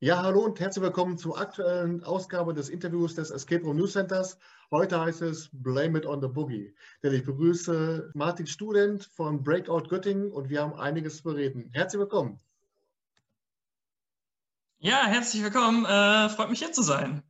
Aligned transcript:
Ja, 0.00 0.22
hallo 0.22 0.44
und 0.44 0.60
herzlich 0.60 0.84
willkommen 0.84 1.18
zur 1.18 1.40
aktuellen 1.40 2.04
Ausgabe 2.04 2.54
des 2.54 2.68
Interviews 2.68 3.16
des 3.16 3.32
Escape 3.32 3.64
Room 3.64 3.78
News 3.78 3.94
Centers. 3.94 4.38
Heute 4.70 5.00
heißt 5.00 5.22
es 5.22 5.50
Blame 5.50 5.98
it 5.98 6.06
on 6.06 6.20
the 6.20 6.28
Boogie. 6.28 6.72
Denn 7.02 7.12
ich 7.14 7.24
begrüße 7.24 8.12
Martin 8.14 8.46
Student 8.46 9.04
von 9.06 9.42
Breakout 9.42 9.88
Göttingen 9.88 10.30
und 10.30 10.50
wir 10.50 10.62
haben 10.62 10.74
einiges 10.74 11.16
zu 11.16 11.24
bereden. 11.24 11.68
Herzlich 11.72 11.98
willkommen. 11.98 12.38
Ja, 14.78 15.04
herzlich 15.04 15.42
willkommen. 15.42 15.84
Äh, 15.84 16.28
freut 16.28 16.50
mich 16.50 16.60
hier 16.60 16.70
zu 16.70 16.82
sein. 16.82 17.24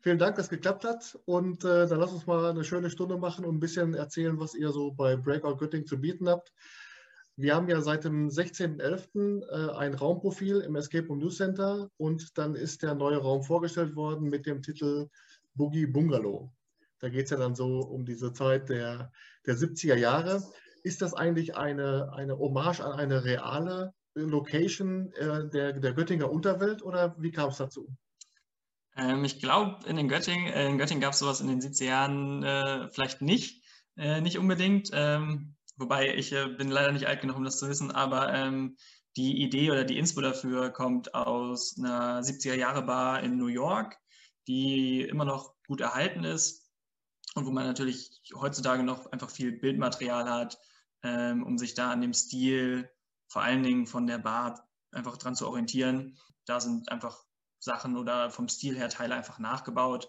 Vielen 0.00 0.18
Dank, 0.18 0.36
dass 0.36 0.44
es 0.46 0.50
geklappt 0.50 0.84
hat. 0.84 1.18
Und 1.24 1.64
äh, 1.64 1.88
dann 1.88 1.98
lass 1.98 2.12
uns 2.12 2.24
mal 2.28 2.50
eine 2.50 2.62
schöne 2.62 2.88
Stunde 2.88 3.18
machen 3.18 3.44
und 3.44 3.56
ein 3.56 3.60
bisschen 3.60 3.94
erzählen, 3.94 4.38
was 4.38 4.54
ihr 4.54 4.70
so 4.70 4.92
bei 4.92 5.16
Breakout 5.16 5.56
Göttingen 5.56 5.88
zu 5.88 6.00
bieten 6.00 6.28
habt. 6.28 6.52
Wir 7.36 7.56
haben 7.56 7.68
ja 7.68 7.80
seit 7.80 8.04
dem 8.04 8.28
16.11. 8.28 9.42
Äh, 9.48 9.76
ein 9.76 9.94
Raumprofil 9.94 10.60
im 10.60 10.76
Escape 10.76 11.08
Room 11.08 11.18
News 11.18 11.38
Center 11.38 11.90
und 11.96 12.38
dann 12.38 12.54
ist 12.54 12.82
der 12.82 12.94
neue 12.94 13.18
Raum 13.18 13.42
vorgestellt 13.42 13.96
worden 13.96 14.28
mit 14.28 14.46
dem 14.46 14.62
Titel 14.62 15.08
Boogie 15.54 15.86
Bungalow. 15.86 16.52
Da 17.00 17.08
geht 17.08 17.24
es 17.24 17.30
ja 17.30 17.36
dann 17.36 17.54
so 17.54 17.80
um 17.80 18.04
diese 18.04 18.32
Zeit 18.32 18.68
der, 18.68 19.10
der 19.46 19.56
70er 19.56 19.96
Jahre. 19.96 20.42
Ist 20.84 21.02
das 21.02 21.14
eigentlich 21.14 21.56
eine, 21.56 22.12
eine 22.12 22.38
Hommage 22.38 22.80
an 22.80 22.92
eine 22.92 23.24
reale 23.24 23.92
Location 24.14 25.12
äh, 25.14 25.48
der, 25.48 25.72
der 25.72 25.92
Göttinger 25.92 26.30
Unterwelt 26.30 26.82
oder 26.82 27.16
wie 27.18 27.32
kam 27.32 27.48
es 27.48 27.56
dazu? 27.56 27.88
Ähm, 28.96 29.24
ich 29.24 29.40
glaube, 29.40 29.78
in, 29.88 29.98
in 29.98 30.08
Göttingen 30.08 31.00
gab 31.00 31.14
es 31.14 31.18
sowas 31.18 31.40
in 31.40 31.48
den 31.48 31.60
70er 31.60 31.84
Jahren 31.84 32.42
äh, 32.44 32.88
vielleicht 32.90 33.22
nicht, 33.22 33.64
äh, 33.96 34.20
nicht 34.20 34.38
unbedingt. 34.38 34.90
Ähm, 34.92 35.56
Wobei 35.76 36.14
ich 36.14 36.32
äh, 36.32 36.48
bin 36.48 36.68
leider 36.68 36.92
nicht 36.92 37.06
alt 37.06 37.20
genug, 37.20 37.36
um 37.36 37.44
das 37.44 37.58
zu 37.58 37.68
wissen, 37.68 37.90
aber 37.90 38.32
ähm, 38.32 38.76
die 39.16 39.42
Idee 39.42 39.70
oder 39.70 39.84
die 39.84 39.98
Inspo 39.98 40.20
dafür 40.20 40.70
kommt 40.70 41.14
aus 41.14 41.76
einer 41.78 42.20
70er-Jahre-Bar 42.22 43.22
in 43.22 43.36
New 43.36 43.46
York, 43.46 43.96
die 44.46 45.02
immer 45.02 45.24
noch 45.24 45.54
gut 45.66 45.80
erhalten 45.80 46.24
ist 46.24 46.70
und 47.34 47.46
wo 47.46 47.50
man 47.50 47.66
natürlich 47.66 48.20
heutzutage 48.34 48.82
noch 48.82 49.06
einfach 49.06 49.30
viel 49.30 49.52
Bildmaterial 49.52 50.28
hat, 50.28 50.58
ähm, 51.02 51.44
um 51.44 51.58
sich 51.58 51.74
da 51.74 51.90
an 51.90 52.00
dem 52.00 52.14
Stil, 52.14 52.90
vor 53.28 53.42
allen 53.42 53.62
Dingen 53.62 53.86
von 53.86 54.06
der 54.06 54.18
Bar, 54.18 54.68
einfach 54.92 55.16
dran 55.16 55.34
zu 55.34 55.48
orientieren. 55.48 56.16
Da 56.44 56.60
sind 56.60 56.90
einfach 56.90 57.24
Sachen 57.58 57.96
oder 57.96 58.30
vom 58.30 58.48
Stil 58.48 58.76
her 58.76 58.88
Teile 58.88 59.14
einfach 59.14 59.38
nachgebaut 59.38 60.08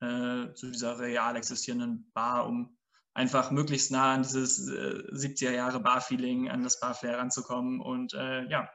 äh, 0.00 0.52
zu 0.54 0.70
dieser 0.70 0.98
real 0.98 1.36
existierenden 1.36 2.10
Bar, 2.12 2.46
um 2.46 2.75
einfach 3.16 3.50
möglichst 3.50 3.90
nah 3.90 4.14
an 4.14 4.22
dieses 4.22 4.68
äh, 4.68 5.02
70er 5.10 5.50
Jahre 5.50 5.80
Bar-Feeling, 5.80 6.50
an 6.50 6.62
das 6.62 6.78
Bar-Flair 6.80 7.18
ranzukommen. 7.18 7.80
Und 7.80 8.12
äh, 8.12 8.44
ja, 8.48 8.68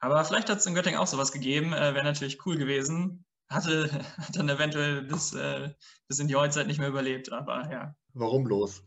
aber 0.00 0.24
vielleicht 0.24 0.48
hat 0.48 0.58
es 0.58 0.66
in 0.66 0.74
Göttingen 0.74 0.98
auch 0.98 1.06
sowas 1.06 1.32
gegeben, 1.32 1.72
äh, 1.74 1.94
wäre 1.94 2.04
natürlich 2.04 2.44
cool 2.46 2.56
gewesen. 2.56 3.26
Hatte 3.50 3.90
dann 4.32 4.48
eventuell 4.48 5.02
bis, 5.02 5.34
äh, 5.34 5.70
bis 6.08 6.18
in 6.18 6.28
die 6.28 6.34
Heutzeit 6.34 6.66
nicht 6.66 6.78
mehr 6.78 6.88
überlebt, 6.88 7.30
aber 7.30 7.70
ja. 7.70 7.94
Warum 8.14 8.44
bloß? 8.44 8.84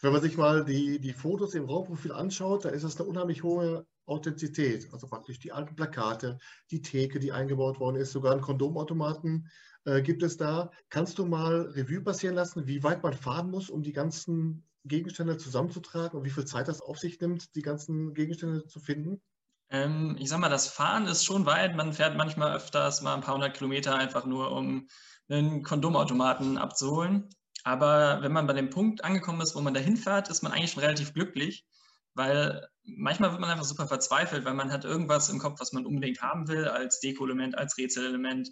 Wenn 0.00 0.12
man 0.12 0.22
sich 0.22 0.36
mal 0.36 0.64
die, 0.64 1.00
die 1.00 1.12
Fotos 1.12 1.54
im 1.54 1.64
Raumprofil 1.64 2.12
anschaut, 2.12 2.64
da 2.64 2.68
ist 2.68 2.84
das 2.84 3.00
eine 3.00 3.08
unheimlich 3.08 3.42
hohe 3.42 3.84
Authentizität. 4.04 4.86
Also 4.92 5.08
praktisch 5.08 5.40
die 5.40 5.50
alten 5.50 5.74
Plakate, 5.74 6.38
die 6.70 6.82
Theke, 6.82 7.18
die 7.18 7.32
eingebaut 7.32 7.80
worden 7.80 7.96
ist, 7.96 8.12
sogar 8.12 8.32
ein 8.32 8.42
Kondomautomaten 8.42 9.50
äh, 9.86 10.02
gibt 10.02 10.22
es 10.22 10.36
da. 10.36 10.70
Kannst 10.90 11.18
du 11.18 11.24
mal 11.24 11.62
Revue 11.74 12.02
passieren 12.02 12.34
lassen, 12.34 12.66
wie 12.66 12.82
weit 12.82 13.02
man 13.02 13.14
fahren 13.14 13.50
muss, 13.50 13.70
um 13.70 13.82
die 13.82 13.92
ganzen 13.92 14.66
Gegenstände 14.84 15.36
zusammenzutragen 15.36 16.18
und 16.18 16.24
wie 16.24 16.30
viel 16.30 16.44
Zeit 16.44 16.68
das 16.68 16.80
auf 16.80 16.98
sich 16.98 17.20
nimmt, 17.20 17.54
die 17.54 17.62
ganzen 17.62 18.12
Gegenstände 18.12 18.66
zu 18.66 18.80
finden? 18.80 19.22
Ähm, 19.70 20.16
ich 20.20 20.28
sag 20.28 20.38
mal, 20.38 20.48
das 20.48 20.68
Fahren 20.68 21.06
ist 21.06 21.24
schon 21.24 21.46
weit. 21.46 21.76
Man 21.76 21.92
fährt 21.92 22.16
manchmal 22.16 22.54
öfters 22.54 23.00
mal 23.00 23.14
ein 23.14 23.20
paar 23.20 23.34
hundert 23.34 23.56
Kilometer 23.56 23.96
einfach 23.96 24.26
nur, 24.26 24.52
um 24.52 24.88
einen 25.28 25.62
Kondomautomaten 25.62 26.58
abzuholen. 26.58 27.28
Aber 27.64 28.22
wenn 28.22 28.32
man 28.32 28.46
bei 28.46 28.52
dem 28.52 28.70
Punkt 28.70 29.02
angekommen 29.02 29.40
ist, 29.40 29.56
wo 29.56 29.60
man 29.60 29.74
dahin 29.74 29.96
fährt, 29.96 30.28
ist 30.28 30.42
man 30.42 30.52
eigentlich 30.52 30.70
schon 30.70 30.84
relativ 30.84 31.14
glücklich, 31.14 31.66
weil 32.14 32.68
manchmal 32.84 33.32
wird 33.32 33.40
man 33.40 33.50
einfach 33.50 33.64
super 33.64 33.88
verzweifelt, 33.88 34.44
weil 34.44 34.54
man 34.54 34.72
hat 34.72 34.84
irgendwas 34.84 35.28
im 35.30 35.40
Kopf, 35.40 35.58
was 35.60 35.72
man 35.72 35.84
unbedingt 35.84 36.22
haben 36.22 36.46
will, 36.46 36.68
als 36.68 37.00
Deko-Element, 37.00 37.58
als 37.58 37.76
Rätselelement. 37.76 38.50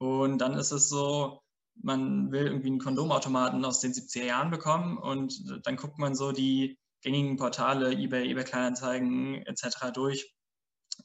Und 0.00 0.38
dann 0.38 0.54
ist 0.54 0.72
es 0.72 0.88
so, 0.88 1.42
man 1.82 2.32
will 2.32 2.46
irgendwie 2.46 2.68
einen 2.68 2.78
Kondomautomaten 2.78 3.64
aus 3.64 3.80
den 3.80 3.92
70er 3.92 4.24
Jahren 4.24 4.50
bekommen 4.50 4.96
und 4.96 5.60
dann 5.64 5.76
guckt 5.76 5.98
man 5.98 6.14
so 6.14 6.32
die 6.32 6.78
gängigen 7.02 7.36
Portale, 7.36 7.92
eBay, 7.92 8.30
eBay 8.30 8.44
Kleinanzeigen 8.44 9.44
etc. 9.46 9.92
durch. 9.92 10.34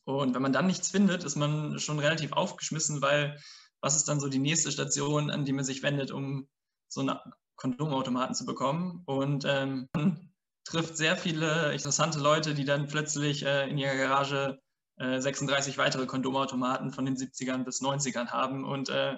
Und 0.05 0.33
wenn 0.33 0.41
man 0.41 0.53
dann 0.53 0.67
nichts 0.67 0.89
findet, 0.89 1.23
ist 1.23 1.35
man 1.35 1.77
schon 1.79 1.99
relativ 1.99 2.31
aufgeschmissen, 2.31 3.01
weil 3.01 3.37
was 3.81 3.95
ist 3.95 4.07
dann 4.07 4.19
so 4.19 4.29
die 4.29 4.39
nächste 4.39 4.71
Station, 4.71 5.29
an 5.29 5.45
die 5.45 5.53
man 5.53 5.65
sich 5.65 5.83
wendet, 5.83 6.11
um 6.11 6.47
so 6.87 7.01
einen 7.01 7.17
Kondomautomaten 7.57 8.33
zu 8.33 8.45
bekommen? 8.45 9.03
Und 9.05 9.43
ähm, 9.45 9.89
man 9.93 10.33
trifft 10.63 10.95
sehr 10.95 11.17
viele 11.17 11.73
interessante 11.73 12.19
Leute, 12.19 12.53
die 12.53 12.65
dann 12.65 12.87
plötzlich 12.87 13.45
äh, 13.45 13.69
in 13.69 13.77
ihrer 13.77 13.95
Garage 13.95 14.59
36 14.97 15.75
äh, 15.75 15.77
weitere 15.77 16.05
Kondomautomaten 16.05 16.91
von 16.91 17.05
den 17.05 17.17
70ern 17.17 17.63
bis 17.63 17.81
90ern 17.81 18.27
haben 18.27 18.63
und 18.63 18.89
äh, 18.89 19.17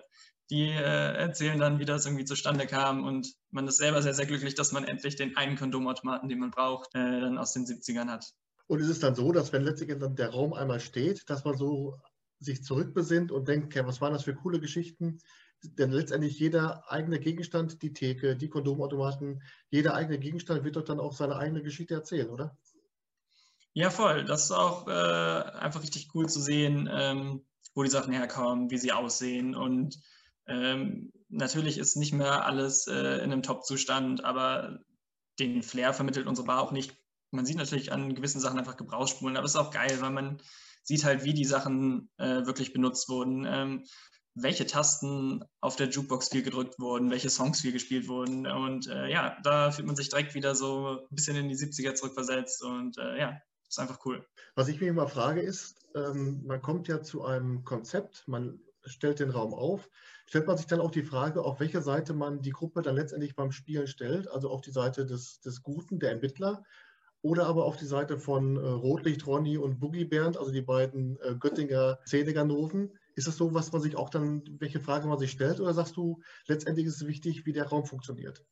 die 0.50 0.70
äh, 0.70 1.14
erzählen 1.18 1.60
dann, 1.60 1.80
wie 1.80 1.86
das 1.86 2.06
irgendwie 2.06 2.26
zustande 2.26 2.68
kam 2.68 3.04
und 3.04 3.34
man 3.52 3.68
ist 3.68 3.78
selber 3.78 4.02
sehr, 4.02 4.14
sehr 4.14 4.26
glücklich, 4.26 4.56
dass 4.56 4.72
man 4.72 4.86
endlich 4.86 5.16
den 5.16 5.36
einen 5.36 5.58
Kondomautomaten, 5.58 6.30
den 6.30 6.40
man 6.40 6.52
braucht, 6.52 6.96
äh, 6.96 7.22
dann 7.22 7.38
aus 7.38 7.54
den 7.54 7.66
70ern 7.66 8.08
hat. 8.08 8.34
Und 8.68 8.80
ist 8.80 8.90
es 8.90 9.00
dann 9.00 9.16
so, 9.16 9.32
dass 9.32 9.54
wenn 9.54 9.64
letztlich 9.64 9.98
dann 9.98 10.16
der 10.16 10.30
Raum 10.30 10.54
einmal 10.54 10.80
steht, 10.80 11.30
dass 11.30 11.44
man 11.44 11.58
so 11.58 12.00
sich 12.40 12.64
zurückbesinnt 12.64 13.32
und 13.32 13.48
denkt, 13.48 13.68
okay, 13.68 13.86
was 13.88 14.02
waren 14.02 14.14
das 14.14 14.24
für 14.24 14.36
coole 14.36 14.60
Geschichten? 14.60 15.20
Denn 15.64 15.92
letztendlich 15.92 16.38
jeder 16.40 16.84
eigene 16.92 17.20
Gegenstand, 17.20 17.82
die 17.82 17.94
Theke, 17.94 18.36
die 18.36 18.50
Kondomautomaten, 18.50 19.42
jeder 19.70 19.96
eigene 19.96 20.20
Gegenstand 20.20 20.64
wird 20.64 20.76
doch 20.76 20.84
dann 20.84 21.00
auch 21.00 21.14
seine 21.14 21.38
eigene 21.38 21.64
Geschichte 21.64 21.96
erzählen, 21.96 22.30
oder? 22.30 22.56
Ja, 23.78 23.92
voll. 23.92 24.26
Das 24.26 24.46
ist 24.46 24.52
auch 24.52 24.88
äh, 24.88 24.92
einfach 24.92 25.84
richtig 25.84 26.10
cool 26.16 26.28
zu 26.28 26.42
sehen, 26.42 26.90
ähm, 26.92 27.46
wo 27.76 27.84
die 27.84 27.92
Sachen 27.92 28.12
herkommen, 28.12 28.72
wie 28.72 28.80
sie 28.80 28.92
aussehen. 28.92 29.54
Und 29.54 30.00
ähm, 30.48 31.12
natürlich 31.30 31.78
ist 31.78 31.96
nicht 31.96 32.12
mehr 32.12 32.44
alles 32.44 32.88
äh, 32.88 33.18
in 33.18 33.32
einem 33.32 33.44
Top-Zustand, 33.44 34.26
aber 34.26 34.80
den 35.38 35.62
Flair 35.62 35.94
vermittelt 35.94 36.26
unsere 36.26 36.48
Bar 36.48 36.64
auch 36.64 36.72
nicht. 36.72 36.98
Man 37.30 37.46
sieht 37.46 37.58
natürlich 37.58 37.92
an 37.92 38.16
gewissen 38.16 38.42
Sachen 38.42 38.58
einfach 38.58 38.78
Gebrauchsspuren, 38.78 39.38
aber 39.38 39.46
es 39.46 39.52
ist 39.52 39.62
auch 39.62 39.70
geil, 39.70 39.96
weil 40.00 40.10
man 40.10 40.42
sieht 40.82 41.04
halt, 41.04 41.24
wie 41.24 41.36
die 41.36 41.46
Sachen 41.46 42.10
äh, 42.18 42.48
wirklich 42.48 42.74
benutzt 42.74 43.10
wurden. 43.10 43.46
Ähm, 43.46 43.86
welche 44.34 44.66
Tasten 44.66 45.44
auf 45.62 45.76
der 45.76 45.90
Jukebox 45.90 46.30
viel 46.30 46.42
gedrückt 46.42 46.80
wurden, 46.80 47.12
welche 47.12 47.30
Songs 47.30 47.62
viel 47.62 47.74
gespielt 47.74 48.08
wurden. 48.08 48.48
Und 48.48 48.88
äh, 48.88 49.08
ja, 49.12 49.38
da 49.44 49.70
fühlt 49.70 49.86
man 49.86 49.96
sich 49.96 50.10
direkt 50.10 50.34
wieder 50.34 50.56
so 50.56 51.06
ein 51.12 51.16
bisschen 51.16 51.36
in 51.36 51.48
die 51.48 51.56
70er 51.56 51.94
zurückversetzt. 51.94 52.64
Und 52.64 52.98
äh, 52.98 53.20
ja, 53.20 53.40
das 53.68 53.78
ist 53.78 53.80
einfach 53.80 54.06
cool. 54.06 54.26
Was 54.56 54.70
ich 54.70 54.80
mich 54.80 54.90
immer 54.90 55.08
frage 55.08 55.42
ist, 55.42 55.88
ähm, 55.94 56.42
man 56.46 56.62
kommt 56.62 56.88
ja 56.88 57.02
zu 57.02 57.26
einem 57.26 57.66
Konzept, 57.66 58.26
man 58.28 58.62
stellt 58.86 59.20
den 59.20 59.30
Raum 59.30 59.54
auf, 59.54 59.90
stellt 60.26 60.48
man 60.48 60.58
sich 60.58 60.68
dann 60.68 60.80
auch 60.80 60.92
die 60.92 61.04
Frage, 61.04 61.44
auf 61.44 61.60
welche 61.60 61.82
Seite 61.82 62.14
man 62.14 62.42
die 62.42 62.52
Gruppe 62.52 62.82
dann 62.82 62.96
letztendlich 62.96 63.36
beim 63.36 63.52
Spielen 63.52 63.88
stellt, 63.88 64.30
also 64.30 64.50
auf 64.50 64.62
die 64.62 64.72
Seite 64.72 65.06
des, 65.06 65.42
des 65.42 65.64
Guten, 65.64 66.00
der 66.00 66.12
Ermittler, 66.12 66.64
oder 67.22 67.48
aber 67.48 67.66
auf 67.66 67.76
die 67.76 67.86
Seite 67.86 68.18
von 68.18 68.56
äh, 68.56 68.60
Rotlicht 68.60 69.28
Ronny 69.28 69.58
und 69.58 69.80
Boogie 69.80 70.06
Bernd, 70.06 70.38
also 70.38 70.52
die 70.52 70.62
beiden 70.62 71.20
äh, 71.20 71.36
Göttinger 71.38 72.00
Szeneganoven. 72.06 72.98
Ist 73.16 73.28
das 73.28 73.36
so, 73.36 73.54
was 73.54 73.72
man 73.74 73.82
sich 73.82 73.98
auch 73.98 74.10
dann, 74.10 74.44
welche 74.60 74.80
Frage 74.80 75.08
man 75.08 75.20
sich 75.20 75.32
stellt, 75.32 75.60
oder 75.60 75.74
sagst 75.74 75.98
du, 75.98 76.22
letztendlich 76.46 76.86
ist 76.86 77.02
es 77.02 77.08
wichtig, 77.08 77.46
wie 77.46 77.54
der 77.54 77.68
Raum 77.68 77.86
funktioniert? 77.86 78.46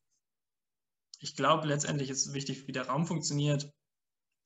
Ich 1.20 1.38
glaube, 1.38 1.68
letztendlich 1.68 2.10
ist 2.10 2.26
es 2.26 2.34
wichtig, 2.34 2.68
wie 2.68 2.74
der 2.74 2.88
Raum 2.88 3.06
funktioniert 3.06 3.72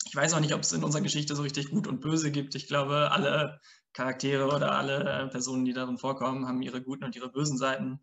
ich 0.05 0.15
weiß 0.15 0.33
auch 0.33 0.39
nicht, 0.39 0.53
ob 0.53 0.61
es 0.61 0.71
in 0.71 0.83
unserer 0.83 1.01
Geschichte 1.01 1.35
so 1.35 1.43
richtig 1.43 1.69
gut 1.69 1.87
und 1.87 2.01
böse 2.01 2.31
gibt. 2.31 2.55
Ich 2.55 2.67
glaube, 2.67 3.11
alle 3.11 3.59
Charaktere 3.93 4.47
oder 4.47 4.71
alle 4.71 5.29
Personen, 5.31 5.65
die 5.65 5.73
darin 5.73 5.97
vorkommen, 5.97 6.47
haben 6.47 6.61
ihre 6.61 6.81
guten 6.81 7.03
und 7.03 7.15
ihre 7.15 7.31
bösen 7.31 7.57
Seiten. 7.57 7.99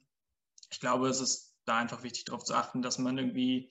Ich 0.71 0.81
glaube, 0.81 1.09
es 1.09 1.21
ist 1.21 1.55
da 1.65 1.79
einfach 1.79 2.03
wichtig 2.03 2.25
darauf 2.25 2.45
zu 2.45 2.55
achten, 2.55 2.83
dass 2.83 2.99
man 2.99 3.19
irgendwie 3.19 3.71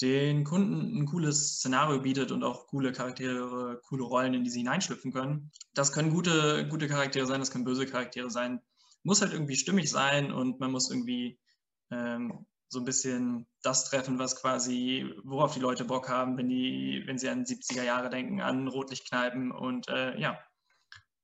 den 0.00 0.44
Kunden 0.44 0.96
ein 0.96 1.06
cooles 1.06 1.56
Szenario 1.56 2.00
bietet 2.00 2.30
und 2.30 2.44
auch 2.44 2.68
coole 2.68 2.92
Charaktere, 2.92 3.80
coole 3.88 4.04
Rollen, 4.04 4.34
in 4.34 4.44
die 4.44 4.50
sie 4.50 4.60
hineinschlüpfen 4.60 5.12
können. 5.12 5.50
Das 5.74 5.92
können 5.92 6.10
gute, 6.10 6.68
gute 6.68 6.86
Charaktere 6.86 7.26
sein, 7.26 7.40
das 7.40 7.50
können 7.50 7.64
böse 7.64 7.86
Charaktere 7.86 8.30
sein. 8.30 8.60
Muss 9.02 9.22
halt 9.22 9.32
irgendwie 9.32 9.56
stimmig 9.56 9.90
sein 9.90 10.32
und 10.32 10.60
man 10.60 10.70
muss 10.70 10.90
irgendwie 10.90 11.38
ähm, 11.90 12.46
so 12.68 12.78
ein 12.78 12.84
bisschen 12.84 13.46
das 13.62 13.88
treffen, 13.88 14.18
was 14.18 14.40
quasi, 14.40 15.14
worauf 15.24 15.54
die 15.54 15.60
Leute 15.60 15.84
Bock 15.84 16.08
haben, 16.08 16.36
wenn 16.36 16.48
die, 16.48 17.02
wenn 17.06 17.18
sie 17.18 17.28
an 17.28 17.44
70er 17.44 17.82
Jahre 17.82 18.10
denken, 18.10 18.40
an 18.40 18.68
Rotlichtkneipen 18.68 19.52
und 19.52 19.88
äh, 19.88 20.18
ja, 20.18 20.38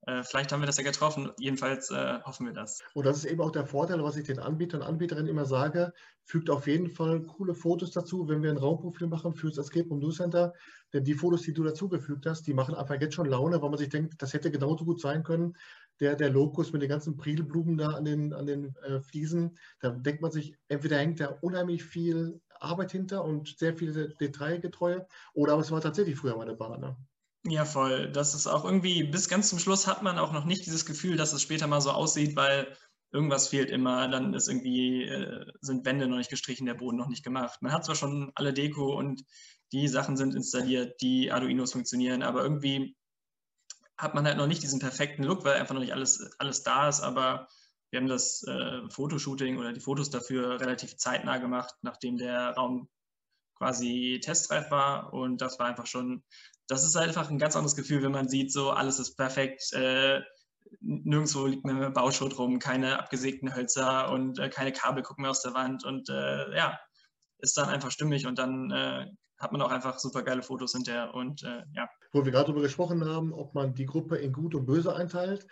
äh, 0.06 0.22
vielleicht 0.22 0.52
haben 0.52 0.60
wir 0.60 0.66
das 0.66 0.76
ja 0.76 0.84
getroffen. 0.84 1.30
Jedenfalls 1.38 1.90
äh, 1.90 2.20
hoffen 2.24 2.46
wir 2.46 2.52
das. 2.52 2.80
Und 2.92 3.06
das 3.06 3.18
ist 3.18 3.24
eben 3.24 3.40
auch 3.40 3.50
der 3.50 3.66
Vorteil, 3.66 4.02
was 4.02 4.16
ich 4.16 4.24
den 4.24 4.38
Anbietern 4.38 4.82
und 4.82 4.86
Anbieterinnen 4.86 5.28
immer 5.28 5.46
sage. 5.46 5.92
Fügt 6.26 6.50
auf 6.50 6.66
jeden 6.66 6.90
Fall 6.90 7.22
coole 7.22 7.54
Fotos 7.54 7.90
dazu, 7.90 8.28
wenn 8.28 8.42
wir 8.42 8.50
ein 8.50 8.58
Raumprofil 8.58 9.06
machen 9.06 9.34
fürs 9.34 9.56
Escape 9.56 9.88
Room 9.88 10.00
News 10.00 10.16
Center. 10.16 10.52
Denn 10.92 11.04
die 11.04 11.14
Fotos, 11.14 11.42
die 11.42 11.54
du 11.54 11.62
dazugefügt 11.62 12.26
hast, 12.26 12.46
die 12.46 12.54
machen 12.54 12.74
einfach 12.74 13.00
jetzt 13.00 13.14
schon 13.14 13.28
Laune, 13.28 13.62
weil 13.62 13.70
man 13.70 13.78
sich 13.78 13.88
denkt, 13.88 14.20
das 14.20 14.34
hätte 14.34 14.50
genauso 14.50 14.84
gut 14.84 15.00
sein 15.00 15.22
können. 15.22 15.56
Der, 16.00 16.16
der 16.16 16.30
Lokus 16.30 16.72
mit 16.72 16.82
den 16.82 16.88
ganzen 16.88 17.16
Prilblumen 17.16 17.76
da 17.76 17.90
an 17.90 18.04
den, 18.04 18.32
an 18.32 18.46
den 18.46 18.74
äh, 18.82 19.00
Fliesen. 19.00 19.58
Da 19.80 19.90
denkt 19.90 20.22
man 20.22 20.30
sich, 20.30 20.56
entweder 20.68 20.98
hängt 20.98 21.20
da 21.20 21.26
unheimlich 21.40 21.84
viel 21.84 22.40
Arbeit 22.60 22.92
hinter 22.92 23.24
und 23.24 23.56
sehr 23.58 23.76
viele 23.76 24.08
Detailgetreue, 24.08 25.06
oder 25.34 25.52
aber 25.52 25.62
es 25.62 25.70
war 25.70 25.80
tatsächlich 25.80 26.16
früher 26.16 26.36
mal 26.36 26.42
eine 26.42 26.56
Bahn. 26.56 26.80
Ne? 26.80 26.96
Ja, 27.46 27.64
voll. 27.64 28.10
Das 28.10 28.34
ist 28.34 28.46
auch 28.46 28.64
irgendwie, 28.64 29.04
bis 29.04 29.28
ganz 29.28 29.50
zum 29.50 29.58
Schluss 29.58 29.86
hat 29.86 30.02
man 30.02 30.18
auch 30.18 30.32
noch 30.32 30.46
nicht 30.46 30.64
dieses 30.66 30.86
Gefühl, 30.86 31.16
dass 31.16 31.32
es 31.32 31.42
später 31.42 31.66
mal 31.66 31.80
so 31.80 31.90
aussieht, 31.90 32.36
weil 32.36 32.74
irgendwas 33.12 33.48
fehlt 33.48 33.70
immer, 33.70 34.08
dann 34.08 34.34
ist 34.34 34.48
irgendwie, 34.48 35.04
äh, 35.04 35.44
sind 35.60 35.84
Wände 35.84 36.08
noch 36.08 36.16
nicht 36.16 36.30
gestrichen, 36.30 36.66
der 36.66 36.74
Boden 36.74 36.96
noch 36.96 37.08
nicht 37.08 37.22
gemacht. 37.22 37.60
Man 37.60 37.72
hat 37.72 37.84
zwar 37.84 37.94
schon 37.94 38.32
alle 38.34 38.52
Deko 38.52 38.98
und 38.98 39.22
die 39.72 39.88
Sachen 39.88 40.16
sind 40.16 40.34
installiert, 40.34 41.00
die 41.00 41.30
Arduinos 41.30 41.72
funktionieren, 41.72 42.22
aber 42.22 42.42
irgendwie 42.42 42.96
hat 43.96 44.14
man 44.14 44.26
halt 44.26 44.36
noch 44.36 44.46
nicht 44.46 44.62
diesen 44.62 44.80
perfekten 44.80 45.24
Look, 45.24 45.44
weil 45.44 45.54
einfach 45.54 45.74
noch 45.74 45.80
nicht 45.80 45.92
alles, 45.92 46.30
alles 46.38 46.62
da 46.62 46.88
ist, 46.88 47.00
aber 47.00 47.48
wir 47.90 48.00
haben 48.00 48.08
das 48.08 48.42
äh, 48.42 48.88
Fotoshooting 48.90 49.58
oder 49.58 49.72
die 49.72 49.80
Fotos 49.80 50.10
dafür 50.10 50.60
relativ 50.60 50.96
zeitnah 50.96 51.38
gemacht, 51.38 51.74
nachdem 51.82 52.16
der 52.16 52.50
Raum 52.50 52.88
quasi 53.56 54.20
testreif 54.22 54.70
war. 54.70 55.12
Und 55.12 55.40
das 55.40 55.58
war 55.58 55.66
einfach 55.66 55.86
schon, 55.86 56.24
das 56.66 56.84
ist 56.84 56.96
einfach 56.96 57.30
ein 57.30 57.38
ganz 57.38 57.54
anderes 57.54 57.76
Gefühl, 57.76 58.02
wenn 58.02 58.10
man 58.10 58.28
sieht, 58.28 58.52
so 58.52 58.70
alles 58.70 58.98
ist 58.98 59.16
perfekt, 59.16 59.72
äh, 59.74 60.22
nirgendwo 60.80 61.46
liegt 61.46 61.64
mehr 61.64 61.90
Bauschutt 61.90 62.36
rum, 62.38 62.58
keine 62.58 62.98
abgesägten 62.98 63.54
Hölzer 63.54 64.10
und 64.10 64.38
äh, 64.38 64.48
keine 64.48 64.72
Kabel 64.72 65.02
gucken 65.02 65.22
mehr 65.22 65.30
aus 65.30 65.42
der 65.42 65.54
Wand 65.54 65.84
und 65.84 66.08
äh, 66.08 66.56
ja, 66.56 66.78
ist 67.38 67.56
dann 67.56 67.68
einfach 67.68 67.90
stimmig 67.90 68.26
und 68.26 68.38
dann 68.38 68.70
äh, 68.70 69.06
hat 69.38 69.52
man 69.52 69.62
auch 69.62 69.70
einfach 69.70 69.98
super 69.98 70.22
geile 70.22 70.42
Fotos 70.42 70.72
hinterher 70.72 71.14
und 71.14 71.42
äh, 71.42 71.62
ja. 71.72 71.88
Wo 72.12 72.24
wir 72.24 72.32
gerade 72.32 72.46
darüber 72.46 72.62
gesprochen 72.62 73.04
haben, 73.04 73.32
ob 73.32 73.54
man 73.54 73.74
die 73.74 73.86
Gruppe 73.86 74.16
in 74.16 74.32
Gut 74.32 74.54
und 74.54 74.66
Böse 74.66 74.94
einteilt, 74.94 75.46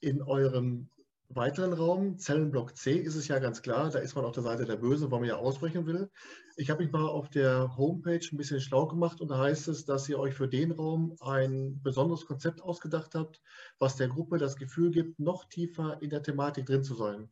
in 0.00 0.22
eurem 0.22 0.88
weiteren 1.28 1.72
Raum, 1.72 2.18
Zellenblock 2.18 2.76
C, 2.76 2.96
ist 2.96 3.16
es 3.16 3.28
ja 3.28 3.38
ganz 3.38 3.60
klar, 3.62 3.90
da 3.90 3.98
ist 3.98 4.14
man 4.14 4.24
auf 4.24 4.32
der 4.32 4.44
Seite 4.44 4.64
der 4.64 4.76
Böse, 4.76 5.10
weil 5.10 5.20
man 5.20 5.28
ja 5.28 5.36
ausbrechen 5.36 5.86
will. 5.86 6.08
Ich 6.56 6.70
habe 6.70 6.84
mich 6.84 6.92
mal 6.92 7.06
auf 7.06 7.28
der 7.28 7.76
Homepage 7.76 8.24
ein 8.30 8.36
bisschen 8.36 8.60
schlau 8.60 8.86
gemacht 8.86 9.20
und 9.20 9.28
da 9.28 9.38
heißt 9.38 9.68
es, 9.68 9.84
dass 9.84 10.08
ihr 10.08 10.18
euch 10.18 10.34
für 10.34 10.48
den 10.48 10.70
Raum 10.72 11.16
ein 11.20 11.80
besonderes 11.82 12.26
Konzept 12.26 12.62
ausgedacht 12.62 13.14
habt, 13.14 13.42
was 13.78 13.96
der 13.96 14.08
Gruppe 14.08 14.38
das 14.38 14.56
Gefühl 14.56 14.90
gibt, 14.90 15.18
noch 15.18 15.44
tiefer 15.46 16.00
in 16.00 16.10
der 16.10 16.22
Thematik 16.22 16.66
drin 16.66 16.84
zu 16.84 16.94
sein. 16.94 17.30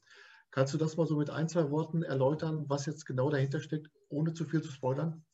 Kannst 0.50 0.74
du 0.74 0.78
das 0.78 0.96
mal 0.96 1.06
so 1.06 1.16
mit 1.16 1.30
ein, 1.30 1.48
zwei 1.48 1.70
Worten 1.70 2.02
erläutern, 2.02 2.64
was 2.68 2.86
jetzt 2.86 3.06
genau 3.06 3.30
dahinter 3.30 3.60
steckt, 3.60 3.90
ohne 4.08 4.34
zu 4.34 4.44
viel 4.44 4.62
zu 4.62 4.70
spoilern? 4.70 5.24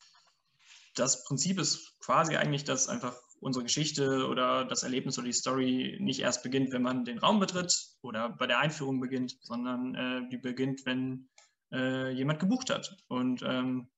Das 0.95 1.25
Prinzip 1.25 1.59
ist 1.59 1.99
quasi 2.01 2.37
eigentlich, 2.37 2.65
dass 2.65 2.89
einfach 2.89 3.17
unsere 3.41 3.65
Geschichte 3.65 4.27
oder 4.27 4.65
das 4.65 4.83
Erlebnis 4.83 5.19
oder 5.19 5.27
die 5.27 5.33
Story 5.33 5.97
nicht 6.01 6.21
erst 6.21 6.43
beginnt, 6.43 6.73
wenn 6.73 6.83
man 6.83 7.05
den 7.05 7.19
Raum 7.19 7.41
betritt 7.41 7.75
oder 8.03 8.29
bei 8.31 8.47
der 8.47 8.59
Einführung 8.59 9.01
beginnt, 9.01 9.39
sondern 9.41 9.95
äh, 9.95 10.29
die 10.29 10.37
beginnt, 10.37 10.85
wenn 10.85 11.29
äh, 11.73 12.11
jemand 12.11 12.39
gebucht 12.39 12.71
hat. 12.71 12.97
Und 13.09 13.43
ähm, 13.43 13.89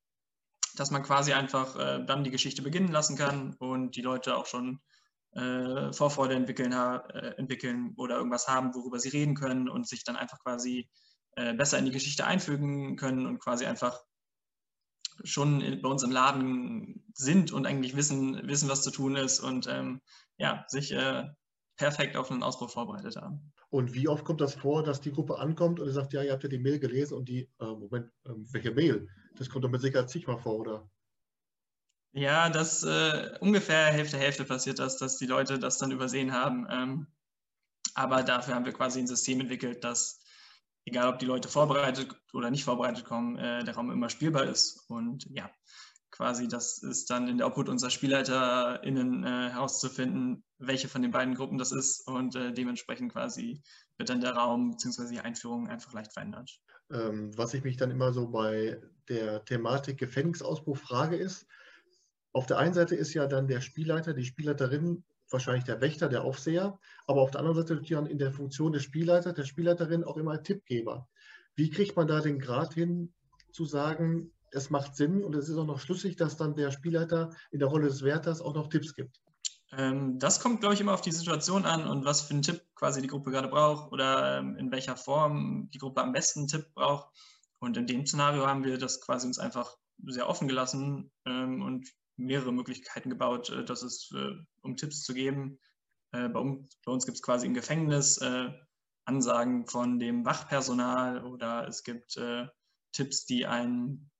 dass 0.76 0.90
man 0.90 1.02
quasi 1.02 1.32
einfach 1.32 1.76
äh, 1.76 2.04
dann 2.04 2.24
die 2.24 2.30
Geschichte 2.30 2.62
beginnen 2.62 2.92
lassen 2.92 3.16
kann 3.16 3.54
und 3.58 3.96
die 3.96 4.02
Leute 4.02 4.36
auch 4.36 4.46
schon 4.46 4.80
äh, 5.32 5.92
Vorfreude 5.92 6.34
entwickeln, 6.34 6.72
äh, 6.72 7.34
entwickeln 7.36 7.94
oder 7.96 8.16
irgendwas 8.16 8.48
haben, 8.48 8.74
worüber 8.74 8.98
sie 8.98 9.08
reden 9.08 9.34
können 9.34 9.68
und 9.68 9.88
sich 9.88 10.04
dann 10.04 10.16
einfach 10.16 10.38
quasi 10.40 10.88
äh, 11.36 11.54
besser 11.54 11.78
in 11.78 11.86
die 11.86 11.90
Geschichte 11.90 12.26
einfügen 12.26 12.96
können 12.96 13.26
und 13.26 13.38
quasi 13.38 13.64
einfach 13.64 14.00
schon 15.24 15.80
bei 15.82 15.88
uns 15.88 16.02
im 16.02 16.10
Laden 16.10 17.04
sind 17.14 17.52
und 17.52 17.66
eigentlich 17.66 17.96
wissen, 17.96 18.46
wissen 18.48 18.68
was 18.68 18.82
zu 18.82 18.90
tun 18.90 19.16
ist 19.16 19.40
und 19.40 19.66
ähm, 19.68 20.00
ja, 20.38 20.64
sich 20.68 20.92
äh, 20.92 21.28
perfekt 21.76 22.16
auf 22.16 22.30
einen 22.30 22.42
Ausbruch 22.42 22.70
vorbereitet 22.70 23.16
haben. 23.16 23.52
Und 23.70 23.94
wie 23.94 24.08
oft 24.08 24.24
kommt 24.24 24.40
das 24.40 24.54
vor, 24.54 24.82
dass 24.82 25.00
die 25.00 25.12
Gruppe 25.12 25.38
ankommt 25.38 25.80
und 25.80 25.90
sagt, 25.90 26.12
ja, 26.12 26.22
ihr 26.22 26.32
habt 26.32 26.42
ja 26.42 26.48
die 26.48 26.58
Mail 26.58 26.78
gelesen 26.78 27.16
und 27.16 27.28
die, 27.28 27.50
äh, 27.58 27.64
Moment, 27.64 28.10
äh, 28.24 28.32
welche 28.52 28.70
Mail? 28.70 29.08
Das 29.36 29.48
kommt 29.48 29.64
doch 29.64 29.70
mit 29.70 29.80
Sicherheit 29.80 30.10
zigmal 30.10 30.38
vor, 30.38 30.60
oder? 30.60 30.90
Ja, 32.12 32.50
das 32.50 32.82
äh, 32.82 33.38
ungefähr 33.40 33.86
Hälfte 33.86 34.18
Hälfte 34.18 34.44
passiert 34.44 34.78
das, 34.78 34.98
dass 34.98 35.16
die 35.16 35.26
Leute 35.26 35.58
das 35.58 35.78
dann 35.78 35.90
übersehen 35.90 36.32
haben. 36.32 36.66
Ähm, 36.70 37.06
aber 37.94 38.22
dafür 38.22 38.54
haben 38.54 38.66
wir 38.66 38.72
quasi 38.72 39.00
ein 39.00 39.06
System 39.06 39.40
entwickelt, 39.40 39.82
das 39.82 40.21
egal 40.84 41.08
ob 41.08 41.18
die 41.18 41.26
Leute 41.26 41.48
vorbereitet 41.48 42.14
oder 42.32 42.50
nicht 42.50 42.64
vorbereitet 42.64 43.04
kommen, 43.04 43.36
äh, 43.36 43.64
der 43.64 43.74
Raum 43.74 43.90
immer 43.90 44.10
spielbar 44.10 44.44
ist. 44.44 44.84
Und 44.88 45.26
ja, 45.30 45.50
quasi 46.10 46.48
das 46.48 46.78
ist 46.78 47.10
dann 47.10 47.28
in 47.28 47.38
der 47.38 47.46
Obhut 47.46 47.68
unserer 47.68 47.90
SpielleiterInnen 47.90 49.24
äh, 49.24 49.50
herauszufinden, 49.50 50.44
welche 50.58 50.88
von 50.88 51.02
den 51.02 51.10
beiden 51.10 51.34
Gruppen 51.34 51.58
das 51.58 51.72
ist 51.72 52.06
und 52.06 52.36
äh, 52.36 52.52
dementsprechend 52.52 53.12
quasi 53.12 53.62
wird 53.96 54.08
dann 54.08 54.20
der 54.20 54.34
Raum 54.34 54.72
bzw. 54.72 55.08
die 55.10 55.20
Einführung 55.20 55.68
einfach 55.68 55.92
leicht 55.92 56.12
verändert. 56.12 56.50
Ähm, 56.90 57.36
was 57.36 57.54
ich 57.54 57.64
mich 57.64 57.76
dann 57.76 57.90
immer 57.90 58.12
so 58.12 58.28
bei 58.28 58.80
der 59.08 59.44
Thematik 59.44 59.98
Gefängnisausbruch 59.98 60.76
frage 60.76 61.16
ist, 61.16 61.46
auf 62.32 62.46
der 62.46 62.58
einen 62.58 62.74
Seite 62.74 62.94
ist 62.94 63.14
ja 63.14 63.26
dann 63.26 63.46
der 63.46 63.60
Spielleiter, 63.60 64.14
die 64.14 64.24
Spielleiterin 64.24 65.04
wahrscheinlich 65.32 65.64
der 65.64 65.80
Wächter, 65.80 66.08
der 66.08 66.24
Aufseher, 66.24 66.78
aber 67.06 67.22
auf 67.22 67.30
der 67.30 67.40
anderen 67.40 67.56
Seite 67.56 67.74
natürlich 67.74 68.10
in 68.10 68.18
der 68.18 68.32
Funktion 68.32 68.72
des 68.72 68.82
Spielleiters, 68.82 69.34
der 69.34 69.44
Spielleiterin 69.44 70.04
auch 70.04 70.16
immer 70.16 70.42
Tippgeber. 70.42 71.08
Wie 71.54 71.70
kriegt 71.70 71.96
man 71.96 72.06
da 72.06 72.20
den 72.20 72.38
Grad 72.38 72.74
hin, 72.74 73.12
zu 73.52 73.64
sagen, 73.64 74.32
es 74.50 74.70
macht 74.70 74.96
Sinn 74.96 75.22
und 75.22 75.34
es 75.34 75.48
ist 75.48 75.56
auch 75.56 75.66
noch 75.66 75.80
schlüssig, 75.80 76.16
dass 76.16 76.36
dann 76.36 76.54
der 76.54 76.70
Spielleiter 76.70 77.30
in 77.50 77.58
der 77.58 77.68
Rolle 77.68 77.88
des 77.88 78.02
Wärters 78.02 78.40
auch 78.40 78.54
noch 78.54 78.68
Tipps 78.68 78.94
gibt? 78.94 79.20
Ähm, 79.72 80.18
das 80.18 80.40
kommt, 80.40 80.60
glaube 80.60 80.74
ich, 80.74 80.80
immer 80.80 80.92
auf 80.92 81.00
die 81.00 81.12
Situation 81.12 81.64
an 81.64 81.86
und 81.86 82.04
was 82.04 82.22
für 82.22 82.34
einen 82.34 82.42
Tipp 82.42 82.62
quasi 82.74 83.00
die 83.00 83.08
Gruppe 83.08 83.30
gerade 83.30 83.48
braucht 83.48 83.90
oder 83.92 84.38
ähm, 84.38 84.56
in 84.56 84.70
welcher 84.70 84.96
Form 84.96 85.70
die 85.72 85.78
Gruppe 85.78 86.02
am 86.02 86.12
besten 86.12 86.40
einen 86.40 86.48
Tipp 86.48 86.66
braucht. 86.74 87.08
Und 87.58 87.76
in 87.76 87.86
dem 87.86 88.06
Szenario 88.06 88.46
haben 88.46 88.64
wir 88.64 88.76
das 88.76 89.00
quasi 89.00 89.26
uns 89.26 89.38
einfach 89.38 89.76
sehr 90.04 90.28
offen 90.28 90.48
gelassen 90.48 91.10
ähm, 91.26 91.62
und 91.62 91.88
mehrere 92.16 92.52
Möglichkeiten 92.52 93.10
gebaut, 93.10 93.50
äh, 93.50 93.64
dass 93.64 93.82
es, 93.82 94.10
äh, 94.14 94.34
um 94.62 94.76
Tipps 94.76 95.02
zu 95.02 95.14
geben. 95.14 95.58
Äh, 96.12 96.28
bei, 96.28 96.40
uns, 96.40 96.78
bei 96.84 96.92
uns 96.92 97.06
gibt 97.06 97.16
es 97.16 97.22
quasi 97.22 97.46
im 97.46 97.54
Gefängnis 97.54 98.20
Ansagen 99.04 99.66
von 99.66 99.98
dem 99.98 100.24
Wachpersonal 100.24 101.24
oder 101.24 101.66
es 101.66 101.82
gibt 101.82 102.16
Tipps, 102.92 103.24
die 103.24 103.46
ein, 103.46 104.10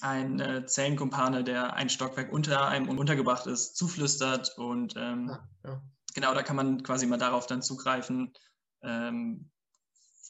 ein 0.00 0.66
Zellenkumpane, 0.66 1.44
der 1.44 1.74
ein 1.74 1.88
Stockwerk 1.88 2.32
unter 2.32 2.66
einem 2.66 2.88
untergebracht 2.88 3.46
ist, 3.46 3.76
zuflüstert. 3.76 4.58
Und 4.58 4.94
ähm, 4.96 5.28
ja, 5.28 5.48
ja. 5.66 5.82
genau, 6.14 6.34
da 6.34 6.42
kann 6.42 6.56
man 6.56 6.82
quasi 6.82 7.06
mal 7.06 7.16
darauf 7.16 7.46
dann 7.46 7.62
zugreifen, 7.62 8.32
ähm, 8.82 9.52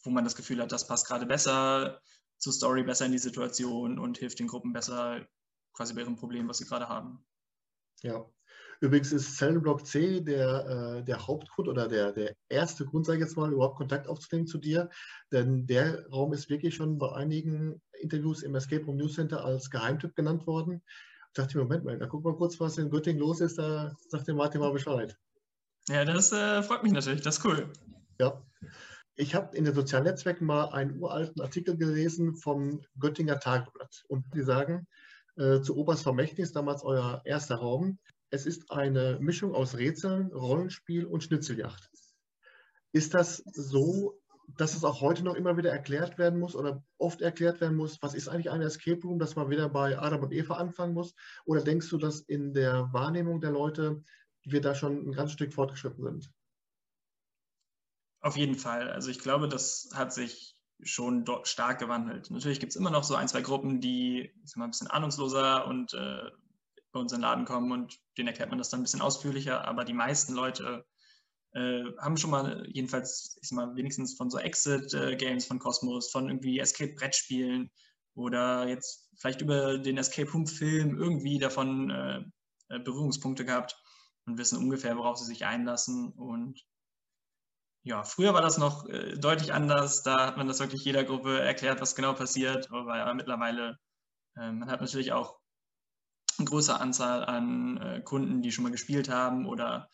wo 0.04 0.10
man 0.10 0.24
das 0.24 0.36
Gefühl 0.36 0.60
hat, 0.60 0.70
das 0.70 0.86
passt 0.86 1.06
gerade 1.06 1.24
besser 1.24 2.02
zur 2.36 2.52
Story, 2.52 2.82
besser 2.82 3.06
in 3.06 3.12
die 3.12 3.18
Situation 3.18 3.98
und 3.98 4.18
hilft 4.18 4.38
den 4.38 4.48
Gruppen 4.48 4.74
besser 4.74 5.26
quasi 5.78 5.94
bei 5.94 6.00
ihrem 6.00 6.16
Problem, 6.16 6.48
was 6.48 6.58
sie 6.58 6.66
gerade 6.66 6.88
haben. 6.88 7.24
Ja. 8.02 8.26
Übrigens 8.80 9.12
ist 9.12 9.36
Zellenblock 9.36 9.86
C 9.86 10.20
der, 10.20 10.98
äh, 10.98 11.04
der 11.04 11.26
Hauptgrund 11.26 11.68
oder 11.68 11.86
der, 11.88 12.12
der 12.12 12.34
erste 12.48 12.84
Grund, 12.84 13.06
sage 13.06 13.18
ich 13.18 13.24
jetzt 13.24 13.36
mal, 13.36 13.52
überhaupt 13.52 13.76
Kontakt 13.76 14.08
aufzunehmen 14.08 14.46
zu 14.48 14.58
dir. 14.58 14.90
Denn 15.32 15.66
der 15.66 16.08
Raum 16.08 16.32
ist 16.32 16.50
wirklich 16.50 16.74
schon 16.74 16.98
bei 16.98 17.12
einigen 17.12 17.80
Interviews 18.00 18.42
im 18.42 18.56
Escape 18.56 18.84
Room 18.84 18.96
News 18.96 19.14
Center 19.14 19.44
als 19.44 19.70
Geheimtipp 19.70 20.16
genannt 20.16 20.46
worden. 20.48 20.82
Ich 21.28 21.34
dachte, 21.34 21.58
Moment 21.58 21.84
mal, 21.84 21.98
da 21.98 22.06
guck 22.06 22.24
mal 22.24 22.36
kurz, 22.36 22.58
was 22.58 22.78
in 22.78 22.90
Göttingen 22.90 23.20
los 23.20 23.40
ist, 23.40 23.58
da 23.58 23.94
sagt 24.08 24.26
der 24.26 24.34
Martin 24.34 24.60
mal 24.60 24.72
Bescheid. 24.72 25.16
Ja, 25.88 26.04
das 26.04 26.32
äh, 26.32 26.62
freut 26.62 26.82
mich 26.82 26.92
natürlich, 26.92 27.22
das 27.22 27.38
ist 27.38 27.44
cool. 27.44 27.72
Ja. 28.18 28.42
Ich 29.14 29.34
habe 29.34 29.56
in 29.56 29.64
den 29.64 29.74
sozialen 29.74 30.04
Netzwerken 30.04 30.44
mal 30.44 30.66
einen 30.66 31.00
uralten 31.00 31.40
Artikel 31.40 31.76
gelesen 31.76 32.36
vom 32.36 32.80
Göttinger 32.98 33.38
Tageblatt. 33.38 34.04
Und 34.08 34.24
die 34.34 34.42
sagen, 34.42 34.86
äh, 35.38 35.60
zu 35.62 35.76
Oberst 35.76 36.02
Vermächtnis, 36.02 36.52
damals 36.52 36.82
euer 36.82 37.22
erster 37.24 37.56
Raum. 37.56 37.98
Es 38.30 38.44
ist 38.44 38.70
eine 38.70 39.18
Mischung 39.20 39.54
aus 39.54 39.76
Rätseln, 39.76 40.32
Rollenspiel 40.32 41.06
und 41.06 41.22
Schnitzeljagd. 41.22 41.90
Ist 42.92 43.14
das 43.14 43.42
so, 43.52 44.18
dass 44.56 44.74
es 44.74 44.84
auch 44.84 45.00
heute 45.00 45.22
noch 45.24 45.34
immer 45.34 45.56
wieder 45.56 45.70
erklärt 45.70 46.18
werden 46.18 46.40
muss 46.40 46.54
oder 46.54 46.82
oft 46.96 47.20
erklärt 47.20 47.60
werden 47.60 47.76
muss, 47.76 48.02
was 48.02 48.14
ist 48.14 48.28
eigentlich 48.28 48.50
ein 48.50 48.62
Escape 48.62 49.00
Room, 49.02 49.18
dass 49.18 49.36
man 49.36 49.50
wieder 49.50 49.68
bei 49.68 49.98
Adam 49.98 50.22
und 50.22 50.32
Eva 50.32 50.54
anfangen 50.54 50.94
muss? 50.94 51.14
Oder 51.44 51.62
denkst 51.62 51.88
du, 51.90 51.98
dass 51.98 52.20
in 52.20 52.54
der 52.54 52.92
Wahrnehmung 52.92 53.40
der 53.40 53.50
Leute 53.50 54.02
wir 54.44 54.60
da 54.60 54.74
schon 54.74 55.08
ein 55.08 55.12
ganz 55.12 55.32
Stück 55.32 55.52
fortgeschritten 55.52 56.02
sind? 56.02 56.32
Auf 58.20 58.36
jeden 58.36 58.56
Fall. 58.56 58.90
Also 58.90 59.10
ich 59.10 59.20
glaube, 59.20 59.48
das 59.48 59.90
hat 59.94 60.12
sich 60.12 60.57
schon 60.82 61.24
stark 61.42 61.78
gewandelt. 61.80 62.30
Natürlich 62.30 62.60
gibt 62.60 62.70
es 62.70 62.76
immer 62.76 62.90
noch 62.90 63.04
so 63.04 63.14
ein, 63.14 63.28
zwei 63.28 63.40
Gruppen, 63.40 63.80
die 63.80 64.32
mal, 64.56 64.64
ein 64.64 64.70
bisschen 64.70 64.86
ahnungsloser 64.86 65.66
und 65.66 65.92
äh, 65.94 66.30
bei 66.92 67.00
uns 67.00 67.12
in 67.12 67.18
den 67.18 67.22
Laden 67.22 67.44
kommen 67.44 67.72
und 67.72 67.98
denen 68.16 68.28
erklärt 68.28 68.50
man 68.50 68.58
das 68.58 68.70
dann 68.70 68.80
ein 68.80 68.84
bisschen 68.84 69.02
ausführlicher, 69.02 69.66
aber 69.66 69.84
die 69.84 69.92
meisten 69.92 70.34
Leute 70.34 70.84
äh, 71.52 71.84
haben 71.98 72.16
schon 72.16 72.30
mal 72.30 72.66
jedenfalls, 72.68 73.38
ich 73.42 73.48
sag 73.48 73.56
mal, 73.56 73.76
wenigstens 73.76 74.14
von 74.14 74.30
so 74.30 74.38
Exit-Games 74.38 75.46
von 75.46 75.58
Cosmos, 75.58 76.10
von 76.10 76.28
irgendwie 76.28 76.58
Escape-Brettspielen 76.58 77.70
oder 78.14 78.68
jetzt 78.68 79.10
vielleicht 79.18 79.40
über 79.40 79.78
den 79.78 79.98
Escape 79.98 80.30
Room-Film 80.30 80.98
irgendwie 80.98 81.38
davon 81.38 81.90
äh, 81.90 82.22
äh, 82.68 82.78
Berührungspunkte 82.78 83.44
gehabt 83.44 83.76
und 84.26 84.38
wissen 84.38 84.58
ungefähr, 84.58 84.96
worauf 84.96 85.16
sie 85.18 85.24
sich 85.24 85.46
einlassen 85.46 86.12
und 86.12 86.60
ja, 87.82 88.02
früher 88.04 88.34
war 88.34 88.42
das 88.42 88.58
noch 88.58 88.86
äh, 88.88 89.16
deutlich 89.16 89.52
anders. 89.52 90.02
Da 90.02 90.26
hat 90.26 90.36
man 90.36 90.48
das 90.48 90.60
wirklich 90.60 90.84
jeder 90.84 91.04
Gruppe 91.04 91.40
erklärt, 91.40 91.80
was 91.80 91.94
genau 91.94 92.12
passiert. 92.12 92.70
Aber 92.70 93.14
mittlerweile, 93.14 93.78
äh, 94.36 94.52
man 94.52 94.70
hat 94.70 94.80
natürlich 94.80 95.12
auch 95.12 95.38
eine 96.38 96.46
große 96.46 96.78
Anzahl 96.78 97.24
an 97.24 97.78
äh, 97.78 98.00
Kunden, 98.02 98.42
die 98.42 98.52
schon 98.52 98.64
mal 98.64 98.72
gespielt 98.72 99.08
haben 99.08 99.46
oder 99.46 99.88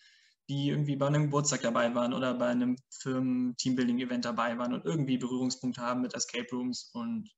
die 0.49 0.69
irgendwie 0.69 0.97
bei 0.97 1.07
einem 1.07 1.25
Geburtstag 1.25 1.63
dabei 1.63 1.95
waren 1.95 2.13
oder 2.13 2.35
bei 2.35 2.49
einem 2.49 2.77
Firmen-Teambuilding-Event 2.91 4.27
dabei 4.27 4.59
waren 4.59 4.75
und 4.75 4.85
irgendwie 4.85 5.17
Berührungspunkte 5.17 5.81
haben 5.81 6.03
mit 6.03 6.15
Escape 6.15 6.49
Rooms. 6.53 6.91
Und 6.93 7.31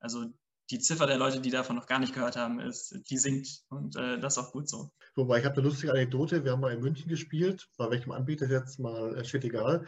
also 0.00 0.26
die 0.70 0.78
Ziffer 0.78 1.06
der 1.06 1.18
Leute, 1.18 1.40
die 1.40 1.50
davon 1.50 1.76
noch 1.76 1.86
gar 1.86 1.98
nicht 1.98 2.14
gehört 2.14 2.36
haben, 2.36 2.60
ist, 2.60 2.98
die 3.10 3.18
sinkt 3.18 3.64
und 3.68 3.96
äh, 3.96 4.18
das 4.20 4.36
ist 4.36 4.42
auch 4.42 4.52
gut 4.52 4.68
so. 4.68 4.90
Wobei 5.16 5.40
ich 5.40 5.44
habe 5.44 5.56
eine 5.56 5.66
lustige 5.66 5.92
Anekdote, 5.92 6.44
wir 6.44 6.52
haben 6.52 6.60
mal 6.60 6.72
in 6.72 6.80
München 6.80 7.08
gespielt, 7.08 7.68
bei 7.76 7.90
welchem 7.90 8.12
Anbieter 8.12 8.48
jetzt 8.48 8.78
mal 8.78 9.16
äh, 9.16 9.24
steht 9.24 9.44
egal. 9.44 9.86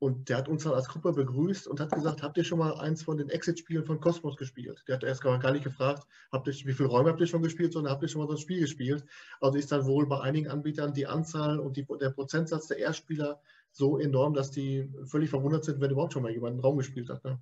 Und 0.00 0.28
der 0.28 0.36
hat 0.36 0.48
uns 0.48 0.62
dann 0.62 0.74
als 0.74 0.86
Gruppe 0.86 1.12
begrüßt 1.12 1.66
und 1.66 1.80
hat 1.80 1.90
gesagt, 1.90 2.22
habt 2.22 2.36
ihr 2.36 2.44
schon 2.44 2.60
mal 2.60 2.74
eins 2.78 3.02
von 3.02 3.16
den 3.16 3.30
Exit-Spielen 3.30 3.84
von 3.84 3.98
Cosmos 4.00 4.36
gespielt? 4.36 4.84
Der 4.86 4.94
hat 4.94 5.02
erst 5.02 5.22
gar 5.22 5.50
nicht 5.50 5.64
gefragt, 5.64 6.06
habt 6.30 6.46
ihr, 6.46 6.54
wie 6.54 6.72
viele 6.72 6.88
Räume 6.88 7.10
habt 7.10 7.20
ihr 7.20 7.26
schon 7.26 7.42
gespielt, 7.42 7.72
sondern 7.72 7.92
habt 7.92 8.02
ihr 8.04 8.08
schon 8.08 8.20
mal 8.20 8.28
so 8.28 8.34
ein 8.34 8.38
Spiel 8.38 8.60
gespielt? 8.60 9.04
Also 9.40 9.58
ist 9.58 9.72
dann 9.72 9.86
wohl 9.86 10.06
bei 10.06 10.20
einigen 10.20 10.46
Anbietern 10.48 10.94
die 10.94 11.08
Anzahl 11.08 11.58
und 11.58 11.76
die, 11.76 11.84
der 12.00 12.10
Prozentsatz 12.10 12.68
der 12.68 12.78
Erstspieler 12.78 13.40
so 13.72 13.98
enorm, 13.98 14.34
dass 14.34 14.52
die 14.52 14.88
völlig 15.04 15.30
verwundert 15.30 15.64
sind, 15.64 15.80
wenn 15.80 15.90
überhaupt 15.90 16.12
schon 16.12 16.22
mal 16.22 16.30
jemand 16.30 16.52
einen 16.52 16.60
Raum 16.60 16.78
gespielt 16.78 17.08
hat. 17.08 17.24
Ne? 17.24 17.40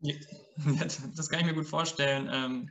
Das 1.16 1.28
kann 1.28 1.40
ich 1.40 1.46
mir 1.46 1.54
gut 1.54 1.66
vorstellen. 1.66 2.28
Ähm, 2.32 2.70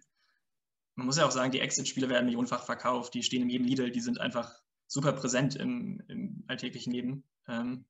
man 0.95 1.05
muss 1.05 1.17
ja 1.17 1.25
auch 1.25 1.31
sagen, 1.31 1.51
die 1.51 1.59
Exit-Spiele 1.59 2.09
werden 2.09 2.25
millionenfach 2.25 2.65
verkauft, 2.65 3.13
die 3.13 3.23
stehen 3.23 3.43
in 3.43 3.49
jedem 3.49 3.67
Lidl, 3.67 3.91
die 3.91 4.01
sind 4.01 4.19
einfach 4.19 4.51
super 4.87 5.13
präsent 5.13 5.55
im, 5.55 6.01
im 6.07 6.43
alltäglichen 6.47 6.91
Leben. 6.91 7.23
Ähm, 7.47 7.85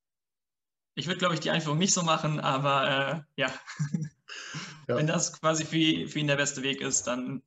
ich 0.95 1.07
würde, 1.07 1.19
glaube 1.19 1.35
ich, 1.35 1.39
die 1.39 1.51
Einführung 1.51 1.77
nicht 1.77 1.93
so 1.93 2.01
machen, 2.01 2.39
aber 2.39 3.25
äh, 3.37 3.41
ja. 3.41 3.53
ja. 4.87 4.97
wenn 4.97 5.07
das 5.07 5.39
quasi 5.39 5.63
für, 5.63 6.09
für 6.09 6.19
ihn 6.19 6.27
der 6.27 6.35
beste 6.35 6.63
Weg 6.63 6.81
ist, 6.81 7.05
dann 7.05 7.43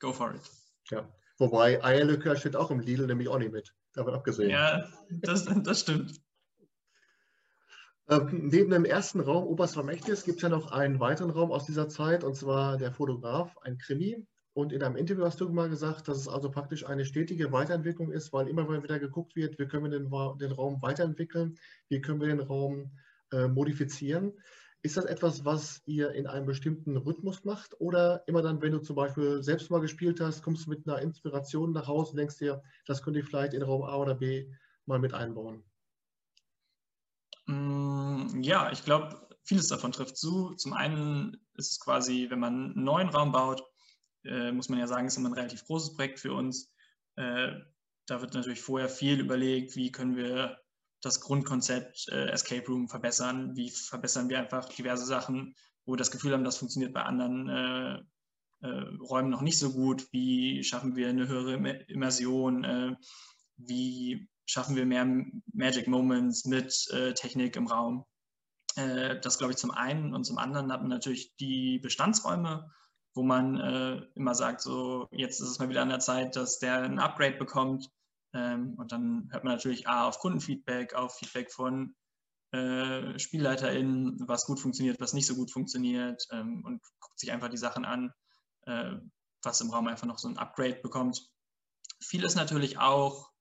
go 0.00 0.12
for 0.12 0.34
it. 0.34 0.50
Ja, 0.90 1.08
wobei 1.38 1.82
Eierlikör 1.84 2.36
steht 2.36 2.56
auch 2.56 2.70
im 2.70 2.80
Lidl 2.80 3.06
nämlich 3.06 3.28
auch 3.28 3.38
nicht 3.38 3.52
mit, 3.52 3.74
davon 3.92 4.14
abgesehen. 4.14 4.50
Ja, 4.50 4.88
das, 5.10 5.44
das 5.62 5.80
stimmt. 5.80 6.21
Ähm, 8.08 8.48
neben 8.48 8.70
dem 8.70 8.84
ersten 8.84 9.20
Raum 9.20 9.44
Oberst 9.44 9.74
Vermächtnis 9.74 10.24
gibt 10.24 10.36
es 10.38 10.42
ja 10.42 10.48
noch 10.48 10.72
einen 10.72 10.98
weiteren 10.98 11.30
Raum 11.30 11.52
aus 11.52 11.66
dieser 11.66 11.88
Zeit, 11.88 12.24
und 12.24 12.36
zwar 12.36 12.76
der 12.76 12.92
Fotograf, 12.92 13.56
ein 13.62 13.78
Krimi. 13.78 14.26
Und 14.54 14.72
in 14.72 14.82
einem 14.82 14.96
Interview 14.96 15.24
hast 15.24 15.40
du 15.40 15.48
mal 15.48 15.70
gesagt, 15.70 16.08
dass 16.08 16.18
es 16.18 16.28
also 16.28 16.50
praktisch 16.50 16.84
eine 16.84 17.06
stetige 17.06 17.52
Weiterentwicklung 17.52 18.12
ist, 18.12 18.32
weil 18.32 18.48
immer 18.48 18.68
wieder 18.82 18.98
geguckt 18.98 19.34
wird, 19.34 19.58
wie 19.58 19.66
können 19.66 19.84
wir 19.84 19.98
den, 19.98 20.10
den 20.38 20.52
Raum 20.52 20.82
weiterentwickeln, 20.82 21.54
wie 21.88 22.00
können 22.02 22.20
wir 22.20 22.28
den 22.28 22.40
Raum 22.40 22.92
äh, 23.32 23.48
modifizieren. 23.48 24.32
Ist 24.82 24.96
das 24.96 25.04
etwas, 25.04 25.44
was 25.44 25.80
ihr 25.86 26.10
in 26.10 26.26
einem 26.26 26.44
bestimmten 26.44 26.96
Rhythmus 26.96 27.44
macht? 27.44 27.80
Oder 27.80 28.24
immer 28.26 28.42
dann, 28.42 28.60
wenn 28.60 28.72
du 28.72 28.80
zum 28.80 28.96
Beispiel 28.96 29.42
selbst 29.42 29.70
mal 29.70 29.80
gespielt 29.80 30.20
hast, 30.20 30.42
kommst 30.42 30.66
du 30.66 30.70
mit 30.70 30.86
einer 30.86 31.00
Inspiration 31.00 31.72
nach 31.72 31.86
Hause 31.86 32.10
und 32.10 32.16
denkst 32.18 32.38
dir, 32.38 32.62
das 32.84 33.02
könnte 33.02 33.20
ich 33.20 33.26
vielleicht 33.26 33.54
in 33.54 33.62
Raum 33.62 33.84
A 33.84 33.96
oder 33.96 34.16
B 34.16 34.50
mal 34.84 34.98
mit 34.98 35.14
einbauen? 35.14 35.62
Mm, 38.32 38.42
ja, 38.42 38.72
ich 38.72 38.84
glaube, 38.84 39.28
vieles 39.42 39.68
davon 39.68 39.92
trifft 39.92 40.16
zu. 40.16 40.54
Zum 40.54 40.72
einen 40.72 41.36
ist 41.54 41.72
es 41.72 41.80
quasi, 41.80 42.26
wenn 42.30 42.40
man 42.40 42.72
einen 42.72 42.84
neuen 42.84 43.08
Raum 43.08 43.32
baut, 43.32 43.62
äh, 44.24 44.52
muss 44.52 44.68
man 44.68 44.78
ja 44.78 44.86
sagen, 44.86 45.06
ist 45.06 45.16
immer 45.16 45.30
ein 45.30 45.34
relativ 45.34 45.64
großes 45.64 45.94
Projekt 45.94 46.20
für 46.20 46.32
uns. 46.32 46.72
Äh, 47.16 47.52
da 48.06 48.20
wird 48.20 48.34
natürlich 48.34 48.60
vorher 48.60 48.88
viel 48.88 49.20
überlegt, 49.20 49.76
wie 49.76 49.92
können 49.92 50.16
wir 50.16 50.58
das 51.02 51.20
Grundkonzept 51.20 52.08
äh, 52.08 52.28
Escape 52.30 52.66
Room 52.66 52.88
verbessern, 52.88 53.56
wie 53.56 53.70
verbessern 53.70 54.28
wir 54.28 54.38
einfach 54.38 54.68
diverse 54.68 55.04
Sachen, 55.04 55.54
wo 55.84 55.92
wir 55.92 55.96
das 55.96 56.10
Gefühl 56.10 56.32
haben, 56.32 56.44
das 56.44 56.58
funktioniert 56.58 56.92
bei 56.92 57.02
anderen 57.02 57.48
äh, 57.48 58.66
äh, 58.66 58.96
Räumen 59.00 59.30
noch 59.30 59.40
nicht 59.40 59.58
so 59.58 59.72
gut, 59.72 60.06
wie 60.12 60.62
schaffen 60.62 60.94
wir 60.94 61.08
eine 61.08 61.26
höhere 61.26 61.54
Immersion, 61.88 62.64
äh, 62.64 62.96
wie 63.56 64.28
schaffen 64.46 64.76
wir 64.76 64.86
mehr 64.86 65.06
Magic 65.52 65.88
Moments 65.88 66.44
mit 66.44 66.88
Technik 67.14 67.56
im 67.56 67.68
Raum. 67.68 68.04
Äh, 68.76 69.20
das 69.20 69.38
glaube 69.38 69.52
ich 69.52 69.58
zum 69.58 69.70
einen 69.70 70.14
und 70.14 70.24
zum 70.24 70.38
anderen 70.38 70.72
hat 70.72 70.80
man 70.80 70.90
natürlich 70.90 71.34
die 71.36 71.78
Bestandsräume, 71.78 72.70
wo 73.14 73.22
man 73.22 73.58
äh, 73.58 74.06
immer 74.14 74.34
sagt, 74.34 74.60
so 74.60 75.06
jetzt 75.10 75.40
ist 75.40 75.48
es 75.48 75.58
mal 75.58 75.68
wieder 75.68 75.82
an 75.82 75.88
der 75.88 76.00
Zeit, 76.00 76.36
dass 76.36 76.58
der 76.58 76.82
ein 76.82 76.98
Upgrade 76.98 77.36
bekommt. 77.36 77.88
Ähm, 78.34 78.74
und 78.78 78.92
dann 78.92 79.28
hört 79.30 79.44
man 79.44 79.54
natürlich 79.54 79.88
A 79.88 80.08
auf 80.08 80.18
Kundenfeedback, 80.18 80.94
auf 80.94 81.16
Feedback 81.16 81.52
von 81.52 81.94
äh, 82.52 83.18
SpielleiterInnen, 83.18 84.26
was 84.26 84.46
gut 84.46 84.60
funktioniert, 84.60 85.00
was 85.00 85.12
nicht 85.12 85.26
so 85.26 85.34
gut 85.34 85.50
funktioniert 85.50 86.26
ähm, 86.30 86.64
und 86.64 86.80
guckt 87.00 87.18
sich 87.18 87.30
einfach 87.32 87.48
die 87.48 87.58
Sachen 87.58 87.84
an, 87.84 88.12
äh, 88.66 88.94
was 89.42 89.60
im 89.60 89.70
Raum 89.70 89.86
einfach 89.86 90.06
noch 90.06 90.18
so 90.18 90.28
ein 90.28 90.38
Upgrade 90.38 90.80
bekommt. 90.82 91.28
Viel 92.00 92.24
ist 92.24 92.36
natürlich 92.36 92.78
auch 92.78 93.32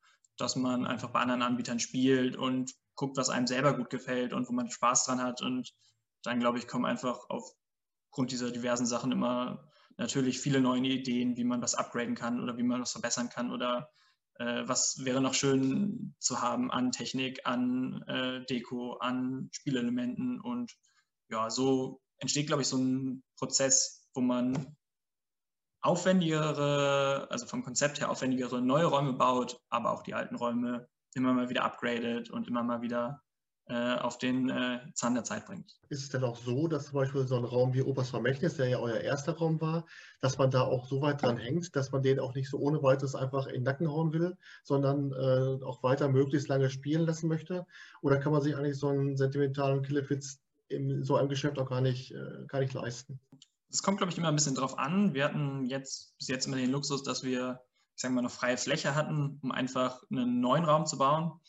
dass 0.42 0.56
man 0.56 0.86
einfach 0.86 1.10
bei 1.10 1.20
anderen 1.20 1.44
Anbietern 1.44 1.80
spielt 1.80 2.36
und 2.36 2.74
guckt, 3.02 3.18
was 3.18 3.30
einem 3.30 3.48
selber 3.48 3.76
gut 3.76 3.90
gefällt 3.90 4.32
und 4.32 4.48
wo 4.48 4.54
man 4.54 4.70
Spaß 4.70 5.06
dran 5.06 5.24
hat. 5.24 5.42
Und 5.42 5.74
dann, 6.22 6.40
glaube 6.40 6.60
ich, 6.60 6.68
kommen 6.68 6.86
einfach 6.86 7.26
aufgrund 7.30 8.32
dieser 8.32 8.52
diversen 8.52 8.86
Sachen 8.86 9.12
immer 9.12 9.68
natürlich 9.98 10.40
viele 10.40 10.62
neue 10.62 10.82
Ideen, 10.84 11.36
wie 11.36 11.44
man 11.44 11.64
was 11.64 11.74
upgraden 11.74 12.14
kann 12.14 12.40
oder 12.40 12.58
wie 12.58 12.64
man 12.64 12.82
was 12.82 12.92
verbessern 12.92 13.30
kann 13.30 13.52
oder 13.52 13.90
äh, 14.36 14.68
was 14.68 15.04
wäre 15.04 15.20
noch 15.20 15.34
schön 15.34 16.16
zu 16.20 16.42
haben 16.42 16.70
an 16.70 16.92
Technik, 16.92 17.42
an 17.46 18.04
äh, 18.08 18.46
Deko, 18.46 18.98
an 18.98 19.50
Spielelementen. 19.52 20.40
Und 20.40 20.72
ja, 21.30 21.50
so 21.50 22.02
entsteht, 22.20 22.48
glaube 22.48 22.62
ich, 22.62 22.68
so 22.68 22.78
ein 22.78 23.24
Prozess, 23.36 24.08
wo 24.14 24.22
man 24.22 24.78
aufwendigere, 25.82 27.28
also 27.32 27.48
vom 27.48 27.64
Konzept 27.64 28.00
her 28.00 28.12
aufwendigere 28.12 28.62
neue 28.62 28.86
Räume 28.86 29.14
baut, 29.14 29.60
aber 29.70 29.92
auch 29.92 30.04
die 30.04 30.14
alten 30.14 30.36
Räume 30.36 30.88
immer 31.14 31.34
mal 31.34 31.50
wieder 31.50 31.64
upgradet 31.64 32.30
und 32.30 32.48
immer 32.48 32.64
mal 32.64 32.82
wieder 32.82 33.22
äh, 33.72 33.96
auf 34.00 34.18
den 34.18 34.50
äh, 34.50 34.80
Zahn 34.96 35.14
der 35.14 35.24
Zeit 35.24 35.46
bringt. 35.46 35.80
Ist 35.88 36.04
es 36.04 36.10
denn 36.10 36.24
auch 36.24 36.36
so, 36.36 36.68
dass 36.68 36.88
zum 36.88 36.96
Beispiel 36.96 37.26
so 37.28 37.38
ein 37.38 37.46
Raum 37.46 37.74
wie 37.74 37.82
Oberst 37.82 38.10
Vermächtnis, 38.10 38.58
der 38.58 38.68
ja 38.68 38.80
euer 38.80 38.98
erster 38.98 39.34
Raum 39.38 39.62
war, 39.62 39.86
dass 40.20 40.38
man 40.38 40.52
da 40.52 40.64
auch 40.64 40.88
so 40.88 41.02
weit 41.02 41.22
dran 41.22 41.38
hängt, 41.38 41.76
dass 41.76 41.92
man 41.92 42.02
den 42.04 42.20
auch 42.20 42.34
nicht 42.34 42.50
so 42.50 42.58
ohne 42.58 42.84
weiteres 42.84 43.16
einfach 43.16 43.48
in 43.48 43.54
den 43.54 43.64
Nacken 43.64 43.90
hauen 43.90 44.12
will, 44.14 44.38
sondern 44.64 45.12
äh, 45.14 45.64
auch 45.64 45.84
weiter 45.84 46.10
möglichst 46.10 46.50
lange 46.50 46.70
spielen 46.70 47.06
lassen 47.06 47.30
möchte? 47.30 47.66
Oder 48.02 48.18
kann 48.18 48.34
man 48.34 48.42
sich 48.42 48.56
eigentlich 48.56 48.78
so 48.78 48.90
einen 48.90 49.16
sentimentalen 49.16 49.84
Killefitz 49.84 50.42
in 50.68 51.04
so 51.04 51.16
einem 51.16 51.30
Geschäft 51.30 51.60
auch 51.60 51.70
gar 51.70 51.82
nicht, 51.82 52.12
äh, 52.12 52.46
gar 52.48 52.60
nicht 52.60 52.74
leisten? 52.74 53.20
Es 53.70 53.84
kommt, 53.84 54.00
glaube 54.00 54.12
ich, 54.12 54.18
immer 54.18 54.28
ein 54.28 54.36
bisschen 54.36 54.56
drauf 54.56 54.78
an. 54.78 55.14
Wir 55.14 55.24
hatten 55.24 55.66
jetzt 55.66 56.18
bis 56.18 56.28
jetzt 56.28 56.46
immer 56.46 56.58
den 56.58 56.72
Luxus, 56.72 57.04
dass 57.04 57.24
wir, 57.24 57.62
ich 58.02 58.04
sage 58.04 58.16
mal, 58.16 58.22
eine 58.22 58.30
freie 58.30 58.58
Fläche 58.58 58.96
hatten, 58.96 59.38
um 59.44 59.52
einfach 59.52 60.02
einen 60.10 60.40
neuen 60.40 60.66
Raum 60.66 60.88
zu 60.88 60.98
bauen. 60.98 61.40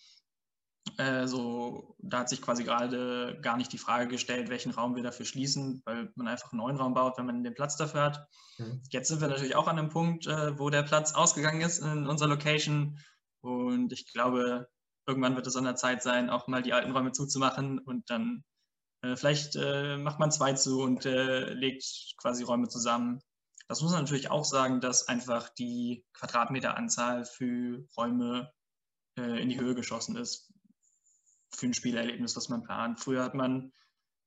Äh, 0.99 1.26
so, 1.26 1.97
da 1.99 2.18
hat 2.18 2.28
sich 2.28 2.42
quasi 2.42 2.62
gerade 2.62 3.38
gar 3.40 3.56
nicht 3.56 3.73
die 3.73 3.78
Frage 3.78 4.06
gestellt, 4.09 4.50
welchen 4.50 4.71
Raum 4.71 4.94
wir 4.94 5.02
dafür 5.02 5.25
schließen, 5.25 5.80
weil 5.87 6.12
man 6.14 6.28
einfach 6.28 6.52
einen 6.52 6.61
neuen 6.61 6.76
Raum 6.76 6.92
baut, 6.92 7.16
wenn 7.16 7.25
man 7.25 7.42
den 7.42 7.54
Platz 7.54 7.78
dafür 7.78 8.02
hat. 8.02 8.28
Mhm. 8.59 8.82
Jetzt 8.90 9.09
sind 9.09 9.23
wir 9.23 9.28
natürlich 9.28 9.56
auch 9.56 9.66
an 9.66 9.78
einem 9.78 9.88
Punkt, 9.88 10.26
äh, 10.26 10.59
wo 10.59 10.68
der 10.68 10.82
Platz 10.82 11.14
ausgegangen 11.14 11.62
ist 11.62 11.78
in 11.78 12.06
unserer 12.06 12.28
Location. 12.28 12.99
Und 13.40 13.90
ich 13.94 14.12
glaube, 14.12 14.68
irgendwann 15.06 15.37
wird 15.37 15.47
es 15.47 15.56
an 15.56 15.64
der 15.64 15.76
Zeit 15.76 16.02
sein, 16.02 16.28
auch 16.28 16.49
mal 16.49 16.61
die 16.61 16.75
alten 16.75 16.92
Räume 16.92 17.12
zuzumachen 17.12 17.78
und 17.78 18.11
dann 18.11 18.44
äh, 19.00 19.16
vielleicht 19.16 19.56
äh, 19.56 19.97
macht 19.97 20.18
man 20.18 20.30
zwei 20.30 20.52
zu 20.52 20.82
und 20.82 21.04
legt 21.04 22.14
quasi 22.18 22.44
Räume 22.44 22.68
zusammen. 22.68 23.23
Das 23.73 23.81
muss 23.81 23.93
man 23.93 24.02
natürlich 24.02 24.31
auch 24.31 24.45
sagen, 24.45 24.83
dass 24.83 25.09
einfach 25.09 25.49
die 25.49 26.05
Quadratmeteranzahl 26.12 27.25
für 27.25 27.83
Räume 27.97 28.52
in 29.17 29.49
die 29.49 29.59
Höhe 29.59 29.75
geschossen 29.75 30.14
ist 30.14 30.52
für 31.55 31.69
ein 31.69 31.73
Spielerlebnis, 31.73 32.37
was 32.37 32.50
man 32.50 32.64
plant. 32.64 33.00
Früher 33.00 33.25
hat 33.25 33.33
man 33.33 33.73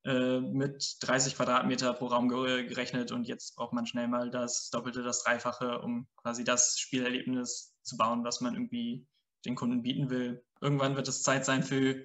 mit 0.03 0.97
30 0.99 1.35
Quadratmeter 1.35 1.93
pro 1.93 2.07
Raum 2.07 2.27
gerechnet 2.27 3.11
und 3.11 3.27
jetzt 3.27 3.55
braucht 3.55 3.73
man 3.73 3.85
schnell 3.85 4.07
mal 4.07 4.31
das 4.31 4.71
Doppelte, 4.71 5.03
das 5.03 5.21
Dreifache, 5.21 5.79
um 5.79 6.07
quasi 6.15 6.43
das 6.43 6.79
Spielerlebnis 6.79 7.75
zu 7.83 7.97
bauen, 7.97 8.23
was 8.23 8.41
man 8.41 8.55
irgendwie 8.55 9.05
den 9.45 9.53
Kunden 9.53 9.83
bieten 9.83 10.09
will. 10.09 10.43
Irgendwann 10.59 10.95
wird 10.95 11.07
es 11.07 11.21
Zeit 11.21 11.45
sein 11.45 11.61
für 11.61 12.03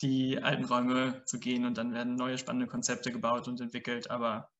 die 0.00 0.42
alten 0.42 0.64
Räume 0.64 1.22
zu 1.26 1.38
gehen 1.38 1.66
und 1.66 1.76
dann 1.76 1.92
werden 1.92 2.14
neue 2.14 2.38
spannende 2.38 2.66
Konzepte 2.66 3.12
gebaut 3.12 3.46
und 3.46 3.60
entwickelt, 3.60 4.10
aber 4.10 4.50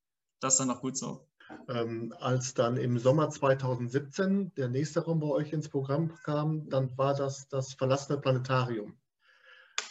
das 0.40 0.52
ist 0.54 0.60
dann 0.60 0.70
auch 0.70 0.82
gut 0.82 0.98
so. 0.98 1.26
Ähm, 1.68 2.14
als 2.20 2.54
dann 2.54 2.76
im 2.76 2.98
Sommer 2.98 3.30
2017 3.30 4.54
der 4.54 4.68
nächste 4.68 5.00
Raum 5.00 5.20
bei 5.20 5.28
euch 5.28 5.52
ins 5.52 5.68
Programm 5.68 6.14
kam, 6.24 6.68
dann 6.68 6.96
war 6.96 7.14
das 7.14 7.48
das 7.48 7.74
verlassene 7.74 8.18
Planetarium. 8.18 8.98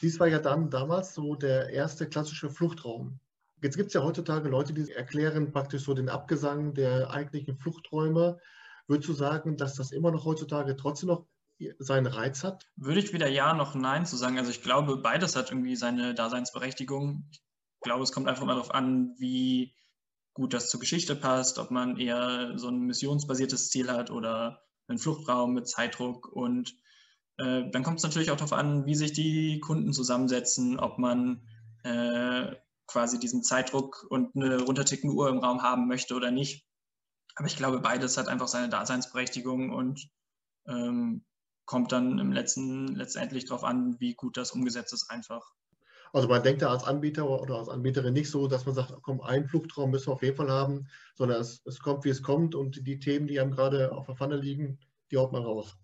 Dies 0.01 0.19
war 0.19 0.27
ja 0.27 0.39
dann 0.39 0.69
damals 0.69 1.13
so 1.13 1.35
der 1.35 1.69
erste 1.69 2.07
klassische 2.07 2.49
Fluchtraum. 2.49 3.19
Jetzt 3.61 3.77
gibt 3.77 3.87
es 3.87 3.93
ja 3.93 4.03
heutzutage 4.03 4.49
Leute, 4.49 4.73
die 4.73 4.91
erklären 4.91 5.51
praktisch 5.51 5.83
so 5.83 5.93
den 5.95 6.09
Abgesang 6.09 6.75
der 6.75 7.09
eigentlichen 7.09 7.57
Fluchträume. 7.57 8.39
Würdest 8.87 9.09
du 9.09 9.13
sagen, 9.13 9.57
dass 9.57 9.75
das 9.75 9.91
immer 9.91 10.11
noch 10.11 10.25
heutzutage 10.25 10.75
trotzdem 10.75 11.09
noch 11.09 11.25
seinen 11.79 12.05
Reiz 12.05 12.43
hat? 12.43 12.69
Würde 12.75 12.99
ich 12.99 13.13
weder 13.13 13.27
Ja 13.27 13.55
noch 13.55 13.73
Nein 13.73 14.05
zu 14.05 14.15
sagen. 14.15 14.37
Also 14.37 14.51
ich 14.51 14.61
glaube, 14.61 14.97
beides 14.97 15.35
hat 15.35 15.49
irgendwie 15.49 15.75
seine 15.75 16.13
Daseinsberechtigung. 16.13 17.27
Ich 17.31 17.41
glaube, 17.81 18.03
es 18.03 18.11
kommt 18.11 18.27
einfach 18.27 18.45
mal 18.45 18.53
darauf 18.53 18.73
an, 18.73 19.15
wie 19.17 19.73
gut 20.37 20.53
das 20.53 20.69
zur 20.69 20.79
Geschichte 20.79 21.15
passt, 21.15 21.57
ob 21.57 21.71
man 21.71 21.97
eher 21.97 22.57
so 22.57 22.67
ein 22.67 22.81
missionsbasiertes 22.81 23.69
Ziel 23.71 23.91
hat 23.91 24.11
oder 24.11 24.61
einen 24.87 24.99
Fluchtraum 24.99 25.53
mit 25.53 25.67
Zeitdruck. 25.67 26.27
Und 26.31 26.75
äh, 27.37 27.69
dann 27.71 27.83
kommt 27.83 27.97
es 27.97 28.03
natürlich 28.03 28.29
auch 28.29 28.37
darauf 28.37 28.53
an, 28.53 28.85
wie 28.85 28.93
sich 28.93 29.13
die 29.13 29.59
Kunden 29.59 29.93
zusammensetzen, 29.93 30.79
ob 30.79 30.99
man 30.99 31.41
äh, 31.83 32.55
quasi 32.85 33.19
diesen 33.19 33.43
Zeitdruck 33.43 34.05
und 34.09 34.35
eine 34.35 34.61
runtertickende 34.61 35.15
Uhr 35.15 35.27
im 35.27 35.39
Raum 35.39 35.63
haben 35.63 35.87
möchte 35.87 36.13
oder 36.13 36.29
nicht. 36.29 36.67
Aber 37.35 37.47
ich 37.47 37.57
glaube, 37.57 37.79
beides 37.79 38.15
hat 38.17 38.27
einfach 38.27 38.47
seine 38.47 38.69
Daseinsberechtigung 38.69 39.71
und 39.71 40.07
ähm, 40.67 41.25
kommt 41.65 41.91
dann 41.91 42.19
im 42.19 42.31
letzten 42.31 42.95
letztendlich 42.95 43.45
darauf 43.45 43.63
an, 43.63 43.99
wie 43.99 44.13
gut 44.13 44.37
das 44.37 44.51
umgesetzt 44.51 44.93
ist 44.93 45.09
einfach. 45.09 45.51
Also 46.13 46.27
man 46.27 46.43
denkt 46.43 46.61
da 46.61 46.69
als 46.69 46.83
Anbieter 46.83 47.29
oder 47.29 47.55
als 47.55 47.69
Anbieterin 47.69 48.13
nicht 48.13 48.29
so, 48.29 48.47
dass 48.47 48.65
man 48.65 48.75
sagt, 48.75 48.93
komm, 49.01 49.21
einen 49.21 49.47
Flugtraum 49.47 49.91
müssen 49.91 50.07
wir 50.07 50.13
auf 50.13 50.23
jeden 50.23 50.37
Fall 50.37 50.49
haben, 50.49 50.87
sondern 51.15 51.41
es, 51.41 51.61
es 51.65 51.79
kommt, 51.79 52.05
wie 52.05 52.09
es 52.09 52.23
kommt 52.23 52.55
und 52.55 52.85
die 52.87 52.99
Themen, 52.99 53.27
die 53.27 53.39
einem 53.39 53.51
gerade 53.51 53.91
auf 53.91 54.05
der 54.05 54.15
Pfanne 54.15 54.37
liegen, 54.37 54.79
die 55.11 55.17
haut 55.17 55.31
man 55.31 55.43
raus. 55.43 55.77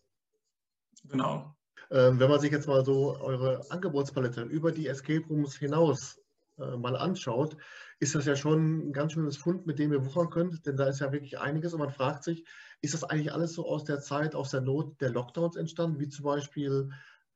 Genau. 1.10 1.56
Ähm, 1.92 2.20
wenn 2.20 2.30
man 2.30 2.40
sich 2.40 2.52
jetzt 2.52 2.68
mal 2.68 2.84
so 2.86 3.20
eure 3.20 3.62
Angebotspalette 3.70 4.44
über 4.44 4.72
die 4.72 4.88
Escape 4.88 5.28
Rooms 5.28 5.56
hinaus 5.56 6.20
äh, 6.58 6.78
mal 6.78 6.96
anschaut, 6.96 7.58
ist 8.00 8.16
das 8.16 8.26
ja 8.26 8.36
schon 8.36 8.90
ein 8.90 8.94
ganz 8.94 9.14
schönes 9.14 9.38
Fund, 9.38 9.66
mit 9.66 9.80
dem 9.80 9.92
ihr 9.94 10.06
wuchern 10.06 10.30
könnt, 10.30 10.66
denn 10.66 10.78
da 10.78 10.88
ist 10.88 11.00
ja 11.00 11.12
wirklich 11.12 11.40
einiges 11.40 11.74
und 11.74 11.80
man 11.80 11.90
fragt 11.90 12.24
sich, 12.24 12.46
ist 12.82 12.94
das 12.94 13.04
eigentlich 13.04 13.34
alles 13.34 13.54
so 13.54 13.68
aus 13.68 13.84
der 13.84 14.02
Zeit, 14.02 14.36
aus 14.36 14.52
der 14.52 14.62
Not 14.62 15.00
der 15.02 15.12
Lockdowns 15.12 15.56
entstanden, 15.56 16.00
wie 16.00 16.10
zum 16.10 16.26
Beispiel 16.26 16.90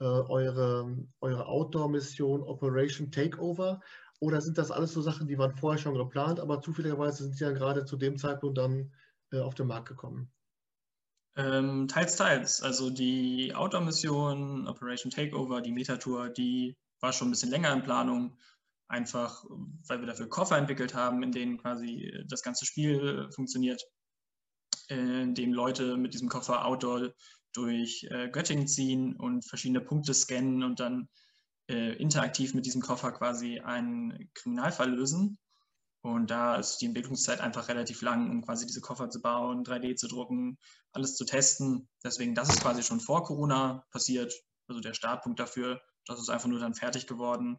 eure, 0.05 1.07
eure 1.21 1.45
Outdoor-Mission 1.45 2.43
Operation 2.43 3.11
Takeover? 3.11 3.81
Oder 4.19 4.41
sind 4.41 4.57
das 4.57 4.71
alles 4.71 4.93
so 4.93 5.01
Sachen, 5.01 5.27
die 5.27 5.37
waren 5.37 5.55
vorher 5.55 5.79
schon 5.79 5.95
geplant, 5.95 6.39
aber 6.39 6.61
zufälligerweise 6.61 7.23
sind 7.23 7.35
sie 7.35 7.43
ja 7.43 7.51
gerade 7.51 7.85
zu 7.85 7.97
dem 7.97 8.17
Zeitpunkt 8.17 8.57
dann 8.57 8.91
äh, 9.31 9.39
auf 9.39 9.53
den 9.53 9.67
Markt 9.67 9.89
gekommen? 9.89 10.31
Ähm, 11.35 11.87
teils, 11.87 12.15
teils. 12.15 12.61
Also 12.61 12.89
die 12.89 13.53
Outdoor-Mission, 13.53 14.67
Operation 14.67 15.11
Takeover, 15.11 15.61
die 15.61 15.71
Metatour, 15.71 16.29
die 16.29 16.75
war 16.99 17.13
schon 17.13 17.27
ein 17.27 17.31
bisschen 17.31 17.51
länger 17.51 17.71
in 17.73 17.83
Planung. 17.83 18.37
Einfach, 18.89 19.43
weil 19.87 19.99
wir 19.99 20.07
dafür 20.07 20.29
Koffer 20.29 20.57
entwickelt 20.57 20.95
haben, 20.95 21.21
in 21.21 21.31
denen 21.31 21.57
quasi 21.57 22.23
das 22.27 22.41
ganze 22.41 22.65
Spiel 22.65 23.29
funktioniert, 23.31 23.83
in 24.87 25.35
dem 25.35 25.53
Leute 25.53 25.97
mit 25.97 26.13
diesem 26.13 26.29
Koffer 26.29 26.65
Outdoor 26.65 27.13
durch 27.57 28.07
äh, 28.11 28.29
Göttingen 28.29 28.67
ziehen 28.67 29.15
und 29.15 29.43
verschiedene 29.43 29.81
Punkte 29.81 30.13
scannen 30.13 30.63
und 30.63 30.79
dann 30.79 31.09
äh, 31.69 31.93
interaktiv 31.97 32.53
mit 32.53 32.65
diesem 32.65 32.81
Koffer 32.81 33.11
quasi 33.11 33.59
einen 33.59 34.29
Kriminalfall 34.35 34.91
lösen. 34.91 35.39
Und 36.01 36.29
da 36.29 36.55
ist 36.55 36.77
die 36.77 36.85
Entwicklungszeit 36.85 37.41
einfach 37.41 37.67
relativ 37.67 38.01
lang, 38.01 38.29
um 38.29 38.43
quasi 38.43 38.65
diese 38.67 38.81
Koffer 38.81 39.09
zu 39.09 39.21
bauen, 39.21 39.65
3D 39.65 39.95
zu 39.95 40.07
drucken, 40.07 40.57
alles 40.91 41.15
zu 41.15 41.25
testen. 41.25 41.89
Deswegen, 42.03 42.35
das 42.35 42.49
ist 42.49 42.61
quasi 42.61 42.83
schon 42.83 42.99
vor 42.99 43.23
Corona 43.23 43.83
passiert. 43.91 44.33
Also 44.67 44.79
der 44.79 44.93
Startpunkt 44.93 45.39
dafür, 45.39 45.81
das 46.05 46.19
ist 46.19 46.29
einfach 46.29 46.47
nur 46.47 46.59
dann 46.59 46.75
fertig 46.75 47.07
geworden. 47.07 47.57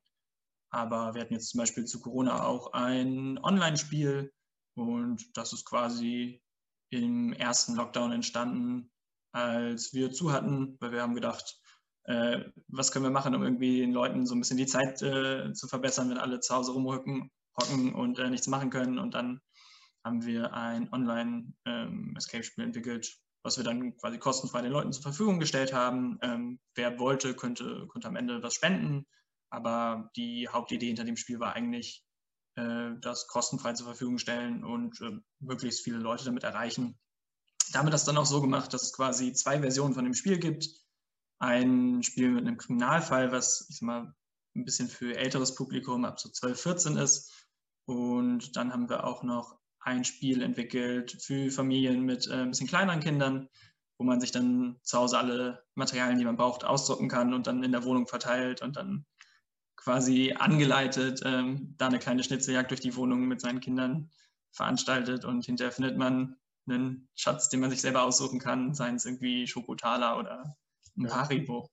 Aber 0.70 1.14
wir 1.14 1.22
hatten 1.22 1.34
jetzt 1.34 1.50
zum 1.50 1.58
Beispiel 1.58 1.84
zu 1.84 2.00
Corona 2.00 2.44
auch 2.44 2.72
ein 2.72 3.38
Online-Spiel 3.38 4.32
und 4.74 5.36
das 5.36 5.52
ist 5.52 5.64
quasi 5.64 6.40
im 6.90 7.32
ersten 7.32 7.74
Lockdown 7.74 8.12
entstanden, 8.12 8.90
als 9.32 9.92
wir 9.92 10.12
zu 10.12 10.32
hatten, 10.32 10.76
weil 10.80 10.92
wir 10.92 11.02
haben 11.02 11.14
gedacht, 11.14 11.60
äh, 12.04 12.40
was 12.68 12.92
können 12.92 13.04
wir 13.04 13.10
machen, 13.10 13.34
um 13.34 13.42
irgendwie 13.42 13.80
den 13.80 13.92
Leuten 13.92 14.26
so 14.26 14.34
ein 14.34 14.40
bisschen 14.40 14.56
die 14.56 14.66
Zeit 14.66 15.02
äh, 15.02 15.52
zu 15.52 15.68
verbessern, 15.68 16.10
wenn 16.10 16.18
alle 16.18 16.40
zu 16.40 16.54
Hause 16.54 16.72
rumhocken 16.72 17.30
hocken 17.58 17.94
und 17.94 18.18
äh, 18.18 18.30
nichts 18.30 18.46
machen 18.46 18.70
können. 18.70 18.98
Und 18.98 19.14
dann 19.14 19.40
haben 20.04 20.24
wir 20.24 20.54
ein 20.54 20.92
Online-Escape-Spiel 20.92 22.64
ähm, 22.64 22.68
entwickelt, 22.68 23.18
was 23.42 23.56
wir 23.56 23.64
dann 23.64 23.96
quasi 23.96 24.18
kostenfrei 24.18 24.62
den 24.62 24.72
Leuten 24.72 24.92
zur 24.92 25.02
Verfügung 25.02 25.40
gestellt 25.40 25.72
haben. 25.72 26.18
Ähm, 26.22 26.60
wer 26.74 26.98
wollte, 26.98 27.34
könnte, 27.34 27.86
konnte 27.88 28.08
am 28.08 28.16
Ende 28.16 28.42
was 28.42 28.54
spenden. 28.54 29.06
Aber 29.50 30.10
die 30.16 30.48
Hauptidee 30.48 30.88
hinter 30.88 31.04
dem 31.04 31.16
Spiel 31.16 31.40
war 31.40 31.54
eigentlich, 31.54 32.04
äh, 32.56 32.90
das 33.00 33.26
kostenfrei 33.28 33.72
zur 33.72 33.86
Verfügung 33.86 34.18
stellen 34.18 34.64
und 34.64 35.00
äh, 35.00 35.18
möglichst 35.40 35.82
viele 35.82 35.98
Leute 35.98 36.24
damit 36.24 36.44
erreichen. 36.44 36.98
Damit 37.72 37.92
das 37.92 38.04
dann 38.04 38.16
auch 38.16 38.26
so 38.26 38.40
gemacht, 38.40 38.72
dass 38.72 38.82
es 38.82 38.92
quasi 38.92 39.32
zwei 39.32 39.60
Versionen 39.60 39.94
von 39.94 40.04
dem 40.04 40.14
Spiel 40.14 40.38
gibt. 40.38 40.68
Ein 41.38 42.02
Spiel 42.02 42.30
mit 42.30 42.46
einem 42.46 42.58
Kriminalfall, 42.58 43.32
was 43.32 43.66
ich 43.68 43.78
sag 43.78 43.86
mal 43.86 44.14
ein 44.56 44.64
bisschen 44.64 44.88
für 44.88 45.16
älteres 45.16 45.54
Publikum 45.54 46.04
ab 46.04 46.18
so 46.18 46.28
12, 46.28 46.60
14 46.60 46.96
ist 46.96 47.32
und 47.86 48.56
dann 48.56 48.72
haben 48.72 48.88
wir 48.88 49.04
auch 49.04 49.22
noch 49.22 49.58
ein 49.80 50.04
Spiel 50.04 50.42
entwickelt 50.42 51.16
für 51.22 51.50
Familien 51.50 52.02
mit 52.02 52.26
äh, 52.26 52.42
ein 52.42 52.50
bisschen 52.50 52.66
kleineren 52.66 53.00
Kindern, 53.00 53.48
wo 53.98 54.04
man 54.04 54.20
sich 54.20 54.30
dann 54.30 54.78
zu 54.82 54.98
Hause 54.98 55.18
alle 55.18 55.64
Materialien, 55.74 56.18
die 56.18 56.24
man 56.24 56.36
braucht, 56.36 56.64
ausdrucken 56.64 57.08
kann 57.08 57.32
und 57.32 57.46
dann 57.46 57.62
in 57.62 57.72
der 57.72 57.84
Wohnung 57.84 58.06
verteilt 58.06 58.60
und 58.60 58.76
dann 58.76 59.06
quasi 59.76 60.34
angeleitet 60.36 61.22
ähm, 61.24 61.74
da 61.78 61.86
eine 61.86 61.98
kleine 61.98 62.22
Schnitzeljagd 62.22 62.70
durch 62.70 62.80
die 62.80 62.96
Wohnung 62.96 63.26
mit 63.26 63.40
seinen 63.40 63.60
Kindern 63.60 64.10
veranstaltet 64.52 65.24
und 65.24 65.46
hinterher 65.46 65.72
findet 65.72 65.96
man 65.96 66.36
einen 66.70 67.08
Schatz, 67.14 67.48
den 67.48 67.60
man 67.60 67.70
sich 67.70 67.80
selber 67.80 68.02
aussuchen 68.02 68.38
kann, 68.38 68.74
seien 68.74 68.96
es 68.96 69.06
irgendwie 69.06 69.46
Schokotala 69.46 70.18
oder 70.18 70.56
ein 70.96 71.06
ja. 71.06 71.10
Haribo. 71.10 71.70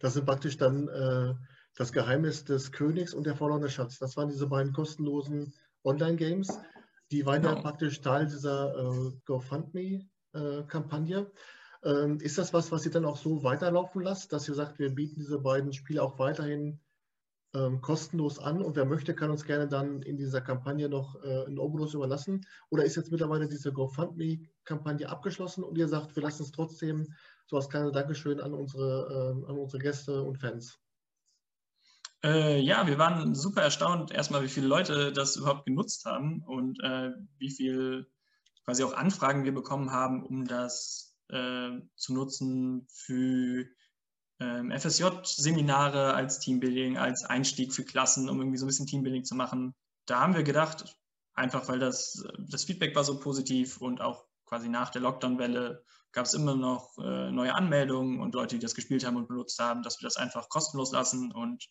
Das 0.00 0.14
sind 0.14 0.26
praktisch 0.26 0.56
dann 0.56 0.88
äh, 0.88 1.34
das 1.76 1.92
Geheimnis 1.92 2.44
des 2.44 2.72
Königs 2.72 3.14
und 3.14 3.24
der 3.24 3.36
verlorene 3.36 3.70
Schatz. 3.70 3.98
Das 3.98 4.16
waren 4.16 4.28
diese 4.28 4.46
beiden 4.46 4.72
kostenlosen 4.72 5.54
Online-Games. 5.84 6.58
Die 7.10 7.26
waren 7.26 7.42
genau. 7.42 7.56
ja 7.56 7.60
praktisch 7.60 8.00
Teil 8.00 8.26
dieser 8.26 8.74
äh, 8.74 9.12
GoFundMe-Kampagne. 9.26 11.30
Äh, 11.84 11.88
ähm, 11.88 12.20
ist 12.20 12.38
das 12.38 12.52
was, 12.52 12.70
was 12.70 12.84
ihr 12.84 12.92
dann 12.92 13.04
auch 13.04 13.16
so 13.16 13.42
weiterlaufen 13.42 14.02
lasst, 14.02 14.32
dass 14.32 14.48
ihr 14.48 14.54
sagt, 14.54 14.78
wir 14.78 14.94
bieten 14.94 15.20
diese 15.20 15.38
beiden 15.38 15.72
Spiele 15.72 16.02
auch 16.02 16.18
weiterhin 16.18 16.80
ähm, 17.54 17.80
kostenlos 17.80 18.38
an 18.38 18.62
und 18.62 18.76
wer 18.76 18.84
möchte, 18.84 19.14
kann 19.14 19.30
uns 19.30 19.44
gerne 19.44 19.68
dann 19.68 20.02
in 20.02 20.16
dieser 20.16 20.40
Kampagne 20.40 20.88
noch 20.88 21.22
äh, 21.22 21.44
einen 21.44 21.58
Obolus 21.58 21.94
überlassen? 21.94 22.46
Oder 22.70 22.84
ist 22.84 22.96
jetzt 22.96 23.10
mittlerweile 23.10 23.48
diese 23.48 23.72
GoFundMe-Kampagne 23.72 25.08
abgeschlossen 25.08 25.62
und 25.62 25.76
ihr 25.76 25.88
sagt, 25.88 26.16
wir 26.16 26.22
lassen 26.22 26.42
es 26.42 26.52
trotzdem 26.52 27.12
so 27.46 27.56
als 27.56 27.68
kleines 27.68 27.92
Dankeschön 27.92 28.40
an 28.40 28.54
unsere, 28.54 29.42
äh, 29.46 29.50
an 29.50 29.58
unsere 29.58 29.82
Gäste 29.82 30.22
und 30.22 30.38
Fans? 30.38 30.78
Äh, 32.24 32.60
ja, 32.60 32.86
wir 32.86 32.98
waren 32.98 33.34
super 33.34 33.62
erstaunt, 33.62 34.12
erstmal, 34.12 34.42
wie 34.42 34.48
viele 34.48 34.68
Leute 34.68 35.12
das 35.12 35.36
überhaupt 35.36 35.66
genutzt 35.66 36.04
haben 36.04 36.42
und 36.46 36.80
äh, 36.82 37.10
wie 37.38 37.50
viel 37.50 38.06
quasi 38.64 38.84
auch 38.84 38.94
Anfragen 38.94 39.44
wir 39.44 39.52
bekommen 39.52 39.90
haben, 39.90 40.24
um 40.24 40.46
das 40.46 41.16
äh, 41.28 41.70
zu 41.96 42.14
nutzen 42.14 42.86
für 42.88 43.66
ähm, 44.42 44.72
FSJ-Seminare 44.72 46.14
als 46.14 46.40
Teambuilding, 46.40 46.98
als 46.98 47.24
Einstieg 47.24 47.72
für 47.72 47.84
Klassen, 47.84 48.28
um 48.28 48.40
irgendwie 48.40 48.58
so 48.58 48.64
ein 48.64 48.68
bisschen 48.68 48.86
Teambuilding 48.86 49.24
zu 49.24 49.34
machen. 49.34 49.74
Da 50.06 50.20
haben 50.20 50.34
wir 50.34 50.42
gedacht, 50.42 50.96
einfach 51.34 51.68
weil 51.68 51.78
das, 51.78 52.24
das 52.38 52.64
Feedback 52.64 52.96
war 52.96 53.04
so 53.04 53.20
positiv 53.20 53.80
und 53.80 54.00
auch 54.00 54.24
quasi 54.46 54.68
nach 54.68 54.90
der 54.90 55.02
Lockdown-Welle 55.02 55.84
gab 56.12 56.26
es 56.26 56.34
immer 56.34 56.56
noch 56.56 56.98
äh, 56.98 57.30
neue 57.30 57.54
Anmeldungen 57.54 58.20
und 58.20 58.34
Leute, 58.34 58.56
die 58.56 58.62
das 58.62 58.74
gespielt 58.74 59.06
haben 59.06 59.16
und 59.16 59.28
benutzt 59.28 59.58
haben, 59.60 59.82
dass 59.82 60.00
wir 60.00 60.06
das 60.06 60.16
einfach 60.16 60.48
kostenlos 60.48 60.92
lassen 60.92 61.32
und 61.32 61.68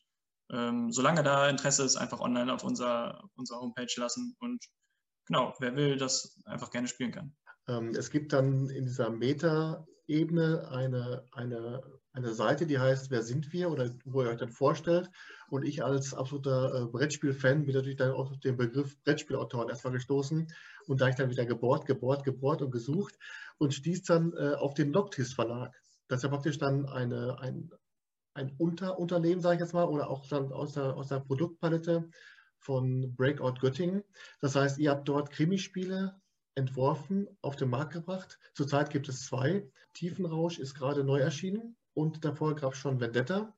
ähm, 0.51 0.91
solange 0.91 1.23
da 1.23 1.47
Interesse 1.47 1.83
ist, 1.83 1.97
einfach 1.97 2.19
online 2.19 2.53
auf 2.53 2.63
unserer, 2.63 3.29
unserer 3.35 3.59
Homepage 3.59 3.93
lassen 3.97 4.35
und 4.39 4.65
genau, 5.27 5.53
wer 5.59 5.75
will, 5.75 5.97
das 5.97 6.41
einfach 6.45 6.71
gerne 6.71 6.87
spielen 6.87 7.11
kann. 7.11 7.35
Ähm, 7.67 7.89
es 7.89 8.09
gibt 8.09 8.33
dann 8.33 8.69
in 8.69 8.85
dieser 8.85 9.09
Meta-Ebene 9.09 10.69
eine, 10.71 11.27
eine, 11.31 12.00
eine 12.13 12.33
Seite, 12.33 12.65
die 12.65 12.79
heißt 12.79 13.09
Wer 13.09 13.23
sind 13.23 13.53
wir 13.53 13.71
oder 13.71 13.91
wo 14.03 14.21
ihr 14.21 14.29
euch 14.29 14.37
dann 14.37 14.49
vorstellt. 14.49 15.09
Und 15.49 15.63
ich 15.63 15.83
als 15.83 16.13
absoluter 16.13 16.73
äh, 16.73 16.85
Brettspiel-Fan 16.85 17.65
bin 17.65 17.75
natürlich 17.75 17.97
dann 17.97 18.11
auf 18.11 18.37
den 18.39 18.57
Begriff 18.57 19.01
Brettspielautoren 19.03 19.69
erstmal 19.69 19.93
gestoßen 19.93 20.47
und 20.87 21.01
da 21.01 21.07
ich 21.07 21.15
dann 21.15 21.29
wieder 21.29 21.45
gebohrt, 21.45 21.85
gebohrt, 21.85 22.23
gebohrt 22.23 22.61
und 22.61 22.71
gesucht 22.71 23.17
und 23.57 23.73
stieß 23.73 24.03
dann 24.03 24.33
äh, 24.33 24.55
auf 24.55 24.73
den 24.73 24.91
Noctis 24.91 25.33
Verlag. 25.33 25.73
Das 26.07 26.19
ist 26.19 26.23
ja 26.23 26.29
praktisch 26.29 26.57
dann 26.57 26.85
eine, 26.85 27.39
ein, 27.39 27.71
ein 28.33 28.55
Unterunternehmen, 28.57 29.41
sage 29.41 29.55
ich 29.55 29.61
jetzt 29.61 29.73
mal, 29.73 29.85
oder 29.85 30.09
auch 30.09 30.25
dann 30.27 30.51
aus 30.51 30.73
der, 30.73 30.95
aus 30.95 31.07
der 31.07 31.19
Produktpalette 31.19 32.09
von 32.59 33.15
Breakout 33.15 33.55
Göttingen. 33.59 34.03
Das 34.39 34.55
heißt, 34.55 34.77
ihr 34.79 34.91
habt 34.91 35.07
dort 35.07 35.31
Krimispiele 35.31 36.19
entworfen, 36.55 37.27
auf 37.41 37.55
den 37.55 37.69
Markt 37.69 37.93
gebracht. 37.93 38.37
Zurzeit 38.53 38.89
gibt 38.89 39.07
es 39.09 39.25
zwei. 39.25 39.69
Tiefenrausch 39.93 40.59
ist 40.59 40.75
gerade 40.75 41.03
neu 41.03 41.19
erschienen 41.19 41.77
und 41.93 42.23
davor 42.23 42.55
gab 42.55 42.73
es 42.73 42.79
schon 42.79 42.99
Vendetta. 42.99 43.53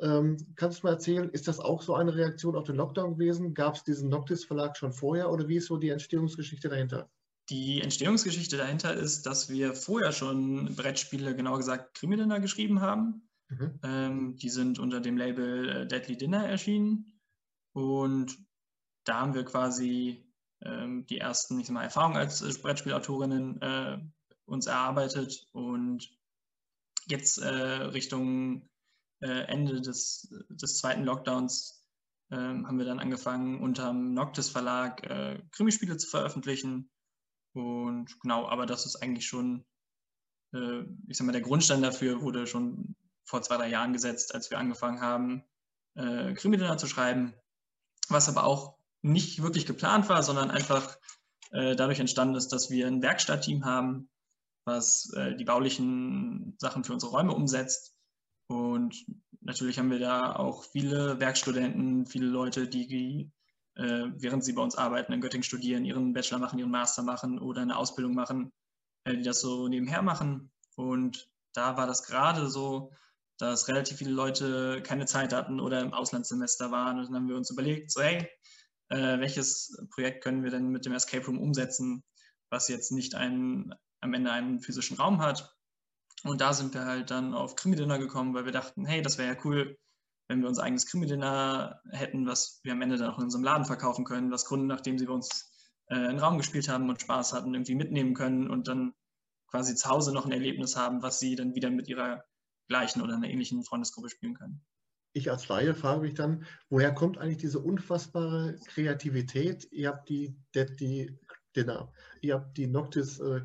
Ähm, 0.00 0.38
kannst 0.56 0.82
du 0.82 0.86
mal 0.86 0.94
erzählen, 0.94 1.28
ist 1.30 1.46
das 1.46 1.60
auch 1.60 1.82
so 1.82 1.94
eine 1.94 2.14
Reaktion 2.14 2.56
auf 2.56 2.64
den 2.64 2.76
Lockdown 2.76 3.14
gewesen? 3.14 3.52
Gab 3.52 3.74
es 3.74 3.84
diesen 3.84 4.08
Noctis 4.08 4.44
Verlag 4.44 4.76
schon 4.76 4.92
vorher 4.92 5.30
oder 5.30 5.46
wie 5.48 5.56
ist 5.56 5.66
so 5.66 5.76
die 5.76 5.90
Entstehungsgeschichte 5.90 6.68
dahinter? 6.68 7.10
Die 7.50 7.82
Entstehungsgeschichte 7.82 8.56
dahinter 8.56 8.94
ist, 8.94 9.26
dass 9.26 9.50
wir 9.50 9.74
vorher 9.74 10.12
schon 10.12 10.74
Brettspiele, 10.76 11.34
genauer 11.34 11.58
gesagt 11.58 11.94
Krimi-Dinner 11.94 12.40
geschrieben 12.40 12.80
haben. 12.80 13.28
Mhm. 13.48 13.80
Ähm, 13.82 14.36
die 14.36 14.48
sind 14.48 14.78
unter 14.78 15.00
dem 15.00 15.16
Label 15.16 15.68
äh, 15.68 15.86
Deadly 15.86 16.16
Dinner 16.16 16.46
erschienen. 16.46 17.20
Und 17.72 18.38
da 19.04 19.20
haben 19.20 19.34
wir 19.34 19.44
quasi 19.44 20.24
ähm, 20.62 21.04
die 21.06 21.18
ersten 21.18 21.58
ich 21.60 21.66
sag 21.66 21.74
mal, 21.74 21.82
Erfahrungen 21.82 22.16
als 22.16 22.62
Brettspielautorinnen 22.62 23.60
äh, 23.60 23.98
uns 24.46 24.66
erarbeitet. 24.66 25.46
Und 25.52 26.08
jetzt 27.10 27.38
äh, 27.38 27.48
Richtung 27.48 28.68
äh, 29.20 29.44
Ende 29.46 29.80
des, 29.80 30.32
des 30.48 30.78
zweiten 30.78 31.04
Lockdowns 31.04 31.84
ähm, 32.30 32.66
haben 32.66 32.78
wir 32.78 32.84
dann 32.84 33.00
angefangen, 33.00 33.60
unter 33.60 33.88
dem 33.88 34.14
Noctis 34.14 34.48
Verlag 34.48 35.02
äh, 35.04 35.42
Krimispiele 35.52 35.96
zu 35.96 36.08
veröffentlichen. 36.08 36.90
Und 37.52 38.20
genau, 38.20 38.48
aber 38.48 38.66
das 38.66 38.86
ist 38.86 38.96
eigentlich 38.96 39.26
schon, 39.26 39.66
äh, 40.54 40.82
ich 41.08 41.16
sag 41.16 41.26
mal, 41.26 41.32
der 41.32 41.40
Grundstein 41.40 41.82
dafür 41.82 42.22
wurde 42.22 42.46
schon 42.46 42.94
vor 43.24 43.42
zwei, 43.42 43.56
drei 43.56 43.68
Jahren 43.68 43.92
gesetzt, 43.92 44.34
als 44.34 44.50
wir 44.50 44.58
angefangen 44.58 45.00
haben, 45.00 45.44
äh, 45.96 46.32
Krimi-Dinner 46.34 46.78
zu 46.78 46.86
schreiben, 46.86 47.34
was 48.08 48.28
aber 48.28 48.44
auch 48.44 48.78
nicht 49.02 49.42
wirklich 49.42 49.66
geplant 49.66 50.08
war, 50.08 50.22
sondern 50.22 50.50
einfach 50.50 50.96
äh, 51.50 51.74
dadurch 51.74 51.98
entstanden 51.98 52.36
ist, 52.36 52.48
dass 52.48 52.70
wir 52.70 52.86
ein 52.86 53.02
Werkstattteam 53.02 53.64
haben, 53.64 54.08
was 54.64 55.12
äh, 55.14 55.36
die 55.36 55.44
baulichen 55.44 56.54
Sachen 56.58 56.84
für 56.84 56.92
unsere 56.92 57.12
Räume 57.12 57.34
umsetzt. 57.34 57.94
Und 58.48 59.04
natürlich 59.40 59.78
haben 59.78 59.90
wir 59.90 59.98
da 59.98 60.36
auch 60.36 60.64
viele 60.64 61.20
Werkstudenten, 61.20 62.06
viele 62.06 62.26
Leute, 62.26 62.68
die 62.68 63.30
äh, 63.76 64.10
während 64.16 64.44
sie 64.44 64.52
bei 64.52 64.62
uns 64.62 64.76
arbeiten, 64.76 65.12
in 65.12 65.20
Göttingen 65.20 65.42
studieren, 65.42 65.84
ihren 65.84 66.12
Bachelor 66.12 66.38
machen, 66.38 66.58
ihren 66.58 66.70
Master 66.70 67.02
machen 67.02 67.38
oder 67.38 67.62
eine 67.62 67.76
Ausbildung 67.76 68.14
machen, 68.14 68.52
äh, 69.04 69.16
die 69.16 69.22
das 69.22 69.40
so 69.40 69.68
nebenher 69.68 70.02
machen. 70.02 70.50
Und 70.76 71.30
da 71.54 71.76
war 71.76 71.86
das 71.86 72.04
gerade 72.04 72.48
so, 72.48 72.92
dass 73.38 73.68
relativ 73.68 73.98
viele 73.98 74.10
Leute 74.10 74.82
keine 74.82 75.06
Zeit 75.06 75.32
hatten 75.32 75.60
oder 75.60 75.80
im 75.80 75.94
Auslandssemester 75.94 76.70
waren. 76.70 76.98
Und 76.98 77.06
dann 77.06 77.14
haben 77.14 77.28
wir 77.28 77.36
uns 77.36 77.50
überlegt, 77.50 77.90
so 77.90 78.02
hey, 78.02 78.28
äh, 78.90 79.18
welches 79.18 79.76
Projekt 79.90 80.22
können 80.22 80.42
wir 80.42 80.50
denn 80.50 80.68
mit 80.68 80.84
dem 80.84 80.92
Escape 80.92 81.24
Room 81.24 81.38
umsetzen, 81.38 82.04
was 82.50 82.68
jetzt 82.68 82.92
nicht 82.92 83.14
einen, 83.14 83.74
am 84.00 84.14
Ende 84.14 84.32
einen 84.32 84.60
physischen 84.60 84.96
Raum 84.96 85.20
hat. 85.20 85.56
Und 86.24 86.40
da 86.40 86.52
sind 86.52 86.74
wir 86.74 86.84
halt 86.84 87.10
dann 87.10 87.34
auf 87.34 87.56
Krimi-Dinner 87.56 87.98
gekommen, 87.98 88.34
weil 88.34 88.44
wir 88.44 88.52
dachten, 88.52 88.84
hey, 88.84 89.02
das 89.02 89.18
wäre 89.18 89.34
ja 89.34 89.40
cool, 89.44 89.78
wenn 90.28 90.42
wir 90.42 90.48
unser 90.48 90.62
eigenes 90.62 90.86
Krimi-Dinner 90.86 91.80
hätten, 91.90 92.26
was 92.26 92.60
wir 92.62 92.72
am 92.72 92.82
Ende 92.82 92.96
dann 92.96 93.10
auch 93.10 93.18
in 93.18 93.24
unserem 93.24 93.44
Laden 93.44 93.64
verkaufen 93.64 94.04
können, 94.04 94.30
was 94.30 94.44
Kunden, 94.44 94.66
nachdem 94.66 94.98
sie 94.98 95.06
bei 95.06 95.12
uns 95.12 95.50
äh, 95.86 95.94
einen 95.94 96.18
Raum 96.18 96.38
gespielt 96.38 96.68
haben 96.68 96.88
und 96.88 97.00
Spaß 97.00 97.32
hatten, 97.32 97.54
irgendwie 97.54 97.74
mitnehmen 97.74 98.14
können 98.14 98.48
und 98.48 98.68
dann 98.68 98.92
quasi 99.48 99.74
zu 99.74 99.88
Hause 99.88 100.12
noch 100.12 100.26
ein 100.26 100.32
Erlebnis 100.32 100.76
haben, 100.76 101.02
was 101.02 101.18
sie 101.18 101.34
dann 101.34 101.54
wieder 101.54 101.70
mit 101.70 101.88
ihrer 101.88 102.24
gleichen 102.68 103.02
oder 103.02 103.16
einer 103.16 103.28
ähnlichen 103.28 103.64
Freundesgruppe 103.64 104.08
spielen 104.08 104.34
können. 104.34 104.64
Ich 105.12 105.28
als 105.30 105.48
Laie 105.48 105.74
frage 105.74 106.02
mich 106.02 106.14
dann, 106.14 106.46
woher 106.68 106.94
kommt 106.94 107.18
eigentlich 107.18 107.38
diese 107.38 107.58
unfassbare 107.58 108.56
Kreativität? 108.66 109.66
Ihr 109.72 109.88
habt 109.88 110.08
die, 110.08 110.36
die, 110.54 110.76
die 110.76 111.18
Dinner, 111.56 111.92
ihr 112.20 112.34
habt 112.34 112.56
die 112.56 112.66
Noctis 112.66 113.20
äh. 113.20 113.40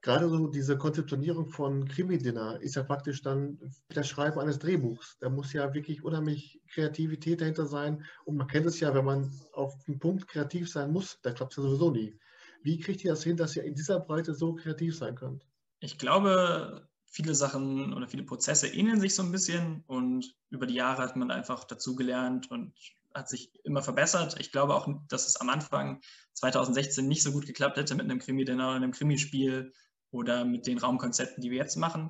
Gerade 0.00 0.28
so 0.28 0.46
diese 0.46 0.78
Konzeptionierung 0.78 1.48
von 1.48 1.88
Krimi-Dinner 1.88 2.60
ist 2.60 2.76
ja 2.76 2.84
praktisch 2.84 3.20
dann 3.20 3.58
das 3.88 4.08
Schreiben 4.08 4.38
eines 4.38 4.60
Drehbuchs. 4.60 5.18
Da 5.18 5.28
muss 5.28 5.52
ja 5.52 5.74
wirklich 5.74 6.04
unheimlich 6.04 6.60
Kreativität 6.68 7.40
dahinter 7.40 7.66
sein. 7.66 8.04
Und 8.24 8.36
man 8.36 8.46
kennt 8.46 8.66
es 8.66 8.78
ja, 8.78 8.94
wenn 8.94 9.04
man 9.04 9.32
auf 9.52 9.74
einen 9.86 9.98
Punkt 9.98 10.28
kreativ 10.28 10.70
sein 10.70 10.92
muss, 10.92 11.18
dann 11.22 11.34
klappt 11.34 11.52
es 11.52 11.56
ja 11.56 11.64
sowieso 11.64 11.90
nie. 11.90 12.16
Wie 12.62 12.78
kriegt 12.78 13.04
ihr 13.04 13.10
das 13.10 13.24
hin, 13.24 13.36
dass 13.36 13.56
ihr 13.56 13.64
in 13.64 13.74
dieser 13.74 13.98
Breite 13.98 14.34
so 14.34 14.54
kreativ 14.54 14.96
sein 14.96 15.16
könnt? 15.16 15.44
Ich 15.80 15.98
glaube, 15.98 16.88
viele 17.06 17.34
Sachen 17.34 17.92
oder 17.92 18.06
viele 18.08 18.22
Prozesse 18.24 18.68
ähneln 18.68 19.00
sich 19.00 19.14
so 19.14 19.22
ein 19.22 19.32
bisschen 19.32 19.82
und 19.86 20.34
über 20.50 20.66
die 20.66 20.74
Jahre 20.74 21.02
hat 21.02 21.16
man 21.16 21.30
einfach 21.30 21.64
dazugelernt 21.64 22.50
und 22.50 22.72
hat 23.18 23.28
sich 23.28 23.52
immer 23.64 23.82
verbessert. 23.82 24.36
Ich 24.38 24.52
glaube 24.52 24.74
auch, 24.74 24.88
dass 25.08 25.26
es 25.26 25.36
am 25.36 25.48
Anfang 25.50 26.00
2016 26.34 27.06
nicht 27.06 27.22
so 27.22 27.32
gut 27.32 27.46
geklappt 27.46 27.76
hätte 27.76 27.94
mit 27.94 28.04
einem 28.04 28.18
Krimi-Dinner 28.18 28.68
oder 28.68 28.76
einem 28.76 28.92
Krimispiel 28.92 29.72
oder 30.10 30.44
mit 30.44 30.66
den 30.66 30.78
Raumkonzepten, 30.78 31.42
die 31.42 31.50
wir 31.50 31.58
jetzt 31.58 31.76
machen. 31.76 32.08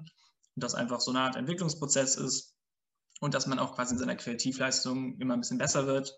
Und 0.55 0.65
dass 0.65 0.75
einfach 0.75 1.01
so 1.01 1.11
eine 1.11 1.21
Art 1.21 1.37
Entwicklungsprozess 1.37 2.17
ist 2.17 2.55
und 3.21 3.35
dass 3.35 3.47
man 3.47 3.59
auch 3.59 3.75
quasi 3.75 3.95
in 3.95 3.99
seiner 3.99 4.17
Kreativleistung 4.17 5.19
immer 5.19 5.35
ein 5.35 5.41
bisschen 5.41 5.59
besser 5.59 5.87
wird. 5.87 6.15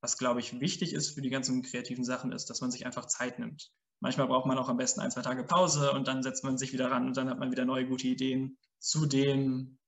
Was, 0.00 0.18
glaube 0.18 0.40
ich, 0.40 0.60
wichtig 0.60 0.92
ist 0.92 1.10
für 1.14 1.22
die 1.22 1.30
ganzen 1.30 1.62
kreativen 1.62 2.04
Sachen, 2.04 2.32
ist, 2.32 2.50
dass 2.50 2.60
man 2.60 2.70
sich 2.70 2.84
einfach 2.84 3.06
Zeit 3.06 3.38
nimmt. 3.38 3.72
Manchmal 4.00 4.26
braucht 4.26 4.46
man 4.46 4.58
auch 4.58 4.68
am 4.68 4.76
besten 4.76 5.00
ein, 5.00 5.10
zwei 5.10 5.22
Tage 5.22 5.44
Pause 5.44 5.92
und 5.92 6.08
dann 6.08 6.22
setzt 6.22 6.44
man 6.44 6.58
sich 6.58 6.72
wieder 6.72 6.90
ran 6.90 7.06
und 7.06 7.16
dann 7.16 7.30
hat 7.30 7.38
man 7.38 7.50
wieder 7.50 7.64
neue 7.64 7.86
gute 7.86 8.08
Ideen. 8.08 8.58
Zu 8.78 9.06
dem 9.06 9.78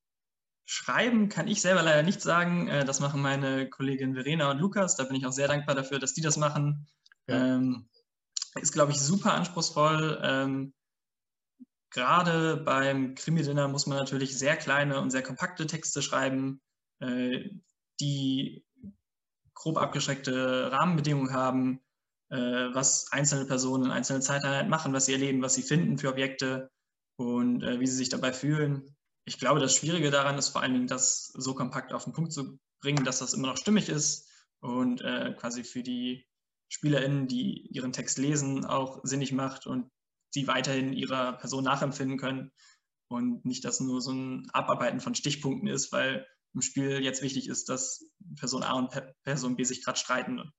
Schreiben 0.69 1.29
kann 1.29 1.47
ich 1.47 1.61
selber 1.61 1.83
leider 1.83 2.03
nicht 2.03 2.21
sagen. 2.21 2.67
Äh, 2.67 2.85
das 2.85 2.99
machen 2.99 3.23
meine 3.23 3.71
Kolleginnen 3.71 4.15
Verena 4.15 4.51
und 4.51 4.59
Lukas. 4.59 4.97
Da 4.97 5.05
bin 5.05 5.15
ich 5.15 5.25
auch 5.25 5.33
sehr 5.33 5.47
dankbar 5.47 5.77
dafür, 5.77 6.01
dass 6.01 6.13
die 6.13 6.21
das 6.21 6.37
machen. 6.37 6.89
Ja. 7.29 7.55
Ähm, 7.55 7.89
ist, 8.57 8.73
glaube 8.73 8.91
ich, 8.91 9.01
super 9.01 9.35
anspruchsvoll. 9.35 10.21
Ähm, 10.23 10.75
gerade 11.91 12.57
beim 12.57 13.15
Krimi-Dinner 13.15 13.69
muss 13.69 13.87
man 13.87 13.99
natürlich 13.99 14.37
sehr 14.37 14.57
kleine 14.57 15.01
und 15.01 15.11
sehr 15.11 15.23
kompakte 15.23 15.69
Texte 15.69 16.03
schreiben, 16.03 16.61
äh, 16.99 17.49
die 18.01 18.65
grob 19.55 19.79
abgeschreckte 19.79 20.73
Rahmenbedingungen 20.73 21.33
haben, 21.33 21.81
äh, 22.31 22.37
was 22.37 23.13
einzelne 23.13 23.45
Personen 23.45 23.85
in 23.85 23.91
einzelnen 23.93 24.23
Zeiteinheiten 24.23 24.69
machen, 24.69 24.93
was 24.93 25.07
sie 25.07 25.13
erleben, 25.13 25.43
was 25.43 25.55
sie 25.55 25.63
finden 25.63 25.97
für 25.97 26.09
Objekte 26.09 26.71
und 27.19 27.63
wie 27.63 27.87
sie 27.87 27.97
sich 27.97 28.11
dabei 28.11 28.35
fühlen. 28.35 28.96
Ich 29.27 29.39
glaube, 29.39 29.61
das 29.61 29.75
Schwierige 29.75 30.11
daran 30.11 30.39
ist 30.39 30.49
vor 30.49 30.63
allen 30.63 30.73
Dingen, 30.73 30.87
das 30.87 31.27
so 31.35 31.55
kompakt 31.55 31.93
auf 31.93 32.05
den 32.05 32.13
Punkt 32.13 32.33
zu 32.33 32.59
bringen, 32.81 33.05
dass 33.05 33.19
das 33.19 33.35
immer 33.35 33.49
noch 33.49 33.57
stimmig 33.57 33.89
ist 33.89 34.31
und 34.61 35.01
äh, 35.03 35.35
quasi 35.37 35.65
für 35.65 35.83
die 35.83 36.27
SpielerInnen, 36.69 37.27
die 37.27 37.67
ihren 37.69 37.93
Text 37.93 38.19
lesen, 38.19 38.65
auch 38.65 39.01
sinnig 39.03 39.33
macht 39.33 39.67
und 39.67 39.91
sie 40.31 40.47
weiterhin 40.47 40.93
ihrer 40.93 41.35
Person 41.35 41.65
nachempfinden 41.65 42.19
können 42.19 42.53
und 43.09 43.45
nicht, 43.45 43.65
dass 43.65 43.81
nur 43.81 44.01
so 44.01 44.13
ein 44.13 44.49
Abarbeiten 44.53 45.01
von 45.01 45.15
Stichpunkten 45.15 45.69
ist, 45.69 45.93
weil 45.93 46.27
im 46.55 46.63
Spiel 46.63 47.03
jetzt 47.03 47.23
wichtig 47.23 47.49
ist, 47.49 47.69
dass 47.69 48.05
Person 48.39 48.63
A 48.63 48.75
und 48.75 48.91
Person 49.25 49.57
B 49.57 49.65
sich 49.65 49.85
gerade 49.85 49.99
streiten. 49.99 50.51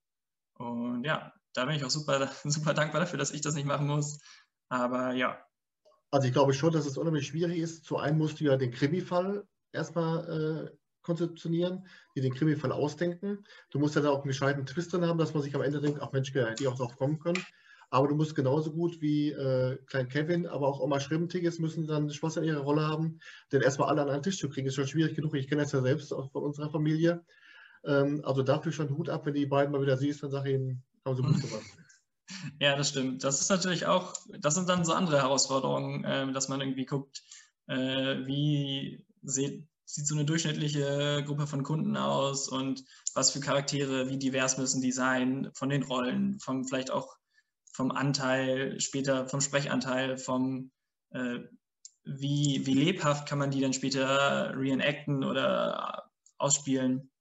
Und 0.55 1.03
ja, 1.03 1.33
da 1.53 1.65
bin 1.65 1.75
ich 1.75 1.83
auch 1.83 1.89
super, 1.89 2.31
super 2.43 2.73
dankbar 2.73 3.01
dafür, 3.01 3.17
dass 3.17 3.31
ich 3.31 3.41
das 3.41 3.55
nicht 3.55 3.65
machen 3.65 3.87
muss. 3.87 4.19
Aber 4.69 5.13
ja. 5.13 5.43
Also 6.11 6.27
ich 6.27 6.33
glaube 6.33 6.53
schon, 6.53 6.71
dass 6.71 6.85
es 6.85 6.97
unheimlich 6.97 7.27
schwierig 7.27 7.59
ist. 7.59 7.83
Zu 7.83 7.97
einem 7.97 8.17
musst 8.17 8.39
du 8.39 8.45
ja 8.45 8.57
den 8.57 8.71
Krimi-Fall 8.71 9.45
erstmal 9.73 10.69
äh, 10.71 10.77
konzeptionieren, 11.01 11.85
dir 12.15 12.21
den 12.21 12.33
Krimi-Fall 12.33 12.71
ausdenken. 12.71 13.43
Du 13.71 13.79
musst 13.79 13.95
ja 13.95 14.01
da 14.01 14.09
auch 14.09 14.19
einen 14.19 14.27
gescheiten 14.27 14.65
Twist 14.65 14.93
drin 14.93 15.05
haben, 15.05 15.17
dass 15.17 15.33
man 15.33 15.43
sich 15.43 15.55
am 15.55 15.61
Ende 15.61 15.81
denkt, 15.81 16.01
ach 16.01 16.11
Mensch, 16.11 16.33
hätte 16.33 16.63
ich 16.63 16.67
auch 16.67 16.77
drauf 16.77 16.95
kommen 16.97 17.19
können. 17.19 17.43
Aber 17.89 18.07
du 18.07 18.15
musst 18.15 18.35
genauso 18.35 18.71
gut 18.71 18.99
wie 19.01 19.31
äh, 19.31 19.77
Klein 19.85 20.09
Kevin, 20.09 20.45
aber 20.45 20.67
auch 20.67 20.81
Oma 20.81 20.99
Schrimmentigges 20.99 21.59
müssen 21.59 21.87
dann 21.87 22.09
Spaß 22.09 22.37
in 22.37 22.43
ihrer 22.43 22.61
Rolle 22.61 22.85
haben. 22.85 23.19
Denn 23.51 23.61
erstmal 23.61 23.89
alle 23.89 24.01
an 24.01 24.09
einen 24.09 24.23
Tisch 24.23 24.37
zu 24.37 24.49
kriegen, 24.49 24.67
ist 24.67 24.75
schon 24.75 24.87
schwierig 24.87 25.15
genug. 25.15 25.35
Ich 25.35 25.47
kenne 25.47 25.61
das 25.61 25.71
ja 25.71 25.81
selbst 25.81 26.13
auch 26.13 26.29
von 26.31 26.43
unserer 26.43 26.69
Familie. 26.69 27.23
Ähm, 27.85 28.21
also 28.25 28.43
dafür 28.43 28.73
schon 28.73 28.89
Hut 28.89 29.09
ab, 29.09 29.25
wenn 29.25 29.33
die 29.33 29.45
beiden 29.45 29.71
mal 29.71 29.81
wieder 29.81 29.95
siehst, 29.95 30.21
dann 30.23 30.31
sag 30.31 30.45
ich 30.45 30.55
ihnen, 30.55 30.83
haben 31.05 31.15
sie 31.15 31.21
gut 31.21 31.41
gemacht. 31.41 31.76
Ja, 32.59 32.75
das 32.75 32.89
stimmt. 32.89 33.23
Das 33.23 33.41
ist 33.41 33.49
natürlich 33.49 33.85
auch, 33.85 34.13
das 34.39 34.55
sind 34.55 34.67
dann 34.69 34.85
so 34.85 34.93
andere 34.93 35.21
Herausforderungen, 35.21 36.03
äh, 36.03 36.31
dass 36.31 36.49
man 36.49 36.61
irgendwie 36.61 36.85
guckt, 36.85 37.23
äh, 37.67 38.25
wie 38.25 39.05
sieht, 39.23 39.67
sieht 39.85 40.07
so 40.07 40.15
eine 40.15 40.25
durchschnittliche 40.25 41.23
Gruppe 41.25 41.47
von 41.47 41.63
Kunden 41.63 41.95
aus 41.95 42.49
und 42.49 42.83
was 43.13 43.31
für 43.31 43.39
Charaktere, 43.39 44.09
wie 44.09 44.17
divers 44.17 44.57
müssen 44.57 44.81
die 44.81 44.91
sein 44.91 45.49
von 45.53 45.69
den 45.69 45.83
Rollen, 45.83 46.39
vom 46.39 46.65
vielleicht 46.65 46.91
auch 46.91 47.15
vom 47.71 47.91
Anteil, 47.91 48.79
später 48.81 49.27
vom 49.27 49.39
Sprechanteil, 49.39 50.17
vom 50.17 50.71
äh, 51.11 51.39
wie, 52.03 52.65
wie 52.65 52.73
lebhaft 52.73 53.27
kann 53.27 53.39
man 53.39 53.51
die 53.51 53.61
dann 53.61 53.73
später 53.73 54.53
reenacten 54.55 55.23
oder 55.23 56.09
ausspielen, 56.37 57.11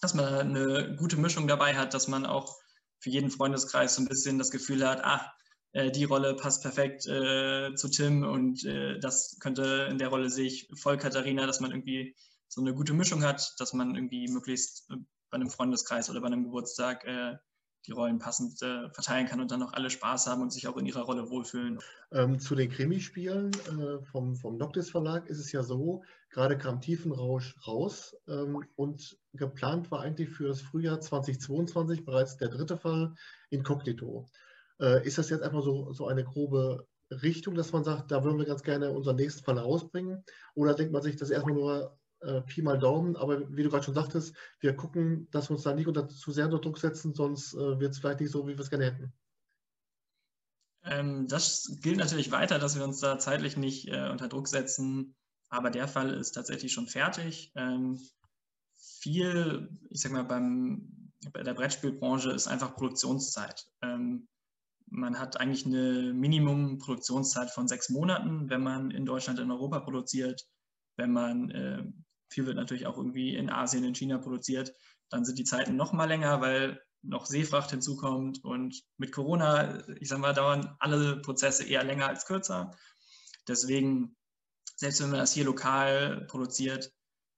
dass 0.00 0.14
man 0.14 0.26
eine 0.26 0.96
gute 0.96 1.16
Mischung 1.16 1.48
dabei 1.48 1.74
hat, 1.74 1.94
dass 1.94 2.08
man 2.08 2.26
auch 2.26 2.58
für 3.06 3.10
jeden 3.10 3.30
Freundeskreis 3.30 3.94
so 3.94 4.02
ein 4.02 4.08
bisschen 4.08 4.36
das 4.36 4.50
Gefühl 4.50 4.84
hat, 4.84 5.04
ah, 5.04 5.32
äh, 5.70 5.92
die 5.92 6.02
Rolle 6.02 6.34
passt 6.34 6.62
perfekt 6.62 7.06
äh, 7.06 7.72
zu 7.76 7.88
Tim 7.88 8.24
und 8.24 8.64
äh, 8.64 8.98
das 8.98 9.38
könnte 9.38 9.86
in 9.88 9.98
der 9.98 10.08
Rolle 10.08 10.28
sehe 10.28 10.48
ich 10.48 10.68
voll 10.74 10.98
Katharina, 10.98 11.46
dass 11.46 11.60
man 11.60 11.70
irgendwie 11.70 12.16
so 12.48 12.60
eine 12.60 12.74
gute 12.74 12.94
Mischung 12.94 13.22
hat, 13.22 13.54
dass 13.60 13.72
man 13.74 13.94
irgendwie 13.94 14.26
möglichst 14.26 14.90
äh, 14.90 14.96
bei 15.30 15.36
einem 15.36 15.50
Freundeskreis 15.50 16.10
oder 16.10 16.20
bei 16.20 16.26
einem 16.26 16.42
Geburtstag 16.42 17.04
äh, 17.04 17.36
die 17.86 17.92
Rollen 17.92 18.18
passend 18.18 18.60
äh, 18.62 18.90
verteilen 18.90 19.26
kann 19.26 19.40
und 19.40 19.50
dann 19.50 19.62
auch 19.62 19.72
alle 19.72 19.90
Spaß 19.90 20.26
haben 20.26 20.42
und 20.42 20.52
sich 20.52 20.68
auch 20.68 20.76
in 20.76 20.86
ihrer 20.86 21.02
Rolle 21.02 21.30
wohlfühlen. 21.30 21.78
Ähm, 22.12 22.38
zu 22.38 22.54
den 22.54 22.70
Krimispielen 22.70 23.52
äh, 23.52 24.02
vom, 24.04 24.34
vom 24.36 24.56
Noctis 24.56 24.90
Verlag 24.90 25.26
ist 25.28 25.38
es 25.38 25.52
ja 25.52 25.62
so, 25.62 26.02
gerade 26.30 26.58
kam 26.58 26.80
Tiefenrausch 26.80 27.56
raus 27.66 28.16
ähm, 28.28 28.64
und 28.76 29.18
geplant 29.32 29.90
war 29.90 30.00
eigentlich 30.00 30.30
für 30.30 30.48
das 30.48 30.60
Frühjahr 30.60 31.00
2022 31.00 32.04
bereits 32.04 32.36
der 32.36 32.48
dritte 32.48 32.76
Fall 32.76 33.14
Inkognito. 33.50 34.28
Äh, 34.80 35.06
ist 35.06 35.18
das 35.18 35.30
jetzt 35.30 35.42
erstmal 35.42 35.62
so, 35.62 35.92
so 35.92 36.06
eine 36.06 36.24
grobe 36.24 36.86
Richtung, 37.10 37.54
dass 37.54 37.72
man 37.72 37.84
sagt, 37.84 38.10
da 38.10 38.24
würden 38.24 38.38
wir 38.38 38.46
ganz 38.46 38.62
gerne 38.62 38.90
unseren 38.90 39.16
nächsten 39.16 39.44
Fall 39.44 39.58
rausbringen? 39.58 40.24
Oder 40.54 40.74
denkt 40.74 40.92
man 40.92 41.02
sich 41.02 41.16
das 41.16 41.30
erstmal 41.30 41.54
nur 41.54 41.98
äh, 42.26 42.42
Pi 42.42 42.62
mal 42.62 42.78
Daumen, 42.78 43.16
aber 43.16 43.50
wie 43.56 43.62
du 43.62 43.70
gerade 43.70 43.84
schon 43.84 43.94
sagtest, 43.94 44.34
wir 44.60 44.74
gucken, 44.74 45.28
dass 45.30 45.48
wir 45.48 45.56
uns 45.56 45.64
da 45.64 45.74
nicht 45.74 45.86
unter, 45.86 46.08
zu 46.08 46.32
sehr 46.32 46.46
unter 46.46 46.60
Druck 46.60 46.78
setzen, 46.78 47.14
sonst 47.14 47.54
äh, 47.54 47.78
wird 47.80 47.92
es 47.92 47.98
vielleicht 47.98 48.20
nicht 48.20 48.32
so, 48.32 48.46
wie 48.46 48.56
wir 48.56 48.60
es 48.60 48.70
gerne 48.70 48.86
hätten. 48.86 49.12
Ähm, 50.84 51.26
das 51.28 51.78
gilt 51.80 51.98
natürlich 51.98 52.30
weiter, 52.30 52.58
dass 52.58 52.76
wir 52.76 52.84
uns 52.84 53.00
da 53.00 53.18
zeitlich 53.18 53.56
nicht 53.56 53.88
äh, 53.88 54.08
unter 54.10 54.28
Druck 54.28 54.48
setzen, 54.48 55.14
aber 55.48 55.70
der 55.70 55.88
Fall 55.88 56.12
ist 56.12 56.32
tatsächlich 56.32 56.72
schon 56.72 56.86
fertig. 56.86 57.52
Ähm, 57.54 57.98
viel, 58.76 59.68
ich 59.90 60.00
sag 60.00 60.12
mal, 60.12 60.24
beim, 60.24 61.12
bei 61.32 61.42
der 61.42 61.54
Brettspielbranche 61.54 62.30
ist 62.30 62.46
einfach 62.46 62.76
Produktionszeit. 62.76 63.66
Ähm, 63.82 64.28
man 64.88 65.18
hat 65.18 65.40
eigentlich 65.40 65.66
eine 65.66 66.12
Minimum-Produktionszeit 66.12 67.50
von 67.50 67.66
sechs 67.66 67.88
Monaten, 67.88 68.48
wenn 68.48 68.62
man 68.62 68.90
in 68.90 69.04
Deutschland, 69.04 69.38
in 69.40 69.50
Europa 69.50 69.80
produziert. 69.80 70.46
Wenn 70.96 71.12
man, 71.12 71.50
äh, 71.50 71.84
viel 72.28 72.46
wird 72.46 72.56
natürlich 72.56 72.86
auch 72.86 72.96
irgendwie 72.96 73.34
in 73.34 73.50
Asien, 73.50 73.84
in 73.84 73.94
China 73.94 74.18
produziert, 74.18 74.72
dann 75.10 75.24
sind 75.24 75.38
die 75.38 75.44
Zeiten 75.44 75.76
noch 75.76 75.92
mal 75.92 76.06
länger, 76.06 76.40
weil 76.40 76.80
noch 77.02 77.26
Seefracht 77.26 77.70
hinzukommt. 77.70 78.44
Und 78.44 78.82
mit 78.98 79.12
Corona, 79.12 79.82
ich 80.00 80.08
sag 80.08 80.18
mal, 80.18 80.32
dauern 80.32 80.76
alle 80.80 81.20
Prozesse 81.20 81.64
eher 81.64 81.84
länger 81.84 82.08
als 82.08 82.26
kürzer. 82.26 82.72
Deswegen, 83.48 84.16
selbst 84.76 85.00
wenn 85.00 85.10
man 85.10 85.20
das 85.20 85.32
hier 85.32 85.44
lokal 85.44 86.26
produziert, 86.26 86.92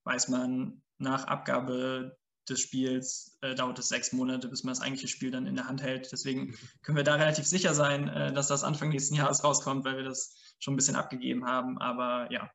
weiß 0.05 0.29
man 0.29 0.83
nach 0.99 1.25
Abgabe 1.25 2.17
des 2.49 2.61
Spiels 2.61 3.37
äh, 3.43 3.55
dauert 3.55 3.79
es 3.79 3.89
sechs 3.89 4.13
Monate, 4.13 4.49
bis 4.49 4.65
man 4.65 4.73
das 4.73 4.81
eigentliche 4.81 5.09
Spiel 5.09 5.31
dann 5.31 5.47
in 5.47 5.55
der 5.55 5.69
Hand 5.69 5.83
hält. 5.83 6.11
Deswegen 6.11 6.55
können 6.83 6.97
wir 6.97 7.05
da 7.05 7.17
relativ 7.17 7.47
sicher 7.47 7.75
sein, 7.75 8.09
äh, 8.09 8.33
dass 8.33 8.49
das 8.49 8.65
Anfang 8.65 8.89
nächsten 8.89 9.15
Jahres 9.15 9.45
rauskommt, 9.45 9.85
weil 9.85 9.99
wir 9.99 10.05
das 10.05 10.35
schon 10.59 10.75
ein 10.75 10.77
bisschen 10.77 10.97
abgegeben 10.97 11.47
haben. 11.47 11.79
Aber 11.79 12.33
ja. 12.33 12.51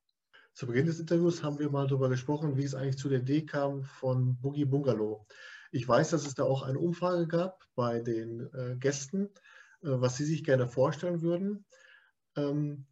Zu 0.54 0.68
Beginn 0.68 0.86
des 0.86 1.00
Interviews 1.00 1.42
haben 1.42 1.58
wir 1.58 1.72
mal 1.72 1.88
darüber 1.88 2.10
gesprochen, 2.10 2.58
wie 2.58 2.64
es 2.64 2.76
eigentlich 2.76 3.00
zu 3.00 3.10
der 3.10 3.22
Idee 3.22 3.44
kam 3.44 3.84
von 3.84 4.38
Boogie 4.40 4.66
Bungalow. 4.66 5.26
Ich 5.72 5.88
weiß, 5.88 6.12
dass 6.12 6.28
es 6.28 6.36
da 6.36 6.44
auch 6.44 6.62
eine 6.62 6.78
Umfrage 6.78 7.28
gab 7.28 7.66
bei 7.74 8.02
den 8.02 8.54
äh, 8.54 8.76
Gästen, 8.78 9.30
äh, 9.82 9.90
was 9.90 10.16
sie 10.18 10.26
sich 10.26 10.44
gerne 10.44 10.68
vorstellen 10.68 11.24
würden. 11.24 11.66
Ähm, 12.36 12.86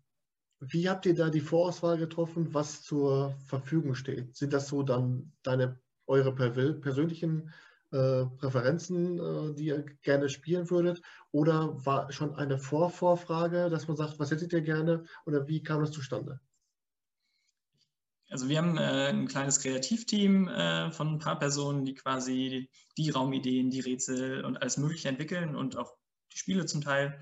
wie 0.60 0.90
habt 0.90 1.06
ihr 1.06 1.14
da 1.14 1.30
die 1.30 1.40
Vorauswahl 1.40 2.00
getroffen, 2.00 2.52
was 2.52 2.82
zur 2.82 3.36
Verfügung 3.46 3.94
steht? 3.94 4.36
Sind 4.36 4.54
das 4.54 4.68
so 4.68 4.82
dann 4.82 5.32
deine 5.44 5.80
eure 6.08 6.34
persönlichen 6.34 7.52
äh, 7.92 8.26
Präferenzen, 8.26 9.20
äh, 9.20 9.54
die 9.54 9.66
ihr 9.66 9.86
gerne 10.02 10.30
spielen 10.30 10.68
würdet? 10.72 11.04
Oder 11.30 11.86
war 11.86 12.12
schon 12.12 12.34
eine 12.34 12.58
Vorvorfrage, 12.58 13.70
dass 13.70 13.88
man 13.88 13.98
sagt, 13.98 14.18
was 14.18 14.32
hättet 14.32 14.52
ihr 14.52 14.62
gerne 14.62 15.04
oder 15.28 15.48
wie 15.48 15.62
kam 15.62 15.82
das 15.82 15.92
zustande? 15.92 16.40
Also 18.32 18.48
wir 18.48 18.60
haben 18.60 18.78
äh, 18.78 19.10
ein 19.10 19.28
kleines 19.28 19.60
Kreativteam 19.60 20.48
äh, 20.48 20.90
von 20.92 21.10
ein 21.10 21.20
paar 21.20 21.38
Personen, 21.38 21.84
die 21.84 21.94
quasi 21.94 22.70
die 22.98 23.10
Raumideen, 23.10 23.70
die 23.70 23.82
Rätsel 23.82 24.46
und 24.46 24.62
alles 24.62 24.78
Mögliche 24.78 25.10
entwickeln 25.10 25.54
und 25.54 25.76
auch 25.76 25.98
die 26.32 26.38
Spiele 26.38 26.66
zum 26.66 26.80
Teil. 26.80 27.20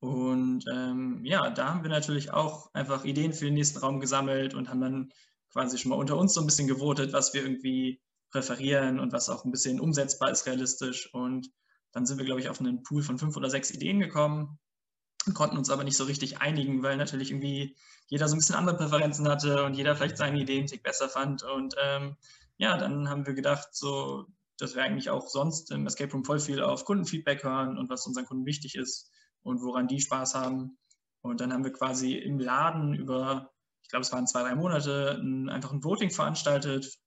Und 0.00 0.64
ähm, 0.70 1.24
ja, 1.24 1.48
da 1.48 1.70
haben 1.70 1.82
wir 1.82 1.90
natürlich 1.90 2.34
auch 2.34 2.74
einfach 2.74 3.06
Ideen 3.06 3.32
für 3.32 3.46
den 3.46 3.54
nächsten 3.54 3.78
Raum 3.78 4.00
gesammelt 4.00 4.52
und 4.52 4.68
haben 4.68 4.82
dann 4.82 5.08
quasi 5.50 5.78
schon 5.78 5.90
mal 5.90 5.98
unter 5.98 6.18
uns 6.18 6.34
so 6.34 6.42
ein 6.42 6.46
bisschen 6.46 6.68
gewotet, 6.68 7.14
was 7.14 7.32
wir 7.32 7.42
irgendwie 7.42 8.02
präferieren 8.30 9.00
und 9.00 9.12
was 9.12 9.30
auch 9.30 9.46
ein 9.46 9.50
bisschen 9.50 9.80
umsetzbar 9.80 10.30
ist 10.30 10.46
realistisch. 10.46 11.12
Und 11.14 11.48
dann 11.92 12.04
sind 12.04 12.18
wir, 12.18 12.26
glaube 12.26 12.40
ich, 12.40 12.50
auf 12.50 12.60
einen 12.60 12.82
Pool 12.82 13.02
von 13.02 13.18
fünf 13.18 13.34
oder 13.34 13.48
sechs 13.48 13.70
Ideen 13.70 13.98
gekommen, 13.98 14.58
konnten 15.34 15.58
uns 15.58 15.70
aber 15.70 15.84
nicht 15.84 15.96
so 15.96 16.04
richtig 16.04 16.40
einigen, 16.40 16.82
weil 16.82 16.96
natürlich 16.96 17.30
irgendwie 17.30 17.76
jeder 18.08 18.28
so 18.28 18.34
ein 18.34 18.38
bisschen 18.38 18.56
andere 18.56 18.76
Präferenzen 18.76 19.28
hatte 19.28 19.64
und 19.64 19.74
jeder 19.74 19.94
vielleicht 19.94 20.16
seine 20.16 20.40
Ideen 20.40 20.66
tick 20.66 20.82
besser 20.82 21.08
fand. 21.08 21.42
Und 21.42 21.74
ähm, 21.82 22.16
ja, 22.56 22.76
dann 22.76 23.08
haben 23.08 23.26
wir 23.26 23.34
gedacht, 23.34 23.68
so, 23.72 24.26
dass 24.58 24.74
wir 24.74 24.82
eigentlich 24.82 25.10
auch 25.10 25.28
sonst 25.28 25.70
im 25.70 25.86
Escape 25.86 26.12
Room 26.12 26.24
voll 26.24 26.40
viel 26.40 26.62
auf 26.62 26.84
Kundenfeedback 26.84 27.44
hören 27.44 27.78
und 27.78 27.90
was 27.90 28.06
unseren 28.06 28.26
Kunden 28.26 28.46
wichtig 28.46 28.74
ist 28.74 29.10
und 29.42 29.62
woran 29.62 29.88
die 29.88 30.00
Spaß 30.00 30.34
haben. 30.34 30.78
Und 31.22 31.40
dann 31.40 31.52
haben 31.52 31.64
wir 31.64 31.72
quasi 31.72 32.14
im 32.14 32.38
Laden 32.38 32.94
über, 32.94 33.50
ich 33.82 33.88
glaube, 33.88 34.02
es 34.02 34.12
waren 34.12 34.26
zwei, 34.26 34.42
drei 34.42 34.54
Monate, 34.54 35.18
ein, 35.20 35.48
einfach 35.48 35.72
ein 35.72 35.84
Voting 35.84 36.10
veranstaltet 36.10 36.98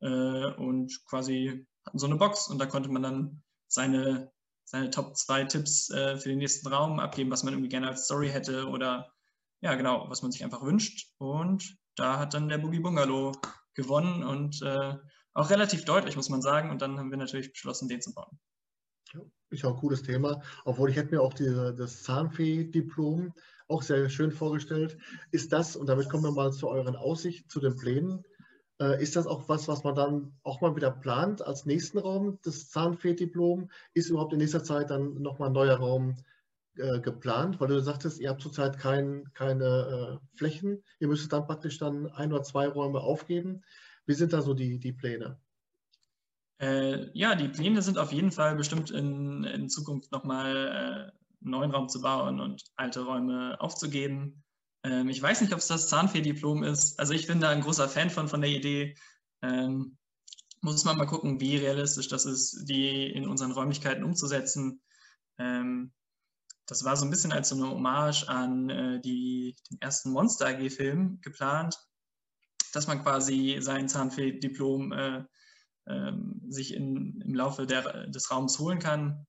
äh, 0.00 0.06
und 0.54 0.92
quasi 1.06 1.66
hatten 1.84 1.98
so 1.98 2.06
eine 2.06 2.16
Box 2.16 2.48
und 2.48 2.58
da 2.58 2.66
konnte 2.66 2.88
man 2.90 3.02
dann 3.02 3.42
seine, 3.66 4.32
seine 4.70 4.90
Top 4.90 5.16
2 5.16 5.44
Tipps 5.44 5.90
äh, 5.90 6.16
für 6.18 6.28
den 6.28 6.38
nächsten 6.38 6.68
Raum 6.68 7.00
abgeben, 7.00 7.30
was 7.30 7.42
man 7.42 7.54
irgendwie 7.54 7.70
gerne 7.70 7.88
als 7.88 8.04
Story 8.04 8.28
hätte 8.28 8.68
oder 8.68 9.12
ja, 9.60 9.74
genau, 9.74 10.08
was 10.08 10.22
man 10.22 10.30
sich 10.30 10.44
einfach 10.44 10.62
wünscht. 10.62 11.12
Und 11.18 11.76
da 11.96 12.18
hat 12.18 12.34
dann 12.34 12.48
der 12.48 12.58
Boogie 12.58 12.80
Bungalow 12.80 13.32
gewonnen 13.74 14.22
und 14.22 14.62
äh, 14.62 14.94
auch 15.32 15.50
relativ 15.50 15.84
deutlich, 15.84 16.16
muss 16.16 16.28
man 16.28 16.42
sagen. 16.42 16.70
Und 16.70 16.82
dann 16.82 16.98
haben 16.98 17.10
wir 17.10 17.18
natürlich 17.18 17.52
beschlossen, 17.52 17.88
den 17.88 18.00
zu 18.00 18.14
bauen. 18.14 18.38
Ist 19.50 19.64
auch 19.64 19.74
ein 19.74 19.80
cooles 19.80 20.02
Thema. 20.02 20.42
Obwohl 20.64 20.90
ich 20.90 20.96
hätte 20.96 21.14
mir 21.14 21.22
auch 21.22 21.32
diese, 21.32 21.74
das 21.74 22.02
Zahnfee-Diplom 22.02 23.32
auch 23.68 23.82
sehr 23.82 24.10
schön 24.10 24.30
vorgestellt. 24.30 24.98
Ist 25.30 25.52
das, 25.52 25.76
und 25.76 25.86
damit 25.86 26.08
kommen 26.10 26.24
wir 26.24 26.32
mal 26.32 26.52
zu 26.52 26.68
euren 26.68 26.96
Aussichten, 26.96 27.48
zu 27.48 27.60
den 27.60 27.76
Plänen, 27.76 28.24
ist 28.78 29.16
das 29.16 29.26
auch 29.26 29.48
was, 29.48 29.66
was 29.66 29.82
man 29.82 29.96
dann 29.96 30.32
auch 30.44 30.60
mal 30.60 30.76
wieder 30.76 30.92
plant 30.92 31.44
als 31.44 31.66
nächsten 31.66 31.98
Raum, 31.98 32.38
das 32.44 32.70
Zahnfee-Diplom? 32.70 33.70
Ist 33.94 34.10
überhaupt 34.10 34.32
in 34.32 34.38
nächster 34.38 34.62
Zeit 34.62 34.90
dann 34.90 35.20
nochmal 35.20 35.48
ein 35.48 35.54
neuer 35.54 35.76
Raum 35.76 36.16
äh, 36.76 37.00
geplant? 37.00 37.60
Weil 37.60 37.68
du 37.68 37.80
sagtest, 37.80 38.20
ihr 38.20 38.30
habt 38.30 38.40
zurzeit 38.40 38.78
kein, 38.78 39.32
keine 39.34 40.20
äh, 40.22 40.36
Flächen. 40.36 40.84
Ihr 41.00 41.08
müsstet 41.08 41.32
dann 41.32 41.46
praktisch 41.46 41.78
dann 41.78 42.06
ein 42.12 42.32
oder 42.32 42.44
zwei 42.44 42.68
Räume 42.68 43.00
aufgeben. 43.00 43.62
Wie 44.06 44.14
sind 44.14 44.32
da 44.32 44.42
so 44.42 44.54
die, 44.54 44.78
die 44.78 44.92
Pläne? 44.92 45.38
Äh, 46.60 47.10
ja, 47.16 47.34
die 47.34 47.48
Pläne 47.48 47.82
sind 47.82 47.98
auf 47.98 48.12
jeden 48.12 48.32
Fall 48.32 48.56
bestimmt 48.56 48.90
in, 48.90 49.44
in 49.44 49.68
Zukunft 49.68 50.10
nochmal 50.12 50.56
äh, 50.56 51.44
einen 51.44 51.50
neuen 51.50 51.70
Raum 51.70 51.88
zu 51.88 52.00
bauen 52.00 52.40
und 52.40 52.64
alte 52.76 53.04
Räume 53.04 53.60
aufzugeben. 53.60 54.42
Ähm, 54.84 55.08
ich 55.08 55.20
weiß 55.20 55.40
nicht, 55.40 55.52
ob 55.52 55.58
es 55.58 55.66
das 55.66 55.88
Zahnfee-Diplom 55.88 56.62
ist. 56.64 56.98
Also 56.98 57.12
ich 57.12 57.26
bin 57.26 57.40
da 57.40 57.50
ein 57.50 57.60
großer 57.60 57.88
Fan 57.88 58.10
von, 58.10 58.28
von 58.28 58.40
der 58.40 58.50
Idee. 58.50 58.96
Ähm, 59.42 59.96
muss 60.60 60.84
man 60.84 60.96
mal 60.96 61.06
gucken, 61.06 61.40
wie 61.40 61.56
realistisch 61.56 62.08
das 62.08 62.24
ist, 62.24 62.64
die 62.68 63.06
in 63.06 63.28
unseren 63.28 63.52
Räumlichkeiten 63.52 64.04
umzusetzen. 64.04 64.80
Ähm, 65.38 65.92
das 66.66 66.84
war 66.84 66.96
so 66.96 67.04
ein 67.04 67.10
bisschen 67.10 67.32
als 67.32 67.48
so 67.48 67.54
eine 67.54 67.70
Hommage 67.70 68.28
an 68.28 68.68
äh, 68.68 69.00
die, 69.00 69.56
den 69.70 69.80
ersten 69.80 70.10
Monster 70.10 70.48
AG-Film 70.48 71.20
geplant, 71.22 71.78
dass 72.72 72.86
man 72.86 73.02
quasi 73.02 73.58
sein 73.60 73.88
Zahnfee-Diplom 73.88 74.92
äh, 74.92 75.24
äh, 75.86 76.12
sich 76.48 76.74
in, 76.74 77.20
im 77.22 77.34
Laufe 77.34 77.66
der, 77.66 78.08
des 78.08 78.30
Raums 78.30 78.58
holen 78.58 78.78
kann. 78.78 79.26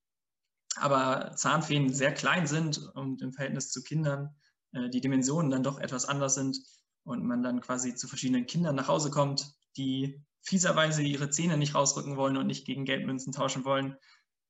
Aber 0.76 1.32
Zahnfeen 1.36 1.94
sehr 1.94 2.14
klein 2.14 2.48
sind 2.48 2.78
und 2.96 3.22
im 3.22 3.34
Verhältnis 3.34 3.72
zu 3.72 3.84
Kindern 3.84 4.36
äh, 4.74 4.90
die 4.90 5.02
Dimensionen 5.02 5.52
dann 5.52 5.64
doch 5.64 5.80
etwas 5.80 6.06
anders 6.06 6.36
sind 6.36 6.58
und 7.04 7.24
man 7.26 7.44
dann 7.44 7.62
quasi 7.62 7.96
zu 7.96 8.08
verschiedenen 8.08 8.46
Kindern 8.46 8.76
nach 8.76 8.88
Hause 8.88 9.12
kommt, 9.12 9.54
die 9.78 10.24
fieserweise 10.42 11.02
ihre 11.02 11.30
Zähne 11.30 11.58
nicht 11.58 11.76
rausrücken 11.76 12.18
wollen 12.18 12.38
und 12.38 12.48
nicht 12.48 12.66
gegen 12.66 12.86
Geldmünzen 12.86 13.34
tauschen 13.34 13.66
wollen. 13.66 13.96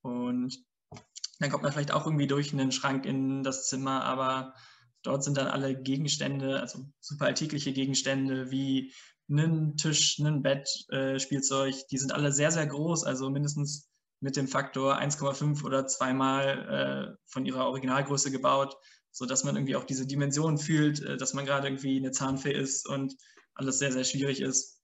Und 0.02 0.58
dann 1.40 1.50
kommt 1.50 1.64
man 1.64 1.72
vielleicht 1.72 1.92
auch 1.92 2.06
irgendwie 2.06 2.28
durch 2.28 2.54
einen 2.54 2.72
Schrank 2.72 3.06
in 3.06 3.44
das 3.44 3.68
Zimmer, 3.68 4.04
aber 4.04 4.54
dort 5.04 5.24
sind 5.24 5.38
dann 5.38 5.48
alle 5.48 5.82
Gegenstände, 5.82 6.60
also 6.60 6.86
super 7.00 7.26
alltägliche 7.26 7.74
Gegenstände 7.74 8.52
wie 8.52 8.94
einen 9.30 9.78
Tisch, 9.78 10.20
ein 10.20 10.42
Bett, 10.42 10.68
äh, 10.90 11.20
Spielzeug, 11.20 11.76
die 11.92 11.98
sind 11.98 12.12
alle 12.14 12.32
sehr, 12.32 12.52
sehr 12.52 12.66
groß, 12.66 13.04
also 13.04 13.30
mindestens 13.30 13.90
mit 14.22 14.36
dem 14.36 14.48
Faktor 14.48 14.98
1,5 14.98 15.64
oder 15.64 15.88
zweimal 15.88 17.16
äh, 17.16 17.24
von 17.28 17.46
ihrer 17.46 17.68
Originalgröße 17.68 18.32
gebaut 18.32 18.76
so 19.20 19.26
dass 19.26 19.44
man 19.44 19.58
irgendwie 19.58 19.76
auch 19.76 19.84
diese 19.84 20.08
Dimension 20.08 20.58
fühlt, 20.58 21.02
äh, 21.02 21.18
dass 21.18 21.34
man 21.34 21.46
gerade 21.46 21.68
irgendwie 21.68 21.98
eine 21.98 22.12
Zahnfee 22.12 22.54
ist 22.54 22.88
und 22.88 23.16
alles 23.54 23.78
sehr, 23.78 23.92
sehr 23.92 24.06
schwierig 24.06 24.40
ist. 24.40 24.82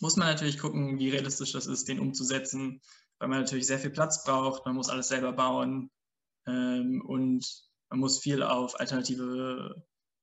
Muss 0.00 0.16
man 0.16 0.28
natürlich 0.28 0.58
gucken, 0.58 0.98
wie 0.98 1.08
realistisch 1.08 1.52
das 1.52 1.66
ist, 1.66 1.88
den 1.88 1.98
umzusetzen, 1.98 2.82
weil 3.18 3.28
man 3.28 3.40
natürlich 3.40 3.66
sehr 3.66 3.78
viel 3.78 3.90
Platz 3.90 4.22
braucht, 4.22 4.66
man 4.66 4.74
muss 4.74 4.90
alles 4.90 5.08
selber 5.08 5.32
bauen 5.32 5.90
ähm, 6.46 7.02
und 7.06 7.46
man 7.88 8.00
muss 8.00 8.18
viel 8.18 8.42
auf 8.42 8.78
alternative 8.78 9.82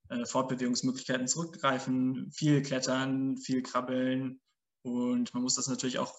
äh, 0.10 0.24
Fortbewegungsmöglichkeiten 0.24 1.28
zurückgreifen, 1.28 2.32
viel 2.32 2.62
klettern, 2.62 3.38
viel 3.38 3.64
krabbeln 3.64 4.40
und 4.84 5.34
man 5.34 5.42
muss 5.42 5.56
das 5.56 5.68
natürlich 5.68 5.98
auch 5.98 6.14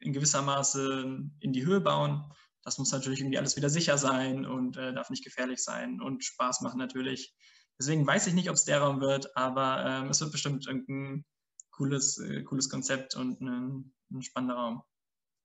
in 0.00 0.12
gewisser 0.12 0.42
Maße 0.42 1.30
in 1.38 1.52
die 1.52 1.64
Höhe 1.64 1.80
bauen 1.80 2.24
das 2.66 2.78
muss 2.78 2.90
natürlich 2.90 3.20
irgendwie 3.20 3.38
alles 3.38 3.56
wieder 3.56 3.70
sicher 3.70 3.96
sein 3.96 4.44
und 4.44 4.76
äh, 4.76 4.92
darf 4.92 5.08
nicht 5.08 5.22
gefährlich 5.22 5.62
sein 5.62 6.00
und 6.00 6.24
Spaß 6.24 6.62
machen 6.62 6.78
natürlich. 6.78 7.32
Deswegen 7.78 8.04
weiß 8.04 8.26
ich 8.26 8.34
nicht, 8.34 8.50
ob 8.50 8.56
es 8.56 8.64
der 8.64 8.80
Raum 8.80 9.00
wird, 9.00 9.36
aber 9.36 9.84
ähm, 9.86 10.10
es 10.10 10.20
wird 10.20 10.32
bestimmt 10.32 10.66
irgendein 10.66 11.24
cooles, 11.70 12.18
äh, 12.18 12.42
cooles 12.42 12.68
Konzept 12.68 13.14
und 13.14 13.40
ein, 13.40 13.94
ein 14.10 14.22
spannender 14.22 14.56
Raum. 14.56 14.82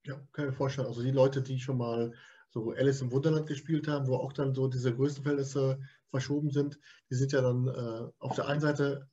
Ja, 0.04 0.16
kann 0.32 0.46
ich 0.46 0.52
mir 0.52 0.58
vorstellen. 0.58 0.88
Also 0.88 1.04
die 1.04 1.12
Leute, 1.12 1.44
die 1.44 1.60
schon 1.60 1.78
mal 1.78 2.12
so 2.50 2.72
Alice 2.72 3.02
im 3.02 3.12
Wunderland 3.12 3.46
gespielt 3.46 3.88
haben, 3.88 4.08
wo 4.08 4.16
auch 4.16 4.34
dann 4.34 4.56
so 4.56 4.68
diese 4.68 4.96
Größenverhältnisse 4.96 5.80
verschoben 6.10 6.50
sind, 6.50 6.80
die 7.12 7.16
sind 7.16 7.34
ja 7.34 7.42
dann 7.42 7.68
äh, 7.68 8.12
auf 8.18 8.34
der 8.34 8.48
einen 8.48 8.62
Seite 8.62 9.08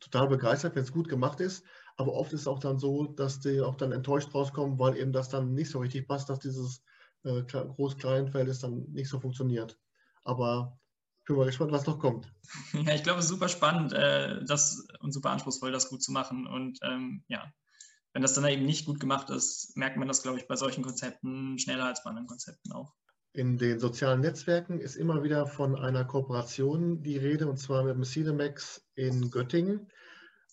total 0.00 0.28
begeistert, 0.28 0.74
wenn 0.74 0.84
es 0.84 0.92
gut 0.92 1.10
gemacht 1.10 1.40
ist, 1.40 1.66
aber 1.98 2.14
oft 2.14 2.32
ist 2.32 2.40
es 2.40 2.46
auch 2.46 2.60
dann 2.60 2.78
so, 2.78 3.08
dass 3.08 3.40
die 3.40 3.60
auch 3.60 3.74
dann 3.74 3.92
enttäuscht 3.92 4.34
rauskommen, 4.34 4.78
weil 4.78 4.96
eben 4.96 5.12
das 5.12 5.28
dann 5.28 5.52
nicht 5.52 5.68
so 5.68 5.80
richtig 5.80 6.08
passt, 6.08 6.30
dass 6.30 6.38
dieses 6.38 6.82
äh, 7.24 7.42
Groß-Klein-Verhältnis 7.42 8.60
dann 8.60 8.84
nicht 8.92 9.08
so 9.08 9.20
funktioniert. 9.20 9.78
Aber 10.24 10.78
ich 11.20 11.26
bin 11.26 11.36
mal 11.36 11.46
gespannt, 11.46 11.72
was 11.72 11.86
noch 11.86 11.98
kommt. 11.98 12.32
Ja, 12.72 12.94
ich 12.94 13.02
glaube, 13.02 13.20
es 13.20 13.26
ist 13.26 13.30
super 13.30 13.48
spannend 13.48 13.92
äh, 13.92 14.44
das, 14.44 14.86
und 15.00 15.12
super 15.12 15.30
anspruchsvoll, 15.30 15.72
das 15.72 15.88
gut 15.88 16.02
zu 16.02 16.12
machen. 16.12 16.46
Und 16.46 16.78
ähm, 16.82 17.24
ja, 17.28 17.52
wenn 18.12 18.22
das 18.22 18.34
dann 18.34 18.44
eben 18.44 18.66
nicht 18.66 18.86
gut 18.86 19.00
gemacht 19.00 19.30
ist, 19.30 19.76
merkt 19.76 19.96
man 19.96 20.08
das, 20.08 20.22
glaube 20.22 20.38
ich, 20.38 20.46
bei 20.46 20.56
solchen 20.56 20.82
Konzepten 20.82 21.58
schneller 21.58 21.86
als 21.86 22.02
bei 22.02 22.10
anderen 22.10 22.26
Konzepten 22.26 22.72
auch. 22.72 22.92
In 23.34 23.56
den 23.56 23.80
sozialen 23.80 24.20
Netzwerken 24.20 24.78
ist 24.78 24.96
immer 24.96 25.22
wieder 25.22 25.46
von 25.46 25.74
einer 25.74 26.04
Kooperation 26.04 27.02
die 27.02 27.16
Rede, 27.16 27.48
und 27.48 27.56
zwar 27.56 27.82
mit 27.82 27.94
dem 27.94 28.02
Cinemax 28.02 28.86
in 28.94 29.30
Göttingen. 29.30 29.90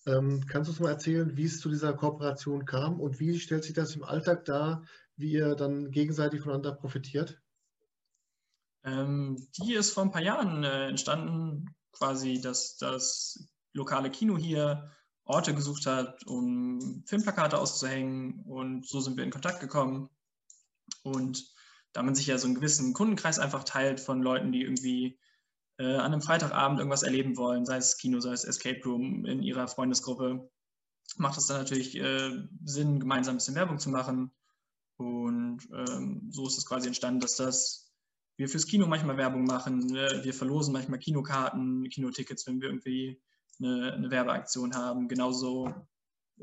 Ähm, 0.06 0.46
kannst 0.46 0.68
du 0.68 0.72
uns 0.72 0.80
mal 0.80 0.90
erzählen, 0.90 1.36
wie 1.36 1.44
es 1.44 1.60
zu 1.60 1.68
dieser 1.68 1.92
Kooperation 1.92 2.64
kam 2.64 2.98
und 3.00 3.20
wie 3.20 3.38
stellt 3.38 3.64
sich 3.64 3.74
das 3.74 3.94
im 3.96 4.02
Alltag 4.02 4.46
dar, 4.46 4.86
wie 5.20 5.32
ihr 5.32 5.54
dann 5.54 5.90
gegenseitig 5.90 6.40
voneinander 6.40 6.72
profitiert? 6.72 7.40
Ähm, 8.84 9.48
die 9.58 9.74
ist 9.74 9.92
vor 9.92 10.04
ein 10.04 10.10
paar 10.10 10.22
Jahren 10.22 10.64
äh, 10.64 10.88
entstanden, 10.88 11.74
quasi, 11.92 12.40
dass 12.40 12.76
das 12.76 13.48
lokale 13.72 14.10
Kino 14.10 14.38
hier 14.38 14.90
Orte 15.24 15.54
gesucht 15.54 15.86
hat, 15.86 16.26
um 16.26 17.04
Filmplakate 17.06 17.58
auszuhängen 17.58 18.42
und 18.44 18.86
so 18.86 19.00
sind 19.00 19.16
wir 19.16 19.24
in 19.24 19.30
Kontakt 19.30 19.60
gekommen. 19.60 20.08
Und 21.02 21.52
da 21.92 22.02
man 22.02 22.14
sich 22.14 22.26
ja 22.26 22.38
so 22.38 22.46
einen 22.46 22.56
gewissen 22.56 22.94
Kundenkreis 22.94 23.38
einfach 23.38 23.64
teilt 23.64 24.00
von 24.00 24.22
Leuten, 24.22 24.52
die 24.52 24.62
irgendwie 24.62 25.18
äh, 25.78 25.96
an 25.96 26.12
einem 26.12 26.22
Freitagabend 26.22 26.78
irgendwas 26.78 27.02
erleben 27.02 27.36
wollen, 27.36 27.64
sei 27.64 27.76
es 27.76 27.96
Kino, 27.96 28.20
sei 28.20 28.32
es 28.32 28.44
Escape 28.44 28.82
Room 28.84 29.24
in 29.24 29.42
ihrer 29.42 29.68
Freundesgruppe, 29.68 30.50
macht 31.16 31.38
es 31.38 31.46
dann 31.46 31.58
natürlich 31.58 31.96
äh, 31.96 32.30
Sinn, 32.64 33.00
gemeinsam 33.00 33.34
ein 33.34 33.38
bisschen 33.38 33.54
Werbung 33.54 33.78
zu 33.78 33.90
machen. 33.90 34.32
Und 35.00 35.60
ähm, 35.72 36.28
so 36.30 36.46
ist 36.46 36.58
es 36.58 36.66
quasi 36.66 36.86
entstanden, 36.86 37.20
dass 37.20 37.36
das 37.36 37.90
wir 38.36 38.48
fürs 38.48 38.66
Kino 38.66 38.86
manchmal 38.86 39.16
Werbung 39.16 39.44
machen. 39.44 39.78
Ne? 39.86 40.20
Wir 40.22 40.34
verlosen 40.34 40.72
manchmal 40.72 40.98
Kinokarten, 40.98 41.88
Kinotickets, 41.88 42.46
wenn 42.46 42.60
wir 42.60 42.68
irgendwie 42.68 43.20
eine, 43.58 43.92
eine 43.92 44.10
Werbeaktion 44.10 44.74
haben. 44.74 45.08
Genauso 45.08 45.74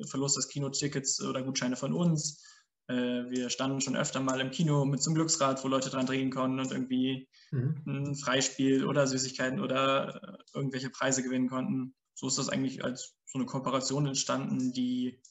verlost 0.07 0.37
das 0.37 0.47
Kinotickets 0.47 1.21
oder 1.21 1.43
Gutscheine 1.43 1.75
von 1.75 1.93
uns. 1.93 2.43
Äh, 2.87 3.29
wir 3.29 3.49
standen 3.49 3.81
schon 3.81 3.95
öfter 3.95 4.21
mal 4.21 4.39
im 4.39 4.51
Kino 4.51 4.85
mit 4.85 5.01
so 5.01 5.09
einem 5.09 5.15
Glücksrad, 5.15 5.63
wo 5.63 5.67
Leute 5.67 5.89
dran 5.89 6.05
drehen 6.05 6.31
konnten 6.31 6.59
und 6.59 6.71
irgendwie 6.71 7.27
mhm. 7.51 7.83
ein 7.85 8.15
Freispiel 8.15 8.85
oder 8.85 9.07
Süßigkeiten 9.07 9.59
oder 9.59 10.21
äh, 10.23 10.37
irgendwelche 10.53 10.89
Preise 10.89 11.23
gewinnen 11.23 11.49
konnten. 11.49 11.95
So 12.13 12.27
ist 12.27 12.37
das 12.37 12.49
eigentlich 12.49 12.83
als 12.83 13.15
so 13.25 13.37
eine 13.37 13.45
Kooperation 13.45 14.07
entstanden, 14.07 14.71
die, 14.71 15.21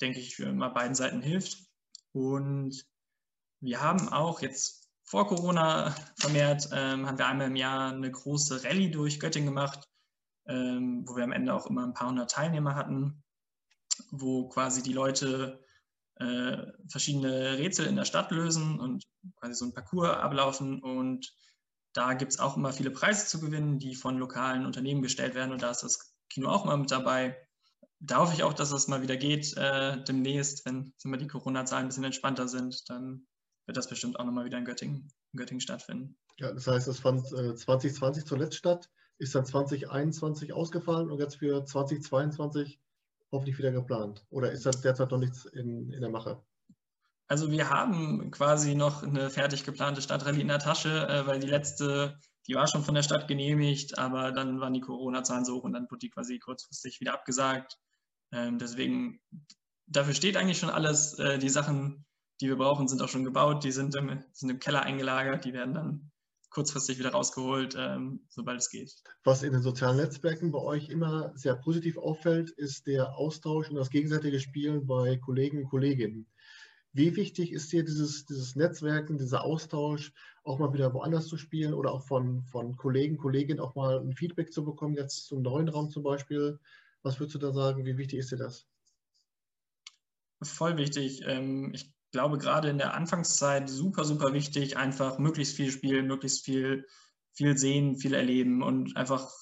denke 0.00 0.20
ich, 0.20 0.36
für 0.36 0.44
immer 0.44 0.70
beiden 0.70 0.94
Seiten 0.94 1.20
hilft. 1.20 1.67
Und 2.18 2.84
wir 3.60 3.80
haben 3.80 4.08
auch 4.08 4.42
jetzt 4.42 4.90
vor 5.04 5.28
Corona 5.28 5.94
vermehrt, 6.16 6.68
ähm, 6.72 7.06
haben 7.06 7.18
wir 7.18 7.26
einmal 7.26 7.46
im 7.46 7.56
Jahr 7.56 7.92
eine 7.92 8.10
große 8.10 8.64
Rallye 8.64 8.90
durch 8.90 9.20
Göttingen 9.20 9.54
gemacht, 9.54 9.88
ähm, 10.46 11.04
wo 11.06 11.14
wir 11.14 11.24
am 11.24 11.32
Ende 11.32 11.54
auch 11.54 11.66
immer 11.66 11.84
ein 11.84 11.94
paar 11.94 12.08
hundert 12.08 12.32
Teilnehmer 12.32 12.74
hatten, 12.74 13.22
wo 14.10 14.48
quasi 14.48 14.82
die 14.82 14.92
Leute 14.92 15.64
äh, 16.16 16.56
verschiedene 16.88 17.56
Rätsel 17.56 17.86
in 17.86 17.94
der 17.94 18.04
Stadt 18.04 18.32
lösen 18.32 18.80
und 18.80 19.04
quasi 19.36 19.54
so 19.54 19.66
ein 19.66 19.72
Parcours 19.74 20.16
ablaufen. 20.16 20.82
Und 20.82 21.32
da 21.92 22.14
gibt 22.14 22.32
es 22.32 22.40
auch 22.40 22.56
immer 22.56 22.72
viele 22.72 22.90
Preise 22.90 23.26
zu 23.26 23.40
gewinnen, 23.40 23.78
die 23.78 23.94
von 23.94 24.18
lokalen 24.18 24.66
Unternehmen 24.66 25.02
gestellt 25.02 25.36
werden. 25.36 25.52
Und 25.52 25.62
da 25.62 25.70
ist 25.70 25.84
das 25.84 26.12
Kino 26.28 26.48
auch 26.48 26.64
mal 26.64 26.76
mit 26.76 26.90
dabei. 26.90 27.47
Da 28.00 28.18
hoffe 28.18 28.34
ich 28.34 28.44
auch, 28.44 28.54
dass 28.54 28.70
es 28.70 28.88
mal 28.88 29.02
wieder 29.02 29.16
geht 29.16 29.56
äh, 29.56 30.02
demnächst, 30.04 30.64
wenn 30.64 30.92
die 31.04 31.26
Corona-Zahlen 31.26 31.86
ein 31.86 31.88
bisschen 31.88 32.04
entspannter 32.04 32.46
sind, 32.46 32.88
dann 32.88 33.26
wird 33.66 33.76
das 33.76 33.88
bestimmt 33.88 34.18
auch 34.18 34.24
nochmal 34.24 34.44
wieder 34.44 34.58
in 34.58 34.64
Göttingen, 34.64 35.08
in 35.32 35.36
Göttingen 35.36 35.60
stattfinden. 35.60 36.16
Ja, 36.38 36.52
das 36.52 36.66
heißt, 36.66 36.86
es 36.88 37.00
fand 37.00 37.26
äh, 37.32 37.54
2020 37.54 38.24
zuletzt 38.24 38.54
statt, 38.54 38.88
ist 39.18 39.34
dann 39.34 39.44
2021 39.44 40.52
ausgefallen 40.52 41.10
und 41.10 41.18
jetzt 41.18 41.36
für 41.36 41.64
2022 41.64 42.80
hoffentlich 43.32 43.58
wieder 43.58 43.72
geplant? 43.72 44.24
Oder 44.30 44.52
ist 44.52 44.64
das 44.64 44.80
derzeit 44.80 45.10
noch 45.10 45.18
nichts 45.18 45.44
in, 45.44 45.92
in 45.92 46.00
der 46.00 46.10
Mache? 46.10 46.40
Also 47.26 47.50
wir 47.50 47.68
haben 47.68 48.30
quasi 48.30 48.74
noch 48.74 49.02
eine 49.02 49.28
fertig 49.28 49.64
geplante 49.64 50.00
Stadtrallye 50.00 50.40
in 50.40 50.48
der 50.48 50.60
Tasche, 50.60 51.08
äh, 51.08 51.26
weil 51.26 51.40
die 51.40 51.46
letzte, 51.46 52.18
die 52.46 52.54
war 52.54 52.66
schon 52.66 52.84
von 52.84 52.94
der 52.94 53.02
Stadt 53.02 53.28
genehmigt, 53.28 53.98
aber 53.98 54.32
dann 54.32 54.60
waren 54.60 54.72
die 54.72 54.80
Corona-Zahlen 54.80 55.44
so 55.44 55.56
hoch 55.56 55.64
und 55.64 55.74
dann 55.74 55.90
wurde 55.90 55.98
die 55.98 56.10
quasi 56.10 56.38
kurzfristig 56.38 57.00
wieder 57.00 57.12
abgesagt. 57.12 57.78
Ähm, 58.32 58.58
deswegen, 58.58 59.20
dafür 59.86 60.14
steht 60.14 60.36
eigentlich 60.36 60.58
schon 60.58 60.70
alles. 60.70 61.18
Äh, 61.18 61.38
die 61.38 61.48
Sachen, 61.48 62.04
die 62.40 62.48
wir 62.48 62.56
brauchen, 62.56 62.88
sind 62.88 63.02
auch 63.02 63.08
schon 63.08 63.24
gebaut, 63.24 63.64
die 63.64 63.72
sind 63.72 63.94
im, 63.96 64.22
sind 64.32 64.50
im 64.50 64.60
Keller 64.60 64.82
eingelagert, 64.82 65.44
die 65.44 65.52
werden 65.52 65.74
dann 65.74 66.10
kurzfristig 66.50 66.98
wieder 66.98 67.10
rausgeholt, 67.10 67.76
ähm, 67.78 68.20
sobald 68.28 68.60
es 68.60 68.70
geht. 68.70 68.94
Was 69.24 69.42
in 69.42 69.52
den 69.52 69.62
sozialen 69.62 69.98
Netzwerken 69.98 70.50
bei 70.50 70.58
euch 70.58 70.88
immer 70.88 71.32
sehr 71.36 71.54
positiv 71.54 71.98
auffällt, 71.98 72.50
ist 72.50 72.86
der 72.86 73.16
Austausch 73.16 73.68
und 73.68 73.76
das 73.76 73.90
gegenseitige 73.90 74.40
Spielen 74.40 74.86
bei 74.86 75.16
Kollegen 75.16 75.58
und 75.58 75.68
Kolleginnen. 75.68 76.26
Wie 76.92 77.14
wichtig 77.16 77.52
ist 77.52 77.70
dir 77.70 77.84
dieses, 77.84 78.24
dieses 78.24 78.56
Netzwerken, 78.56 79.18
dieser 79.18 79.44
Austausch, 79.44 80.12
auch 80.42 80.58
mal 80.58 80.72
wieder 80.72 80.94
woanders 80.94 81.26
zu 81.26 81.36
spielen 81.36 81.74
oder 81.74 81.92
auch 81.92 82.02
von, 82.02 82.42
von 82.44 82.76
Kollegen, 82.76 83.18
Kolleginnen 83.18 83.60
auch 83.60 83.74
mal 83.74 84.00
ein 84.00 84.14
Feedback 84.14 84.52
zu 84.52 84.64
bekommen, 84.64 84.96
jetzt 84.96 85.26
zum 85.26 85.42
neuen 85.42 85.68
Raum 85.68 85.90
zum 85.90 86.02
Beispiel? 86.02 86.58
Was 87.08 87.18
würdest 87.18 87.36
du 87.36 87.38
da 87.38 87.52
sagen? 87.54 87.86
Wie 87.86 87.96
wichtig 87.96 88.18
ist 88.18 88.32
dir 88.32 88.36
das? 88.36 88.66
Voll 90.42 90.76
wichtig. 90.76 91.22
Ähm, 91.24 91.72
ich 91.72 91.90
glaube, 92.12 92.36
gerade 92.36 92.68
in 92.68 92.76
der 92.76 92.92
Anfangszeit 92.92 93.70
super, 93.70 94.04
super 94.04 94.34
wichtig, 94.34 94.76
einfach 94.76 95.18
möglichst 95.18 95.56
viel 95.56 95.70
spielen, 95.70 96.06
möglichst 96.06 96.44
viel, 96.44 96.86
viel 97.32 97.56
sehen, 97.56 97.96
viel 97.96 98.12
erleben 98.12 98.62
und 98.62 98.94
einfach 98.98 99.32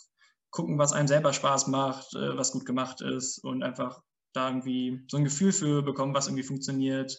gucken, 0.51 0.79
was 0.79 0.93
einem 0.93 1.09
selber 1.09 1.33
Spaß 1.33 1.67
macht, 1.67 2.15
äh, 2.15 2.39
was 2.39 2.53
gut 2.53 2.67
gemacht 2.67 3.01
ist 3.01 3.39
und 3.41 3.65
einfach 3.65 4.01
da 4.33 4.49
irgendwie 4.49 5.05
so 5.11 5.17
ein 5.17 5.25
Gefühl 5.25 5.53
für 5.53 5.83
bekommen, 5.83 6.15
was 6.15 6.29
irgendwie 6.29 6.45
funktioniert. 6.45 7.19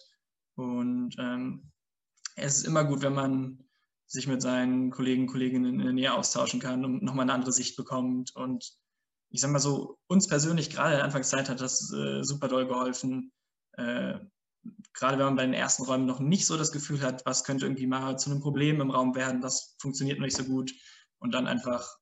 Und 0.56 1.14
ähm, 1.18 1.70
es 2.36 2.56
ist 2.56 2.66
immer 2.66 2.84
gut, 2.84 3.02
wenn 3.02 3.14
man 3.14 3.68
sich 4.06 4.26
mit 4.26 4.40
seinen 4.40 4.90
Kollegen, 4.90 5.26
Kolleginnen 5.26 5.74
in 5.74 5.84
der 5.84 5.92
Nähe 5.92 6.14
austauschen 6.14 6.58
kann 6.58 6.86
und 6.86 7.02
nochmal 7.02 7.24
eine 7.24 7.34
andere 7.34 7.52
Sicht 7.52 7.76
bekommt. 7.76 8.34
Und 8.34 8.78
ich 9.30 9.40
sage 9.40 9.52
mal 9.52 9.58
so, 9.58 9.98
uns 10.06 10.26
persönlich 10.26 10.70
gerade 10.70 10.92
in 10.92 10.96
der 10.96 11.04
Anfangszeit 11.04 11.48
hat 11.48 11.60
das 11.60 11.92
äh, 11.92 12.22
super 12.22 12.48
doll 12.48 12.66
geholfen, 12.66 13.32
äh, 13.72 14.18
gerade 14.92 15.18
wenn 15.18 15.26
man 15.26 15.36
bei 15.36 15.44
den 15.44 15.54
ersten 15.54 15.84
Räumen 15.84 16.06
noch 16.06 16.20
nicht 16.20 16.46
so 16.46 16.56
das 16.56 16.72
Gefühl 16.72 17.02
hat, 17.02 17.24
was 17.24 17.44
könnte 17.44 17.66
irgendwie 17.66 17.86
mal 17.86 18.18
zu 18.18 18.30
einem 18.30 18.40
Problem 18.40 18.80
im 18.80 18.90
Raum 18.90 19.14
werden, 19.14 19.42
was 19.42 19.76
funktioniert 19.80 20.18
noch 20.18 20.26
nicht 20.26 20.36
so 20.36 20.44
gut 20.44 20.72
und 21.18 21.32
dann 21.32 21.46
einfach 21.46 21.96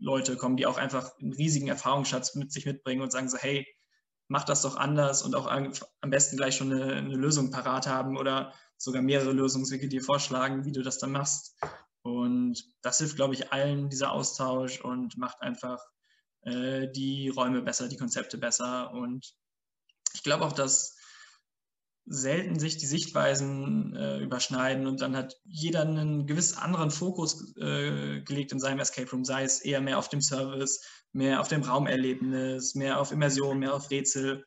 Leute 0.00 0.36
kommen, 0.36 0.56
die 0.56 0.66
auch 0.66 0.76
einfach 0.76 1.12
einen 1.20 1.32
riesigen 1.32 1.68
Erfahrungsschatz 1.68 2.34
mit 2.34 2.52
sich 2.52 2.66
mitbringen 2.66 3.02
und 3.02 3.12
sagen 3.12 3.28
so, 3.28 3.38
hey, 3.38 3.66
mach 4.28 4.44
das 4.44 4.62
doch 4.62 4.76
anders 4.76 5.22
und 5.22 5.34
auch 5.34 5.46
am 5.46 6.10
besten 6.10 6.36
gleich 6.36 6.56
schon 6.56 6.72
eine, 6.72 6.94
eine 6.94 7.16
Lösung 7.16 7.50
parat 7.50 7.86
haben 7.86 8.16
oder 8.16 8.52
sogar 8.76 9.02
mehrere 9.02 9.32
Lösungswege 9.32 9.88
dir 9.88 10.02
vorschlagen, 10.02 10.64
wie 10.64 10.72
du 10.72 10.82
das 10.82 10.98
dann 10.98 11.12
machst. 11.12 11.56
Und 12.02 12.64
das 12.82 12.98
hilft, 12.98 13.16
glaube 13.16 13.34
ich, 13.34 13.52
allen, 13.52 13.88
dieser 13.88 14.12
Austausch 14.12 14.80
und 14.80 15.16
macht 15.16 15.40
einfach 15.40 15.82
äh, 16.44 16.88
die 16.90 17.28
Räume 17.28 17.62
besser, 17.62 17.88
die 17.88 17.96
Konzepte 17.96 18.38
besser. 18.38 18.92
Und 18.92 19.34
ich 20.14 20.22
glaube 20.22 20.44
auch, 20.44 20.52
dass 20.52 20.96
selten 22.06 22.58
sich 22.58 22.76
die 22.76 22.86
Sichtweisen 22.86 23.96
äh, 23.96 24.18
überschneiden 24.18 24.86
und 24.86 25.00
dann 25.00 25.16
hat 25.16 25.40
jeder 25.44 25.82
einen 25.82 26.26
gewiss 26.26 26.54
anderen 26.54 26.90
Fokus 26.90 27.56
äh, 27.56 28.20
gelegt 28.20 28.52
in 28.52 28.60
seinem 28.60 28.80
Escape 28.80 29.10
Room, 29.10 29.24
sei 29.24 29.44
es 29.44 29.62
eher 29.62 29.80
mehr 29.80 29.98
auf 29.98 30.10
dem 30.10 30.20
Service, 30.20 30.84
mehr 31.12 31.40
auf 31.40 31.48
dem 31.48 31.62
Raumerlebnis, 31.62 32.74
mehr 32.74 33.00
auf 33.00 33.10
Immersion, 33.10 33.58
mehr 33.58 33.74
auf 33.74 33.90
Rätsel. 33.90 34.44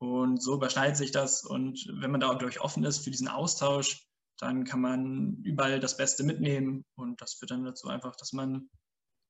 Und 0.00 0.42
so 0.42 0.54
überschneidet 0.54 0.96
sich 0.96 1.10
das. 1.10 1.44
Und 1.44 1.84
wenn 1.92 2.10
man 2.10 2.20
da 2.20 2.32
dadurch 2.32 2.60
offen 2.60 2.84
ist 2.84 2.98
für 2.98 3.10
diesen 3.10 3.28
Austausch, 3.28 4.06
dann 4.38 4.64
kann 4.64 4.80
man 4.80 5.42
überall 5.42 5.80
das 5.80 5.96
Beste 5.96 6.24
mitnehmen. 6.24 6.84
Und 6.94 7.20
das 7.20 7.34
führt 7.34 7.50
dann 7.50 7.64
dazu 7.64 7.88
einfach, 7.88 8.14
dass 8.16 8.32
man 8.32 8.68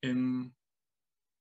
im, 0.02 0.54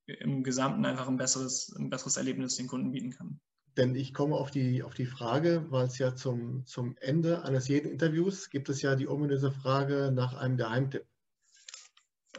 im 0.07 0.43
Gesamten 0.43 0.85
einfach 0.85 1.07
ein 1.07 1.17
besseres, 1.17 1.75
ein 1.77 1.89
besseres 1.89 2.17
Erlebnis 2.17 2.55
den 2.55 2.67
Kunden 2.67 2.91
bieten 2.91 3.11
kann. 3.11 3.39
Denn 3.75 3.93
ich 3.93 4.13
komme 4.13 4.35
auf 4.35 4.49
die, 4.49 4.81
auf 4.81 4.95
die 4.95 5.05
Frage, 5.05 5.65
weil 5.69 5.85
es 5.85 5.99
ja 5.99 6.15
zum, 6.15 6.65
zum 6.65 6.95
Ende 6.99 7.43
eines 7.43 7.67
jeden 7.67 7.91
Interviews 7.91 8.49
gibt 8.49 8.69
es 8.69 8.81
ja 8.81 8.95
die 8.95 9.07
ominöse 9.07 9.51
Frage 9.51 10.11
nach 10.11 10.33
einem 10.33 10.57
Geheimtipp. 10.57 11.05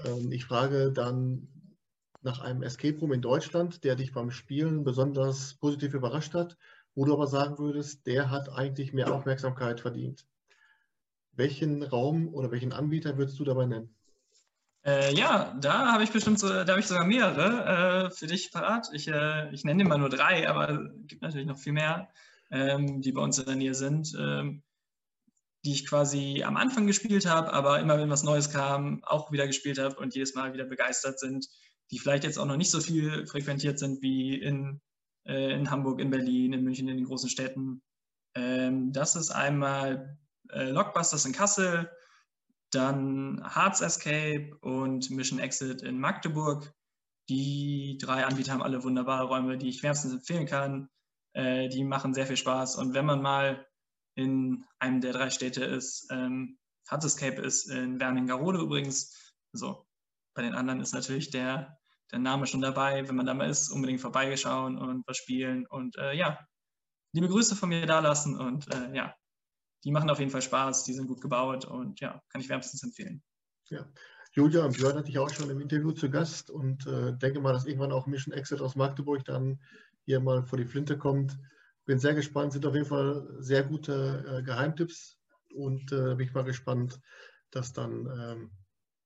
Ähm, 0.05 0.33
ich 0.33 0.47
frage 0.47 0.91
dann 0.93 1.49
nach 2.23 2.41
einem 2.41 2.63
Escape 2.63 2.99
Room 2.99 3.13
in 3.13 3.23
Deutschland, 3.23 3.85
der 3.85 3.95
dich 3.95 4.13
beim 4.13 4.33
Spielen 4.33 4.83
besonders 4.83 5.55
positiv 5.55 5.95
überrascht 5.95 6.35
hat, 6.35 6.57
wo 6.97 7.05
du 7.05 7.13
aber 7.13 7.29
sagen 7.29 7.59
würdest, 7.59 8.07
der 8.07 8.31
hat 8.31 8.49
eigentlich 8.49 8.93
mehr 8.93 9.15
Aufmerksamkeit 9.15 9.81
verdient. 9.81 10.27
Welchen 11.33 11.85
Raum 11.85 12.35
oder 12.35 12.51
welchen 12.51 12.73
Anbieter 12.73 13.17
würdest 13.17 13.39
du 13.39 13.45
dabei 13.45 13.67
nennen? 13.67 13.95
Äh, 14.89 15.15
ja, 15.15 15.55
da 15.61 15.93
habe 15.93 16.03
ich 16.03 16.13
bestimmt 16.13 16.39
so, 16.39 16.49
da 16.49 16.67
habe 16.67 16.81
ich 16.81 16.87
sogar 16.87 17.05
mehrere 17.05 18.07
äh, 18.07 18.11
für 18.11 18.27
dich 18.27 18.51
parat. 18.51 18.89
Ich, 18.95 19.07
äh, 19.07 19.53
ich 19.53 19.63
nenne 19.63 19.83
immer 19.83 19.99
nur 19.99 20.09
drei, 20.09 20.49
aber 20.49 20.71
es 20.71 21.07
gibt 21.09 21.21
natürlich 21.21 21.47
noch 21.47 21.59
viel 21.59 21.75
mehr, 21.75 22.09
ähm, 22.51 23.03
die 23.03 23.13
bei 23.13 23.21
uns 23.21 23.39
in 23.39 23.45
der 23.45 23.57
Nähe 23.57 23.75
sind, 23.75 24.17
ähm, 24.19 24.63
die 25.63 25.73
ich 25.73 25.87
quasi 25.87 26.43
am 26.43 26.57
Anfang 26.57 26.87
gespielt 26.87 27.27
habe, 27.27 27.53
aber 27.53 27.81
immer 27.81 27.99
wenn 27.99 28.09
was 28.09 28.23
Neues 28.23 28.51
kam, 28.51 29.05
auch 29.05 29.31
wieder 29.31 29.47
gespielt 29.47 29.79
habe 29.79 29.97
und 29.97 30.15
jedes 30.15 30.35
Mal 30.35 30.55
wieder 30.55 30.65
begeistert 30.65 31.21
sind, 31.21 31.47
die 31.91 31.99
vielleicht 31.99 32.25
jetzt 32.25 32.39
auch 32.39 32.47
noch 32.47 32.57
nicht 32.57 32.71
so 32.71 32.81
viel 32.81 33.27
frequentiert 33.27 33.79
sind 33.79 34.01
wie 34.01 34.41
in, 34.41 34.81
äh, 35.27 35.53
in 35.53 35.71
Hamburg, 35.71 36.01
in 36.01 36.09
Berlin, 36.09 36.55
in 36.55 36.65
München, 36.65 36.89
in 36.89 36.97
den 36.97 37.07
großen 37.07 37.29
Städten. 37.29 37.83
Ähm, 38.35 38.91
das 38.95 39.17
ist 39.17 39.33
einmal 39.33 40.17
äh, 40.49 40.71
Lockbusters 40.71 41.27
in 41.27 41.33
Kassel, 41.33 41.91
dann 42.71 43.43
Hearts 43.55 43.81
Escape 43.81 44.57
und 44.61 45.11
Mission 45.11 45.39
Exit 45.39 45.83
in 45.83 45.99
Magdeburg. 45.99 46.73
Die 47.29 47.99
drei 48.01 48.25
Anbieter 48.25 48.53
haben 48.53 48.63
alle 48.63 48.83
wunderbare 48.85 49.27
Räume, 49.27 49.59
die 49.59 49.69
ich 49.69 49.83
wärmstens 49.83 50.13
empfehlen 50.13 50.47
kann. 50.47 50.89
Äh, 51.35 51.69
die 51.69 51.85
machen 51.85 52.15
sehr 52.15 52.27
viel 52.27 52.37
Spaß. 52.37 52.77
Und 52.77 52.95
wenn 52.95 53.07
man 53.07 53.23
mal 53.23 53.67
in 54.15 54.65
einem 54.79 55.01
der 55.01 55.13
drei 55.13 55.31
Städte 55.31 55.65
ist, 55.65 56.09
ähm, 56.11 56.59
Hearts 56.91 57.05
Escape 57.05 57.41
ist 57.41 57.71
in 57.71 58.01
Wernigerode 58.01 58.61
übrigens. 58.61 59.33
Also 59.53 59.87
bei 60.35 60.43
den 60.43 60.55
anderen 60.55 60.81
ist 60.81 60.95
natürlich 60.95 61.31
der, 61.31 61.79
der 62.11 62.19
Name 62.19 62.47
schon 62.47 62.61
dabei. 62.61 63.07
Wenn 63.07 63.17
man 63.17 63.27
da 63.27 63.35
mal 63.35 63.49
ist, 63.49 63.71
unbedingt 63.71 64.01
vorbeigeschauen 64.01 64.79
und 64.79 65.07
was 65.07 65.19
spielen. 65.19 65.67
Und 65.67 65.97
äh, 65.97 66.15
ja, 66.15 66.39
liebe 67.13 67.29
Grüße 67.29 67.57
von 67.57 67.69
mir 67.69 67.87
da 67.87 68.01
lassen 68.01 68.39
und 68.39 68.73
äh, 68.75 68.95
ja, 68.95 69.15
die 69.85 69.93
machen 69.93 70.11
auf 70.11 70.19
jeden 70.19 70.31
Fall 70.31 70.43
Spaß, 70.43 70.85
die 70.85 70.93
sind 70.93 71.07
gut 71.07 71.21
gebaut 71.21 71.65
und 71.65 72.01
ja, 72.01 72.23
kann 72.31 72.41
ich 72.41 72.49
wärmstens 72.49 72.83
empfehlen. 72.83 73.23
Ja. 73.71 73.87
Julia 74.33 74.65
und 74.65 74.77
Björn 74.77 74.97
hatte 74.97 75.11
ich 75.11 75.19
auch 75.19 75.31
schon 75.31 75.51
im 75.51 75.61
Interview 75.61 75.93
zu 75.93 76.11
Gast 76.11 76.51
und 76.51 76.87
äh, 76.87 77.17
denke 77.17 77.41
mal, 77.41 77.53
dass 77.53 77.67
irgendwann 77.67 77.93
auch 77.93 78.07
Mission 78.07 78.35
Exit 78.35 78.61
aus 78.61 78.77
Magdeburg 78.77 79.25
dann 79.25 79.61
hier 80.05 80.21
mal 80.21 80.43
vor 80.45 80.59
die 80.59 80.67
Flinte 80.67 80.99
kommt. 80.99 81.39
Bin 81.87 81.99
sehr 81.99 82.15
gespannt, 82.15 82.53
sind 82.53 82.67
auf 82.67 82.75
jeden 82.75 82.87
Fall 82.87 83.27
sehr 83.39 83.65
gute 83.65 84.25
äh, 84.29 84.43
Geheimtipps 84.43 85.19
und 85.55 85.91
äh, 85.93 86.15
bin 86.15 86.27
ich 86.27 86.35
mal 86.35 86.45
gespannt, 86.45 87.01
dass 87.51 87.73
dann 87.73 88.07
ähm, 88.07 88.51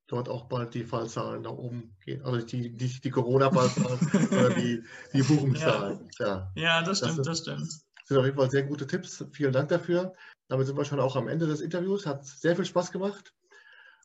dort 0.08 0.28
auch 0.28 0.48
bald 0.48 0.74
die 0.74 0.84
Fallzahlen 0.84 1.42
nach 1.42 1.52
oben 1.52 1.96
gehen. 2.04 2.22
Also 2.22 2.44
die, 2.44 2.76
die, 2.76 3.00
die 3.00 3.10
Corona-Fallzahlen 3.10 3.98
oder 4.32 4.50
die, 4.50 4.82
die 5.12 5.22
Buchungszahlen. 5.22 6.08
Ja. 6.18 6.26
ja. 6.26 6.52
ja, 6.54 6.82
das 6.82 6.98
stimmt, 6.98 7.18
das, 7.18 7.26
das 7.26 7.38
stimmt. 7.38 7.72
Sind 8.12 8.20
auf 8.20 8.26
jeden 8.26 8.36
Fall 8.36 8.50
sehr 8.50 8.62
gute 8.62 8.86
Tipps. 8.86 9.24
Vielen 9.32 9.52
Dank 9.52 9.68
dafür. 9.68 10.14
Damit 10.48 10.66
sind 10.66 10.76
wir 10.76 10.84
schon 10.84 11.00
auch 11.00 11.16
am 11.16 11.28
Ende 11.28 11.46
des 11.46 11.60
Interviews. 11.60 12.06
Hat 12.06 12.24
sehr 12.24 12.56
viel 12.56 12.64
Spaß 12.64 12.92
gemacht. 12.92 13.34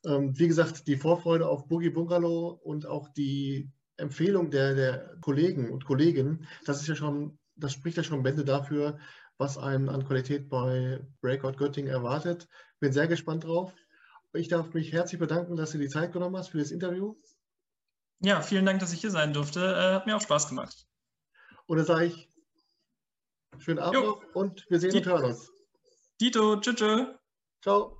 Ähm, 0.05 0.37
wie 0.37 0.47
gesagt, 0.47 0.87
die 0.87 0.95
Vorfreude 0.95 1.47
auf 1.47 1.67
Boogie 1.67 1.89
Bungalow 1.89 2.59
und 2.63 2.85
auch 2.85 3.09
die 3.09 3.71
Empfehlung 3.97 4.51
der, 4.51 4.75
der 4.75 5.17
Kollegen 5.21 5.71
und 5.71 5.85
Kolleginnen, 5.85 6.47
das 6.65 6.81
ist 6.81 6.87
ja 6.87 6.95
schon, 6.95 7.39
das 7.55 7.73
spricht 7.73 7.97
ja 7.97 8.03
schon 8.03 8.21
Bände 8.21 8.45
dafür, 8.45 8.99
was 9.37 9.57
einen 9.57 9.89
an 9.89 10.05
Qualität 10.05 10.49
bei 10.49 10.99
Breakout 11.21 11.57
Göttingen 11.57 11.91
erwartet. 11.91 12.47
Bin 12.79 12.93
sehr 12.93 13.07
gespannt 13.07 13.43
drauf. 13.43 13.73
Ich 14.33 14.47
darf 14.47 14.73
mich 14.73 14.93
herzlich 14.93 15.19
bedanken, 15.19 15.55
dass 15.55 15.71
du 15.71 15.79
die 15.79 15.89
Zeit 15.89 16.11
genommen 16.13 16.37
hast 16.37 16.49
für 16.49 16.59
das 16.59 16.71
Interview. 16.71 17.15
Ja, 18.19 18.41
vielen 18.41 18.65
Dank, 18.65 18.79
dass 18.79 18.93
ich 18.93 19.01
hier 19.01 19.11
sein 19.11 19.33
durfte. 19.33 19.59
Äh, 19.59 19.95
hat 19.95 20.05
mir 20.05 20.15
auch 20.15 20.21
Spaß 20.21 20.49
gemacht. 20.49 20.85
Und 21.65 21.77
dann 21.77 21.85
sage 21.85 22.05
ich 22.05 22.29
schönen 23.57 23.79
Abend 23.79 24.03
noch 24.03 24.21
und 24.33 24.65
wir 24.69 24.79
sehen 24.79 24.95
und 24.95 25.05
hören 25.05 25.25
uns. 25.25 25.51
Dito, 26.19 26.57
tschüss. 26.57 27.07
Ciao. 27.61 27.96